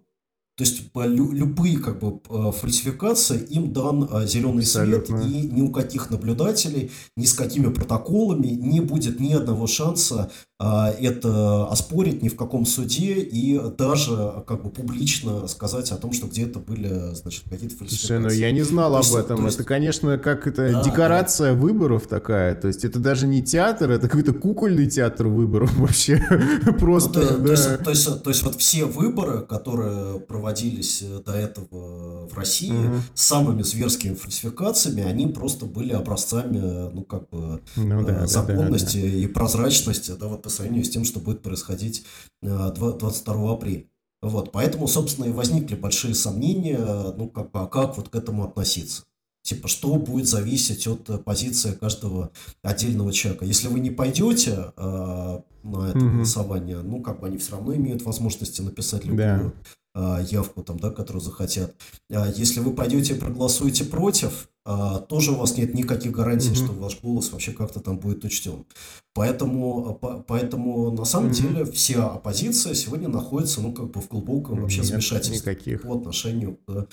То 0.58 0.64
есть 0.64 0.84
любые 0.96 1.80
как 1.80 2.00
бы 2.00 2.22
э, 2.30 2.52
фальсификации 2.54 3.44
им 3.44 3.74
дан 3.74 4.08
э, 4.10 4.26
зеленый 4.26 4.64
Абсолютно. 4.64 5.22
свет, 5.22 5.32
и 5.32 5.48
ни 5.50 5.62
у 5.62 5.70
каких 5.70 6.10
наблюдателей, 6.10 6.92
ни 7.18 7.26
с 7.26 7.34
какими 7.34 7.68
протоколами 7.68 8.48
не 8.48 8.80
будет 8.80 9.20
ни 9.20 9.34
одного 9.34 9.68
шанса 9.68 10.32
это 10.60 11.68
оспорить 11.68 12.22
ни 12.24 12.30
в 12.30 12.36
каком 12.38 12.66
суде 12.66 13.16
и 13.16 13.60
даже 13.78 14.44
как 14.48 14.64
бы 14.64 14.70
публично 14.70 15.48
сказать 15.48 15.92
о 15.92 15.98
том, 15.98 16.14
что 16.14 16.28
где-то 16.28 16.60
были, 16.60 17.14
значит, 17.14 17.44
какие-то 17.50 17.76
фальсификации. 17.76 18.08
Слушай, 18.08 18.20
ну 18.20 18.30
я 18.30 18.52
не 18.52 18.62
знал 18.62 18.92
То 18.92 18.98
об 19.00 19.04
есть- 19.04 19.16
этом. 19.18 19.38
то 19.40 19.44
есть- 19.46 19.56
Это, 19.60 19.68
конечно, 19.68 20.18
как 20.18 20.48
это 20.48 20.72
Да, 20.72 20.84
декорация 20.84 21.54
выборов 21.54 22.08
такая. 22.08 22.56
То 22.56 22.68
есть 22.70 22.86
это 22.86 23.00
даже 23.00 23.28
не 23.28 23.44
театр, 23.44 23.92
это 23.92 24.08
какой-то 24.08 24.34
кукольный 24.34 24.88
театр 24.90 25.28
выборов 25.28 25.74
вообще. 25.78 26.26
Ну, 26.66 26.74
Просто, 26.74 27.14
то, 27.14 27.20
есть- 27.22 27.44
то 27.44 27.52
есть, 27.52 27.70
да. 27.70 27.78
то, 27.78 27.90
есть, 27.90 28.24
то 28.24 28.30
есть 28.30 28.44
вот 28.44 28.56
все 28.56 28.86
выборы, 28.86 29.42
которые 29.42 30.20
проводились 30.22 31.02
э, 31.02 31.20
до 31.26 31.34
этого 31.34 32.28
в 32.28 32.38
России, 32.38 32.72
Мгм. 32.72 33.02
с 33.14 33.22
самыми 33.26 33.62
зверскими 33.62 34.14
фальсификациями, 34.14 35.04
они 35.04 35.28
просто 35.28 35.66
были 35.66 35.92
образцами, 35.92 36.60
ну, 36.94 37.04
как 37.04 37.30
бы, 37.30 37.60
Ну 37.76 38.02
э, 38.02 38.06
да, 38.06 38.12
да, 38.14 38.20
да, 38.22 38.28
законности 38.28 38.98
и 38.98 39.28
прозрачности, 39.28 40.14
да, 40.18 40.28
вот 40.28 40.45
по 40.46 40.50
сравнению 40.52 40.86
с 40.86 40.90
тем, 40.92 41.04
что 41.06 41.20
будет 41.20 41.42
происходить 41.42 42.04
э, 42.44 42.72
два- 42.76 42.92
22 42.94 43.54
апреля. 43.54 43.86
Вот, 44.22 44.52
поэтому, 44.52 44.88
собственно, 44.88 45.26
и 45.26 45.32
возникли 45.32 45.76
большие 45.76 46.14
сомнения, 46.14 46.78
э, 46.80 47.14
ну, 47.18 47.28
как 47.30 47.50
а 47.54 47.66
как 47.66 47.98
вот 47.98 48.10
к 48.10 48.16
этому 48.16 48.44
относиться? 48.44 49.04
Типа, 49.44 49.68
что 49.68 49.96
будет 49.96 50.28
зависеть 50.28 50.88
от 50.88 51.10
э, 51.10 51.18
позиции 51.18 51.72
каждого 51.74 52.30
отдельного 52.62 53.12
человека. 53.12 53.46
Если 53.46 53.68
вы 53.70 53.80
не 53.80 53.90
пойдете 53.90 54.72
э, 54.78 55.40
на 55.64 55.90
это 55.90 55.98
Мгм. 55.98 56.16
голосование, 56.18 56.78
ну, 56.84 57.02
как 57.02 57.22
бы 57.22 57.28
они 57.28 57.38
все 57.40 57.54
равно 57.54 57.76
имеют 57.76 58.04
возможности 58.04 58.62
написать 58.62 59.04
любую 59.06 59.18
Да. 59.18 59.54
Э, 59.96 60.26
явку, 60.30 60.62
там, 60.62 60.78
да, 60.80 60.92
которую 60.92 61.22
захотят. 61.22 61.74
А 62.12 62.28
если 62.30 62.60
вы 62.60 62.74
пойдете 62.74 63.16
и 63.16 63.18
проголосуете 63.20 63.86
против, 63.86 64.50
а, 64.68 65.00
тоже 65.00 65.32
у 65.32 65.36
вас 65.36 65.58
нет 65.58 65.74
никаких 65.74 66.12
гарантий, 66.12 66.50
Мгм. 66.50 66.56
что 66.56 66.72
ваш 66.74 67.00
голос 67.02 67.32
вообще 67.32 67.52
как-то 67.52 67.80
там 67.80 67.98
будет 68.00 68.24
учтен. 68.26 68.66
Поэтому, 69.14 69.90
а, 69.90 69.94
по- 69.94 70.24
поэтому 70.28 70.92
на 70.92 71.06
самом 71.06 71.28
Мгм. 71.28 71.36
деле 71.36 71.66
вся 71.66 72.08
оппозиция 72.08 72.74
сегодня 72.76 73.08
находится, 73.08 73.62
ну, 73.62 73.72
как 73.74 73.92
бы 73.92 74.02
в 74.02 74.10
глубоком 74.10 74.62
вообще 74.62 74.80
Нет 74.80 74.88
замешательстве 74.88 75.52
никаких. 75.54 75.82
по 75.84 75.96
отношению 75.96 76.58
к 76.68 76.88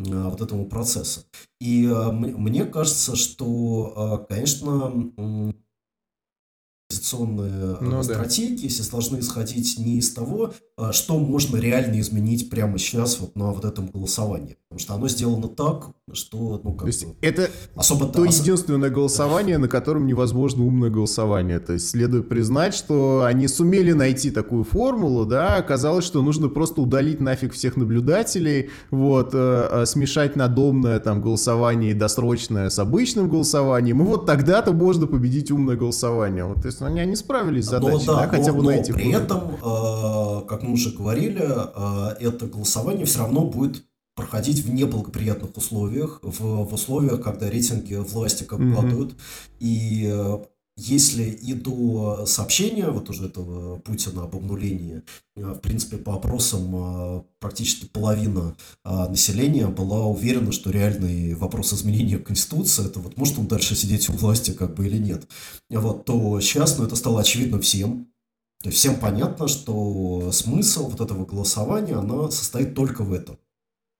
а, 0.00 0.30
вот 0.30 0.40
этому 0.40 0.66
процессу. 0.66 1.22
И 1.60 1.86
а, 1.92 2.12
мне 2.12 2.64
кажется, 2.64 3.16
что, 3.16 3.92
а, 3.96 4.18
конечно, 4.18 5.12
м, 6.90 6.96
оппозиционные 6.96 7.50
а, 7.74 7.78
Ну 7.80 7.90
да. 7.90 8.02
стратегии 8.02 8.68
здесь 8.68 8.88
должны 8.88 9.20
исходить 9.20 9.78
не 9.78 9.98
из 9.98 10.12
того, 10.12 10.52
а, 10.76 10.92
что 10.92 11.18
можно 11.18 11.56
реально 11.58 12.00
изменить 12.00 12.50
прямо 12.50 12.78
сейчас 12.78 13.20
вот 13.20 13.36
на 13.36 13.52
вот 13.52 13.64
этом 13.64 13.88
голосовании. 13.88 14.56
Потому 14.70 14.80
что 14.80 14.94
оно 14.94 15.08
сделано 15.08 15.48
так, 15.48 15.90
что, 16.12 16.60
ну, 16.62 16.72
как 16.72 16.82
То 16.82 16.86
есть 16.88 17.06
бы, 17.06 17.14
это 17.22 17.50
особо... 17.74 18.06
то 18.06 18.22
ос- 18.22 18.40
единственное 18.40 18.90
голосование, 18.90 19.58
на 19.58 19.66
котором 19.68 20.06
невозможно 20.06 20.64
умное 20.64 20.90
голосование. 20.90 21.58
То 21.58 21.74
есть 21.74 21.88
следует 21.90 22.28
признать, 22.28 22.74
что 22.74 23.24
они 23.24 23.48
сумели 23.48 23.92
найти 23.92 24.30
такую 24.30 24.64
формулу, 24.64 25.24
да, 25.26 25.56
оказалось, 25.56 26.04
что 26.04 26.22
нужно 26.22 26.48
просто 26.48 26.80
удалить 26.82 27.20
нафиг 27.20 27.52
всех 27.54 27.76
наблюдателей, 27.76 28.68
вот, 28.90 29.30
э, 29.32 29.68
э, 29.70 29.86
смешать 29.86 30.36
надомное 30.36 31.00
там 31.00 31.22
голосование 31.22 31.90
и 31.92 31.94
досрочное 31.94 32.68
с 32.70 32.78
обычным 32.78 33.28
голосованием, 33.30 34.00
и 34.02 34.04
вот 34.04 34.26
тогда-то 34.26 34.72
можно 34.72 35.06
победить 35.06 35.50
умное 35.50 35.76
голосование. 35.76 36.44
Вот, 36.44 36.60
то 36.62 36.66
есть 36.66 36.77
они, 36.86 37.00
они 37.00 37.16
справились 37.16 37.66
с 37.66 37.70
Но 37.72 37.80
задачей, 37.80 38.06
да, 38.06 38.16
да, 38.16 38.28
хотя 38.28 38.52
но- 38.52 38.58
бы 38.58 38.62
но 38.64 38.70
на 38.70 38.74
этих 38.76 38.94
при 38.94 39.08
уровнях. 39.08 39.22
этом, 39.22 39.40
э, 39.62 40.46
как 40.48 40.62
мы 40.62 40.72
уже 40.72 40.90
говорили, 40.90 41.42
э, 41.42 42.14
это 42.20 42.46
голосование 42.46 43.04
все 43.06 43.20
равно 43.20 43.42
будет 43.44 43.84
проходить 44.14 44.64
в 44.64 44.72
неблагоприятных 44.74 45.56
условиях, 45.56 46.18
в, 46.22 46.40
в 46.64 46.74
условиях, 46.74 47.22
когда 47.22 47.48
рейтинги 47.48 47.94
власти 47.94 48.42
как 48.44 48.58
падают. 48.74 49.14
И 49.60 50.08
э, 50.12 50.38
если 50.80 51.24
и 51.24 51.54
до 51.54 52.24
сообщения 52.24 52.88
вот 52.88 53.10
уже 53.10 53.26
этого 53.26 53.80
Путина 53.80 54.22
об 54.22 54.36
обнулении, 54.36 55.02
э, 55.34 55.42
в 55.42 55.58
принципе, 55.58 55.96
по 55.96 56.14
опросам 56.14 57.18
э, 57.18 57.22
практически 57.40 57.86
половина 57.86 58.56
э, 58.84 59.08
населения 59.08 59.66
была 59.66 60.06
уверена, 60.06 60.52
что 60.52 60.70
реальный 60.70 61.34
вопрос 61.34 61.72
изменения 61.72 62.18
Конституции, 62.18 62.86
это 62.86 63.00
вот 63.00 63.16
может 63.16 63.40
он 63.40 63.48
дальше 63.48 63.74
сидеть 63.74 64.08
у 64.08 64.12
власти 64.12 64.52
как 64.52 64.76
бы 64.76 64.86
или 64.86 64.98
нет, 64.98 65.26
вот, 65.68 66.04
то 66.04 66.40
сейчас, 66.40 66.78
ну, 66.78 66.84
это 66.84 66.94
стало 66.94 67.20
очевидно 67.20 67.60
всем, 67.60 68.06
то 68.62 68.68
есть 68.68 68.78
всем 68.78 69.00
понятно, 69.00 69.48
что 69.48 70.30
смысл 70.30 70.88
вот 70.90 71.00
этого 71.00 71.26
голосования, 71.26 71.94
она 71.94 72.30
состоит 72.30 72.76
только 72.76 73.02
в 73.02 73.12
этом. 73.12 73.36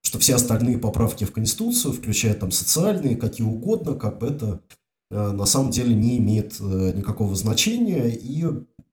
Что 0.02 0.20
все 0.20 0.36
остальные 0.36 0.78
поправки 0.78 1.24
в 1.24 1.32
Конституцию, 1.32 1.92
включая 1.92 2.34
там 2.34 2.52
социальные, 2.52 3.16
какие 3.16 3.46
угодно, 3.46 3.94
как 3.94 4.18
бы 4.18 4.28
это 4.28 4.60
на 5.10 5.46
самом 5.46 5.70
деле 5.70 5.94
не 5.94 6.18
имеет 6.18 6.60
э, 6.60 6.92
никакого 6.94 7.34
значения, 7.34 8.08
и 8.08 8.44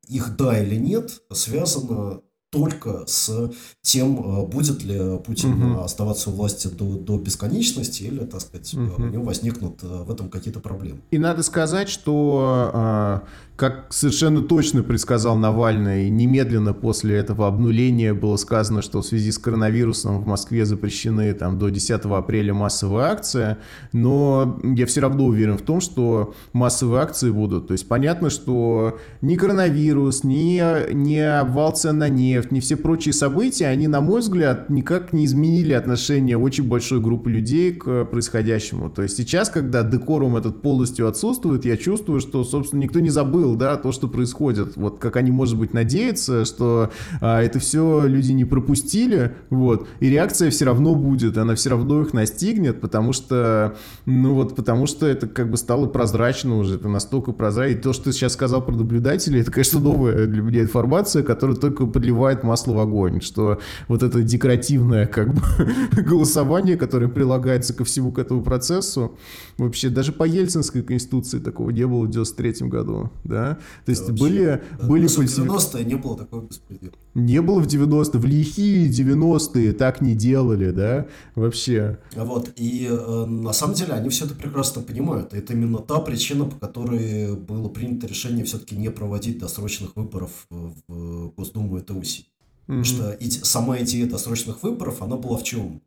их 0.07 0.35
да 0.37 0.61
или 0.61 0.75
нет 0.75 1.21
связано 1.31 2.21
только 2.55 3.03
с 3.07 3.51
тем, 3.81 4.17
э, 4.41 4.45
будет 4.47 4.83
ли 4.83 5.17
Путин 5.25 5.51
Мгм. 5.51 5.79
оставаться 5.79 6.29
у 6.29 6.33
власти 6.33 6.67
до, 6.67 6.85
до 6.97 7.17
бесконечности, 7.17 8.03
или, 8.03 8.19
так 8.25 8.41
сказать, 8.41 8.73
Мгм. 8.73 8.93
у 8.97 9.07
него 9.07 9.23
возникнут 9.23 9.83
в 9.83 10.09
этом 10.11 10.29
какие-то 10.29 10.59
проблемы. 10.59 10.99
И 11.11 11.17
надо 11.17 11.43
сказать, 11.43 11.89
что, 11.89 13.21
как 13.55 13.87
совершенно 13.93 14.41
точно 14.41 14.83
предсказал 14.83 15.37
Навальный, 15.37 16.09
немедленно 16.09 16.73
после 16.73 17.15
этого 17.17 17.47
обнуления 17.47 18.13
было 18.13 18.35
сказано, 18.37 18.81
что 18.81 19.01
в 19.01 19.05
связи 19.05 19.31
с 19.31 19.37
коронавирусом 19.37 20.21
в 20.21 20.27
Москве 20.27 20.65
запрещены 20.65 21.33
там, 21.33 21.57
до 21.57 21.69
10 21.69 22.17
апреля 22.17 22.53
массовые 22.53 23.05
акции, 23.07 23.57
но 23.93 24.59
я 24.63 24.85
все 24.85 25.01
равно 25.01 25.25
уверен 25.25 25.57
в 25.57 25.61
том, 25.61 25.79
что 25.81 26.33
массовые 26.53 27.01
акции 27.01 27.29
будут. 27.31 27.67
То 27.67 27.73
есть 27.73 27.87
понятно, 27.87 28.29
что 28.29 28.97
ни 29.21 29.35
коронавирус, 29.35 30.23
ни, 30.23 30.93
ни 30.93 31.17
обвал 31.17 31.71
цен 31.75 31.97
на 31.97 32.09
нефть, 32.09 32.44
ни 32.51 32.59
все 32.59 32.75
прочие 32.75 33.13
события, 33.13 33.67
они, 33.67 33.87
на 33.87 34.01
мой 34.01 34.21
взгляд, 34.21 34.69
никак 34.69 35.13
не 35.13 35.25
изменили 35.25 35.73
отношение 35.73 36.37
очень 36.37 36.67
большой 36.67 36.99
группы 36.99 37.29
людей 37.29 37.73
к 37.73 38.05
происходящему. 38.05 38.89
То 38.89 39.01
есть 39.01 39.17
сейчас, 39.17 39.49
когда 39.49 39.83
декорум 39.83 40.37
этот 40.37 40.61
полностью 40.61 41.07
отсутствует, 41.07 41.65
я 41.65 41.77
чувствую, 41.77 42.19
что, 42.19 42.43
собственно, 42.43 42.81
никто 42.81 42.99
не 42.99 43.09
забыл, 43.09 43.55
да, 43.55 43.77
то, 43.77 43.91
что 43.91 44.07
происходит. 44.07 44.75
Вот 44.75 44.99
как 44.99 45.15
они, 45.15 45.31
может 45.31 45.57
быть, 45.57 45.73
надеются, 45.73 46.45
что 46.45 46.91
а, 47.21 47.41
это 47.41 47.59
все 47.59 48.05
люди 48.05 48.31
не 48.31 48.45
пропустили, 48.45 49.33
вот, 49.49 49.87
и 49.99 50.09
реакция 50.09 50.49
все 50.49 50.65
равно 50.65 50.95
будет, 50.95 51.37
она 51.37 51.55
все 51.55 51.69
равно 51.71 52.01
их 52.01 52.13
настигнет, 52.13 52.81
потому 52.81 53.13
что, 53.13 53.75
ну 54.05 54.33
вот, 54.33 54.55
потому 54.55 54.87
что 54.87 55.07
это 55.07 55.27
как 55.27 55.49
бы 55.49 55.57
стало 55.57 55.87
прозрачно 55.87 56.57
уже, 56.57 56.75
это 56.75 56.87
настолько 56.87 57.31
прозрачно. 57.31 57.77
И 57.77 57.81
то, 57.81 57.93
что 57.93 58.05
ты 58.05 58.11
сейчас 58.11 58.33
сказал 58.33 58.63
про 58.63 58.73
наблюдателей, 58.73 59.41
это, 59.41 59.51
конечно, 59.51 59.79
новая 59.79 60.25
для 60.27 60.41
меня 60.41 60.61
информация, 60.61 61.23
которая 61.23 61.55
только 61.55 61.85
подливает 61.85 62.34
подливает 62.35 62.43
масло 62.43 62.73
в 62.73 62.79
огонь, 62.79 63.21
что 63.21 63.59
вот 63.87 64.03
это 64.03 64.21
декоративное 64.21 65.07
как 65.07 65.33
бы 65.33 65.41
голосование, 66.03 66.77
которое 66.77 67.07
прилагается 67.07 67.73
ко 67.73 67.83
всему 67.83 68.11
к 68.11 68.19
этому 68.19 68.43
процессу, 68.43 69.17
вообще 69.57 69.89
даже 69.89 70.11
по 70.11 70.23
Ельцинской 70.23 70.83
конституции 70.83 71.39
такого 71.39 71.71
не 71.71 71.85
было 71.85 72.05
в 72.05 72.09
93 72.09 72.67
году, 72.67 73.09
да? 73.23 73.57
То 73.85 73.91
есть 73.91 74.07
да, 74.07 74.13
были... 74.13 74.61
Да, 74.79 74.87
были 74.87 75.07
в 75.07 75.19
90-е 75.19 75.85
не 75.85 75.95
было 75.95 76.17
такого 76.17 76.41
беспредела. 76.41 76.93
Не 77.13 77.41
было 77.41 77.59
в 77.59 77.67
90-е, 77.67 78.19
в 78.19 78.25
лихие 78.25 78.89
90-е 78.89 79.73
так 79.73 80.01
не 80.01 80.15
делали, 80.15 80.71
да, 80.71 81.05
вообще. 81.35 81.97
Вот, 82.15 82.51
и 82.57 82.87
э, 82.89 83.25
на 83.25 83.53
самом 83.53 83.75
деле 83.75 83.93
они 83.93 84.09
все 84.09 84.25
это 84.25 84.35
прекрасно 84.35 84.81
понимают. 84.81 85.33
Это 85.33 85.53
именно 85.53 85.79
та 85.79 85.99
причина, 85.99 86.45
по 86.45 86.67
которой 86.67 87.35
было 87.35 87.69
принято 87.69 88.07
решение 88.07 88.43
все-таки 88.43 88.75
не 88.75 88.91
проводить 88.91 89.39
досрочных 89.39 89.95
выборов 89.95 90.31
в 90.49 91.31
Госдуму 91.37 91.77
этой 91.77 91.97
осенью. 91.97 92.24
Mm-hmm. 92.67 92.81
Потому 92.81 92.83
что 92.83 93.11
и, 93.11 93.29
сама 93.29 93.81
идея 93.81 94.07
досрочных 94.07 94.63
выборов, 94.63 95.01
она 95.01 95.17
была 95.17 95.37
в 95.37 95.43
чем? 95.43 95.81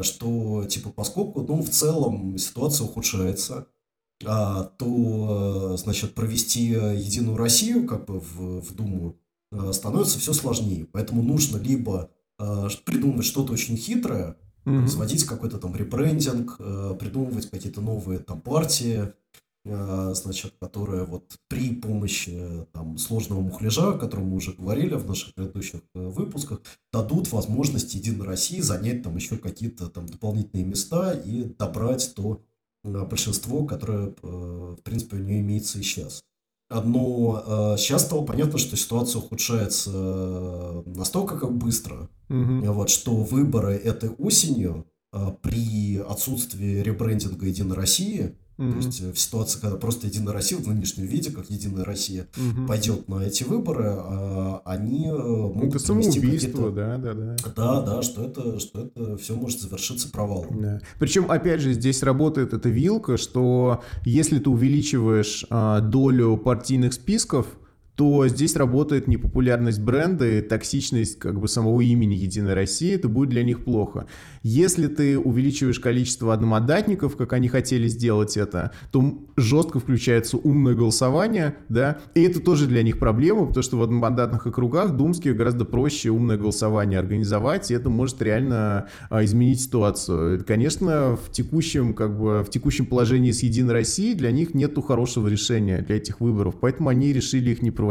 Что, 0.00 0.64
типа, 0.64 0.90
поскольку, 0.90 1.42
ну, 1.42 1.62
в 1.62 1.70
целом 1.70 2.36
ситуация 2.36 2.86
ухудшается, 2.86 3.68
а, 4.24 4.64
то, 4.64 5.72
э, 5.74 5.76
значит, 5.76 6.14
провести 6.14 6.64
Единую 6.64 7.36
Россию, 7.36 7.86
как 7.86 8.06
бы, 8.06 8.20
в, 8.20 8.60
в 8.60 8.74
Думу, 8.74 9.16
э, 9.52 9.72
становится 9.72 10.18
все 10.18 10.32
сложнее. 10.32 10.86
Поэтому 10.92 11.22
нужно 11.22 11.58
либо 11.58 12.10
э, 12.38 12.68
придумать 12.84 13.24
что-то 13.24 13.52
очень 13.52 13.76
хитрое, 13.76 14.36
mm-hmm. 14.64 14.78
производить 14.78 15.24
какой-то 15.24 15.58
там 15.58 15.76
ребрендинг, 15.76 16.58
придумывать 16.98 17.50
какие-то 17.50 17.80
новые 17.80 18.18
там 18.18 18.40
партии, 18.40 19.12
значит, 19.64 20.54
которые 20.60 21.04
вот 21.04 21.38
при 21.48 21.74
помощи 21.74 22.66
там, 22.72 22.98
сложного 22.98 23.40
мухляжа, 23.40 23.90
о 23.90 23.98
котором 23.98 24.26
мы 24.28 24.36
уже 24.36 24.52
говорили 24.52 24.94
в 24.94 25.06
наших 25.06 25.34
предыдущих 25.34 25.80
выпусках, 25.94 26.60
дадут 26.92 27.32
возможность 27.32 27.94
Единой 27.94 28.26
России 28.26 28.60
занять 28.60 29.02
там 29.02 29.16
еще 29.16 29.36
какие-то 29.38 29.88
там 29.88 30.06
дополнительные 30.06 30.66
места 30.66 31.12
и 31.12 31.44
добрать 31.44 32.12
то 32.14 32.42
большинство, 32.82 33.64
которое, 33.64 34.14
в 34.20 34.82
принципе, 34.82 35.16
у 35.16 35.20
нее 35.20 35.40
имеется 35.40 35.78
и 35.78 35.82
сейчас. 35.82 36.22
Но 36.70 37.76
сейчас 37.78 38.04
стало 38.04 38.24
понятно, 38.26 38.58
что 38.58 38.76
ситуация 38.76 39.20
ухудшается 39.20 40.82
настолько 40.84 41.38
как 41.38 41.56
быстро, 41.56 42.10
угу. 42.28 42.72
вот, 42.72 42.90
что 42.90 43.14
выборы 43.14 43.74
этой 43.76 44.10
осенью 44.10 44.86
при 45.40 45.98
отсутствии 45.98 46.82
ребрендинга 46.82 47.46
Единой 47.46 47.76
России 47.76 48.36
Mm-hmm. 48.56 48.70
То 48.70 48.76
есть 48.76 49.00
э, 49.00 49.12
в 49.12 49.18
ситуации, 49.18 49.60
когда 49.60 49.76
просто 49.76 50.06
Единая 50.06 50.32
Россия 50.32 50.58
в 50.58 50.66
нынешнем 50.66 51.06
виде, 51.06 51.30
как 51.30 51.50
Единая 51.50 51.84
Россия, 51.84 52.28
mm-hmm. 52.34 52.66
пойдет 52.66 53.08
на 53.08 53.22
эти 53.22 53.42
выборы, 53.42 53.86
а, 53.88 54.62
они 54.64 55.08
э, 55.08 55.12
могут 55.12 55.70
это 55.70 55.78
самоубийство, 55.78 56.70
да, 56.70 56.96
да, 56.98 57.14
да. 57.14 57.36
Да, 57.56 57.80
да, 57.82 58.02
что 58.02 58.24
это, 58.24 58.60
что 58.60 58.82
это 58.82 59.16
все 59.16 59.34
может 59.34 59.60
завершиться 59.60 60.08
провалом. 60.10 60.62
Да. 60.62 60.80
Причем, 60.98 61.30
опять 61.30 61.60
же, 61.60 61.72
здесь 61.72 62.02
работает 62.02 62.52
эта 62.52 62.68
вилка, 62.68 63.16
что 63.16 63.82
если 64.04 64.38
ты 64.38 64.50
увеличиваешь 64.50 65.44
а, 65.50 65.80
долю 65.80 66.36
партийных 66.36 66.94
списков, 66.94 67.46
то 67.96 68.26
здесь 68.26 68.56
работает 68.56 69.06
непопулярность 69.06 69.80
бренда 69.80 70.26
и 70.26 70.40
токсичность 70.40 71.18
как 71.18 71.38
бы 71.38 71.46
самого 71.46 71.80
имени 71.80 72.14
Единой 72.14 72.54
России, 72.54 72.92
это 72.94 73.08
будет 73.08 73.28
для 73.28 73.44
них 73.44 73.64
плохо. 73.64 74.06
Если 74.42 74.88
ты 74.88 75.18
увеличиваешь 75.18 75.78
количество 75.78 76.34
одномандатников, 76.34 77.16
как 77.16 77.32
они 77.32 77.48
хотели 77.48 77.86
сделать 77.86 78.36
это, 78.36 78.72
то 78.90 79.22
жестко 79.36 79.78
включается 79.78 80.38
умное 80.38 80.74
голосование, 80.74 81.56
да, 81.68 81.98
и 82.14 82.22
это 82.22 82.40
тоже 82.40 82.66
для 82.66 82.82
них 82.82 82.98
проблема, 82.98 83.46
потому 83.46 83.62
что 83.62 83.76
в 83.76 83.82
одномандатных 83.82 84.46
округах 84.46 84.96
думских 84.96 85.36
гораздо 85.36 85.64
проще 85.64 86.10
умное 86.10 86.36
голосование 86.36 86.98
организовать, 86.98 87.70
и 87.70 87.74
это 87.74 87.90
может 87.90 88.20
реально 88.20 88.88
а, 89.08 89.24
изменить 89.24 89.60
ситуацию. 89.60 90.44
Конечно, 90.44 91.16
в 91.16 91.30
текущем, 91.30 91.94
как 91.94 92.18
бы, 92.18 92.42
в 92.42 92.50
текущем 92.50 92.86
положении 92.86 93.30
с 93.30 93.42
Единой 93.44 93.72
Россией 93.72 94.14
для 94.14 94.32
них 94.32 94.52
нету 94.52 94.82
хорошего 94.82 95.28
решения 95.28 95.78
для 95.78 95.96
этих 95.96 96.20
выборов, 96.20 96.56
поэтому 96.60 96.88
они 96.88 97.12
решили 97.12 97.50
их 97.50 97.62
не 97.62 97.70
проводить 97.70 97.83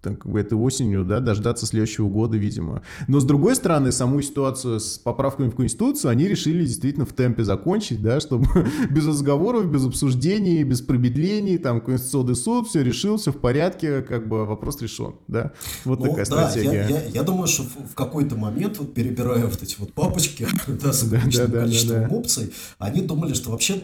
там, 0.00 0.16
как 0.16 0.30
бы 0.30 0.40
этой 0.40 0.54
осенью, 0.54 1.04
да, 1.04 1.20
дождаться 1.20 1.66
следующего 1.66 2.08
года, 2.08 2.36
видимо. 2.36 2.82
Но 3.08 3.20
с 3.20 3.24
другой 3.24 3.54
стороны, 3.54 3.92
саму 3.92 4.22
ситуацию 4.22 4.80
с 4.80 4.98
поправками 4.98 5.50
в 5.50 5.56
Конституцию 5.56 6.10
они 6.10 6.26
решили 6.26 6.64
действительно 6.64 7.04
в 7.04 7.12
темпе 7.12 7.44
закончить, 7.44 8.02
да, 8.02 8.20
чтобы 8.20 8.46
без 8.90 9.06
разговоров, 9.06 9.70
без 9.70 9.84
обсуждений, 9.84 10.62
без 10.64 10.80
промедлений, 10.80 11.58
там, 11.58 11.80
Конституционный 11.80 12.36
суд, 12.36 12.68
все 12.68 12.82
решил, 12.82 13.16
все 13.16 13.32
в 13.32 13.38
порядке, 13.38 14.02
как 14.02 14.28
бы 14.28 14.46
вопрос 14.46 14.80
решен, 14.80 15.16
да. 15.28 15.52
Вот 15.84 16.00
ну, 16.00 16.06
такая 16.06 16.26
да, 16.26 16.48
стратегия. 16.50 16.86
Я, 16.88 17.00
я, 17.00 17.04
я 17.06 17.22
думаю, 17.22 17.46
что 17.46 17.64
в, 17.64 17.92
в 17.92 17.94
какой-то 17.94 18.36
момент, 18.36 18.78
вот 18.78 18.94
перебирая 18.94 19.46
вот 19.46 19.62
эти 19.62 19.76
вот 19.78 19.92
папочки, 19.92 20.46
да, 20.66 20.92
с 20.92 21.02
ограниченным 21.02 21.50
да, 21.50 21.52
да, 21.52 21.64
количеством 21.64 22.00
да, 22.02 22.08
да. 22.08 22.16
опций, 22.16 22.52
они 22.78 23.02
думали, 23.02 23.34
что 23.34 23.50
вообще, 23.50 23.82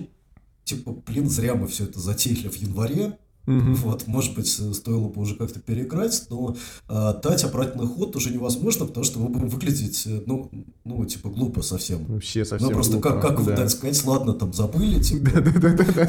типа, 0.64 0.96
блин, 1.06 1.28
зря 1.28 1.54
мы 1.54 1.66
все 1.66 1.84
это 1.84 2.00
затеяли 2.00 2.48
в 2.48 2.56
январе, 2.56 3.18
Угу. 3.46 3.74
Вот, 3.84 4.06
может 4.08 4.34
быть, 4.34 4.48
стоило 4.48 5.08
бы 5.08 5.20
уже 5.20 5.36
как-то 5.36 5.60
переиграть, 5.60 6.26
но 6.30 6.56
э, 6.88 7.14
дать 7.22 7.44
обратный 7.44 7.86
ход 7.86 8.16
уже 8.16 8.30
невозможно, 8.30 8.86
потому 8.86 9.04
что 9.04 9.20
мы 9.20 9.28
будем 9.28 9.48
выглядеть, 9.48 10.02
э, 10.06 10.22
ну, 10.26 10.50
ну 10.84 11.04
типа, 11.04 11.28
глупо 11.28 11.62
совсем. 11.62 12.04
Вообще 12.06 12.44
совсем 12.44 12.68
Ну, 12.68 12.74
просто 12.74 12.94
глупо, 12.94 13.20
как, 13.20 13.36
как 13.36 13.46
да. 13.46 13.56
дать 13.56 13.70
сказать, 13.70 14.04
ладно, 14.04 14.32
там, 14.32 14.52
забыли, 14.52 15.00
типа. 15.00 15.30
Да-да-да. 15.40 16.06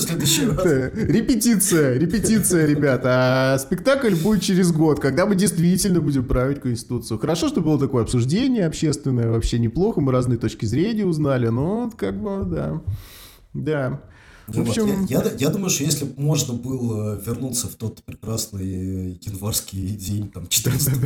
следующий 0.00 0.46
раз. 0.46 0.64
Репетиция, 0.64 1.98
репетиция, 1.98 2.66
ребята. 2.66 3.08
А 3.54 3.58
спектакль 3.58 4.14
будет 4.14 4.42
через 4.42 4.72
год, 4.72 5.00
когда 5.00 5.26
мы 5.26 5.36
действительно 5.36 6.00
будем 6.00 6.24
править 6.24 6.60
Конституцию. 6.62 7.18
Хорошо, 7.18 7.48
что 7.48 7.60
было 7.60 7.78
такое 7.78 8.04
обсуждение 8.04 8.66
общественное, 8.66 9.30
вообще 9.30 9.58
неплохо, 9.58 10.00
мы 10.00 10.12
разные 10.12 10.38
точки 10.38 10.64
зрения 10.64 11.04
узнали, 11.04 11.48
но 11.48 11.92
как 11.94 12.20
бы, 12.22 12.44
да. 12.46 12.80
Да. 13.52 14.00
В 14.46 14.60
общем... 14.60 15.06
я, 15.06 15.22
я, 15.22 15.32
я 15.38 15.48
думаю, 15.48 15.70
что 15.70 15.84
если 15.84 16.04
бы 16.04 16.20
можно 16.20 16.54
было 16.54 17.14
вернуться 17.14 17.68
в 17.68 17.74
тот 17.76 18.02
прекрасный 18.02 19.18
январский 19.22 19.88
день, 19.88 20.30
там, 20.30 20.46
14 20.46 21.00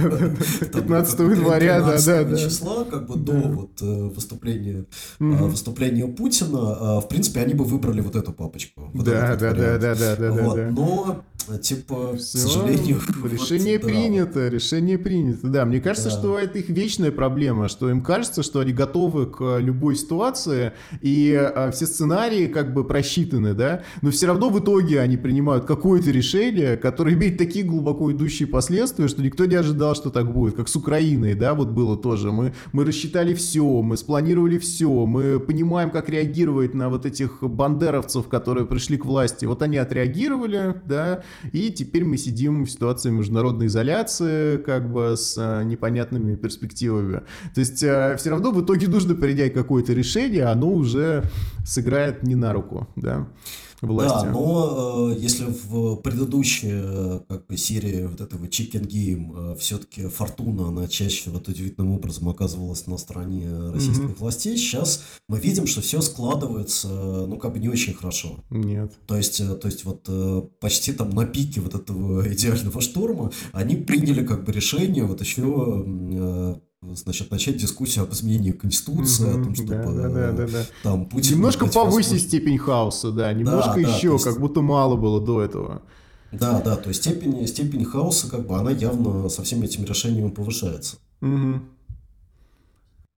15 0.73 1.19
января, 1.21 1.81
да, 1.81 1.99
да, 2.05 2.25
да. 2.25 2.37
числа, 2.37 2.85
как 2.85 3.07
бы 3.07 3.17
до 3.17 3.33
вот 3.33 3.81
э, 3.81 4.09
выступления, 4.09 4.87
выступления 5.19 6.07
Путина, 6.07 7.01
в 7.01 7.09
принципе, 7.09 7.41
они 7.41 7.55
бы 7.55 7.65
выбрали 7.65 8.01
вот 8.01 8.17
эту 8.17 8.33
папочку. 8.33 8.91
Да, 8.95 9.37
да, 9.37 9.53
да, 9.53 9.79
да, 9.79 9.95
да, 9.95 10.17
да. 10.17 10.71
Но 10.71 11.23
типа, 11.57 12.17
Все, 12.17 12.39
к 12.39 12.41
сожалению... 12.41 13.01
Решение 13.31 13.79
вот, 13.79 13.87
принято, 13.87 14.35
да. 14.35 14.51
решение 14.51 14.99
принято. 14.99 15.47
Да, 15.49 15.65
мне 15.65 15.81
кажется, 15.81 16.11
да. 16.11 16.17
что 16.17 16.39
это 16.39 16.59
их 16.59 16.69
вечная 16.69 17.11
проблема, 17.11 17.69
что 17.69 17.89
им 17.91 18.03
кажется, 18.03 18.43
что 18.43 18.61
они 18.61 18.73
готовы 18.73 19.27
к 19.27 19.59
любой 19.59 19.97
ситуации, 19.97 20.73
и 21.01 21.35
а, 21.35 21.71
все 21.71 21.87
сценарии 21.87 22.47
как 22.47 22.75
бы 22.75 22.85
просчитаны, 22.85 23.55
да, 23.55 23.83
но 24.03 24.11
все 24.11 24.27
равно 24.27 24.51
в 24.51 24.59
итоге 24.61 25.01
они 25.01 25.17
принимают 25.17 25.65
какое-то 25.65 26.11
решение, 26.11 26.77
которое 26.77 27.15
имеет 27.15 27.39
такие 27.39 27.65
глубоко 27.65 28.11
идущие 28.13 28.49
последствия, 28.49 29.09
что 29.09 29.23
никто 29.23 29.45
не 29.47 29.55
ожидал, 29.55 29.95
что 29.95 30.11
так 30.11 30.33
будет, 30.33 30.57
как 30.57 30.69
с 30.69 30.77
Украиной, 30.77 31.35
да, 31.35 31.55
вот 31.55 31.69
было 31.69 31.97
тоже. 31.97 32.33
Мы, 32.33 32.53
мы 32.73 32.85
рассчитали 32.85 33.35
все, 33.35 33.83
мы 33.83 33.97
спланировали 33.97 34.59
все, 34.59 35.07
мы 35.07 35.41
понимаем, 35.41 35.91
как 35.91 36.09
реагировать 36.09 36.75
на 36.75 36.89
вот 36.89 37.07
этих 37.07 37.43
бандеровцев, 37.43 38.29
которые 38.29 38.67
пришли 38.67 38.97
к 38.97 39.05
власти. 39.05 39.45
Вот 39.45 39.63
они 39.63 39.77
отреагировали, 39.77 40.81
да, 40.87 41.23
и 41.53 41.71
теперь 41.71 42.05
мы 42.05 42.17
сидим 42.17 42.65
в 42.65 42.71
ситуации 42.71 43.11
международной 43.11 43.67
изоляции, 43.67 44.59
как 44.59 44.91
бы 44.91 45.17
с 45.17 45.37
а, 45.39 45.63
непонятными 45.63 46.35
перспективами. 46.37 47.23
То 47.55 47.61
есть 47.61 47.83
а, 47.85 48.17
все 48.17 48.31
равно 48.31 48.51
в 48.51 48.65
итоге 48.65 48.89
нужно 48.89 49.15
принять 49.15 49.55
какое-то 49.55 49.93
решение, 49.93 50.45
оно 50.45 50.71
уже 50.71 51.25
сыграет 51.65 52.23
не 52.23 52.35
на 52.35 52.53
руку, 52.53 52.89
да 52.97 53.29
власти. 53.83 54.25
Да, 54.27 54.33
но 54.33 55.11
э, 55.13 55.19
если 55.19 55.47
в 55.47 55.97
предыдущей 55.97 56.71
э, 56.73 57.21
как 57.29 57.47
бы, 57.47 57.57
серии 57.57 58.07
вот 58.07 58.21
этого 58.21 58.47
Chicken 58.47 58.87
Game 58.87 59.53
э, 59.53 59.57
все-таки 59.57 60.09
Фортуна, 60.09 60.69
она 60.69 60.89
чаще 60.89 61.31
вот 61.31 61.49
удивительным 61.49 61.93
образом 61.93 62.29
оказывалась 62.29 62.87
на 62.87 62.99
стороне 62.99 63.71
российских 63.71 64.05
mm-hmm. 64.05 64.19
властей, 64.19 64.57
сейчас 64.57 65.03
мы 65.29 65.39
видим, 65.39 65.67
что 65.67 65.81
все 65.81 66.01
складывается, 66.01 66.89
ну, 66.89 67.37
как 67.39 67.53
бы 67.53 67.59
не 67.59 67.69
очень 67.69 67.95
хорошо. 67.95 68.39
Нет. 68.51 68.93
То 69.07 69.17
есть, 69.17 69.41
э, 69.41 69.55
то 69.55 69.69
есть 69.69 69.85
вот 69.85 70.07
э, 70.09 70.43
почти 70.61 70.93
там 70.93 71.11
на 71.11 71.25
пике 71.25 71.61
вот 71.61 71.75
этого 71.75 72.27
идеального 72.33 72.81
шторма 72.81 73.31
они 73.53 73.77
приняли 73.77 74.25
как 74.25 74.45
бы 74.45 74.53
решение 74.53 75.05
вот 75.05 75.21
еще 75.21 75.85
э, 75.87 76.55
значит, 76.83 77.31
начать 77.31 77.57
дискуссию 77.57 78.05
об 78.05 78.13
изменении 78.13 78.53
Конституции, 78.53 79.27
mm-hmm, 79.27 79.41
о 79.41 79.45
том, 79.45 79.55
чтобы 79.55 79.71
да, 79.71 80.09
да, 80.09 80.33
да, 80.33 80.47
да. 80.47 80.67
там 80.83 81.07
Путин... 81.07 81.37
Немножко 81.37 81.67
повысить 81.67 82.13
возможно... 82.13 82.19
степень 82.19 82.59
хаоса, 82.59 83.11
да, 83.11 83.33
немножко 83.33 83.75
да, 83.75 83.81
еще, 83.81 84.09
да, 84.09 84.13
есть... 84.15 84.25
как 84.25 84.41
будто 84.41 84.63
мало 84.63 84.97
было 84.97 85.21
до 85.21 85.43
этого. 85.43 85.83
Да, 86.31 86.61
да, 86.61 86.77
то 86.77 86.89
есть 86.89 87.03
степень, 87.03 87.47
степень 87.47 87.85
хаоса, 87.85 88.31
как 88.31 88.47
бы, 88.47 88.57
она 88.57 88.71
явно 88.71 89.29
со 89.29 89.43
всеми 89.43 89.65
этими 89.65 89.87
решениями 89.87 90.31
повышается. 90.31 90.99
Угу. 91.21 91.61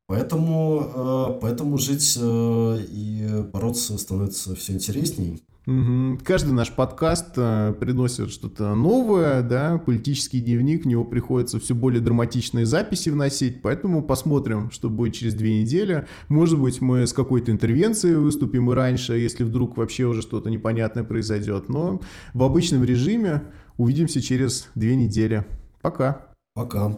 Поэтому, 0.07 0.91
э, 0.93 1.39
поэтому 1.41 1.77
жить 1.77 2.17
э, 2.19 2.79
и 2.89 3.45
бороться 3.53 3.97
становится 3.97 4.55
все 4.55 4.73
интересней. 4.73 5.43
Каждый 5.65 6.53
наш 6.53 6.71
подкаст 6.73 7.33
э, 7.37 7.75
приносит 7.79 8.31
что-то 8.31 8.73
новое, 8.73 9.43
да, 9.43 9.77
политический 9.77 10.41
дневник, 10.41 10.85
в 10.85 10.87
него 10.87 11.05
приходится 11.05 11.59
все 11.59 11.75
более 11.75 12.01
драматичные 12.01 12.65
записи 12.65 13.09
вносить, 13.09 13.61
поэтому 13.61 14.01
посмотрим, 14.01 14.71
что 14.71 14.89
будет 14.89 15.13
через 15.13 15.35
две 15.35 15.61
недели. 15.61 16.07
Может 16.29 16.59
быть, 16.59 16.81
мы 16.81 17.05
с 17.05 17.13
какой-то 17.13 17.51
интервенцией 17.51 18.15
выступим 18.15 18.71
и 18.71 18.73
раньше, 18.73 19.13
если 19.13 19.43
вдруг 19.43 19.77
вообще 19.77 20.05
уже 20.05 20.23
что-то 20.23 20.49
непонятное 20.49 21.03
произойдет, 21.03 21.69
но 21.69 22.01
в 22.33 22.41
обычном 22.41 22.83
режиме 22.83 23.43
увидимся 23.77 24.19
через 24.19 24.67
две 24.73 24.95
недели. 24.95 25.45
Пока. 25.83 26.33
Пока. 26.55 26.97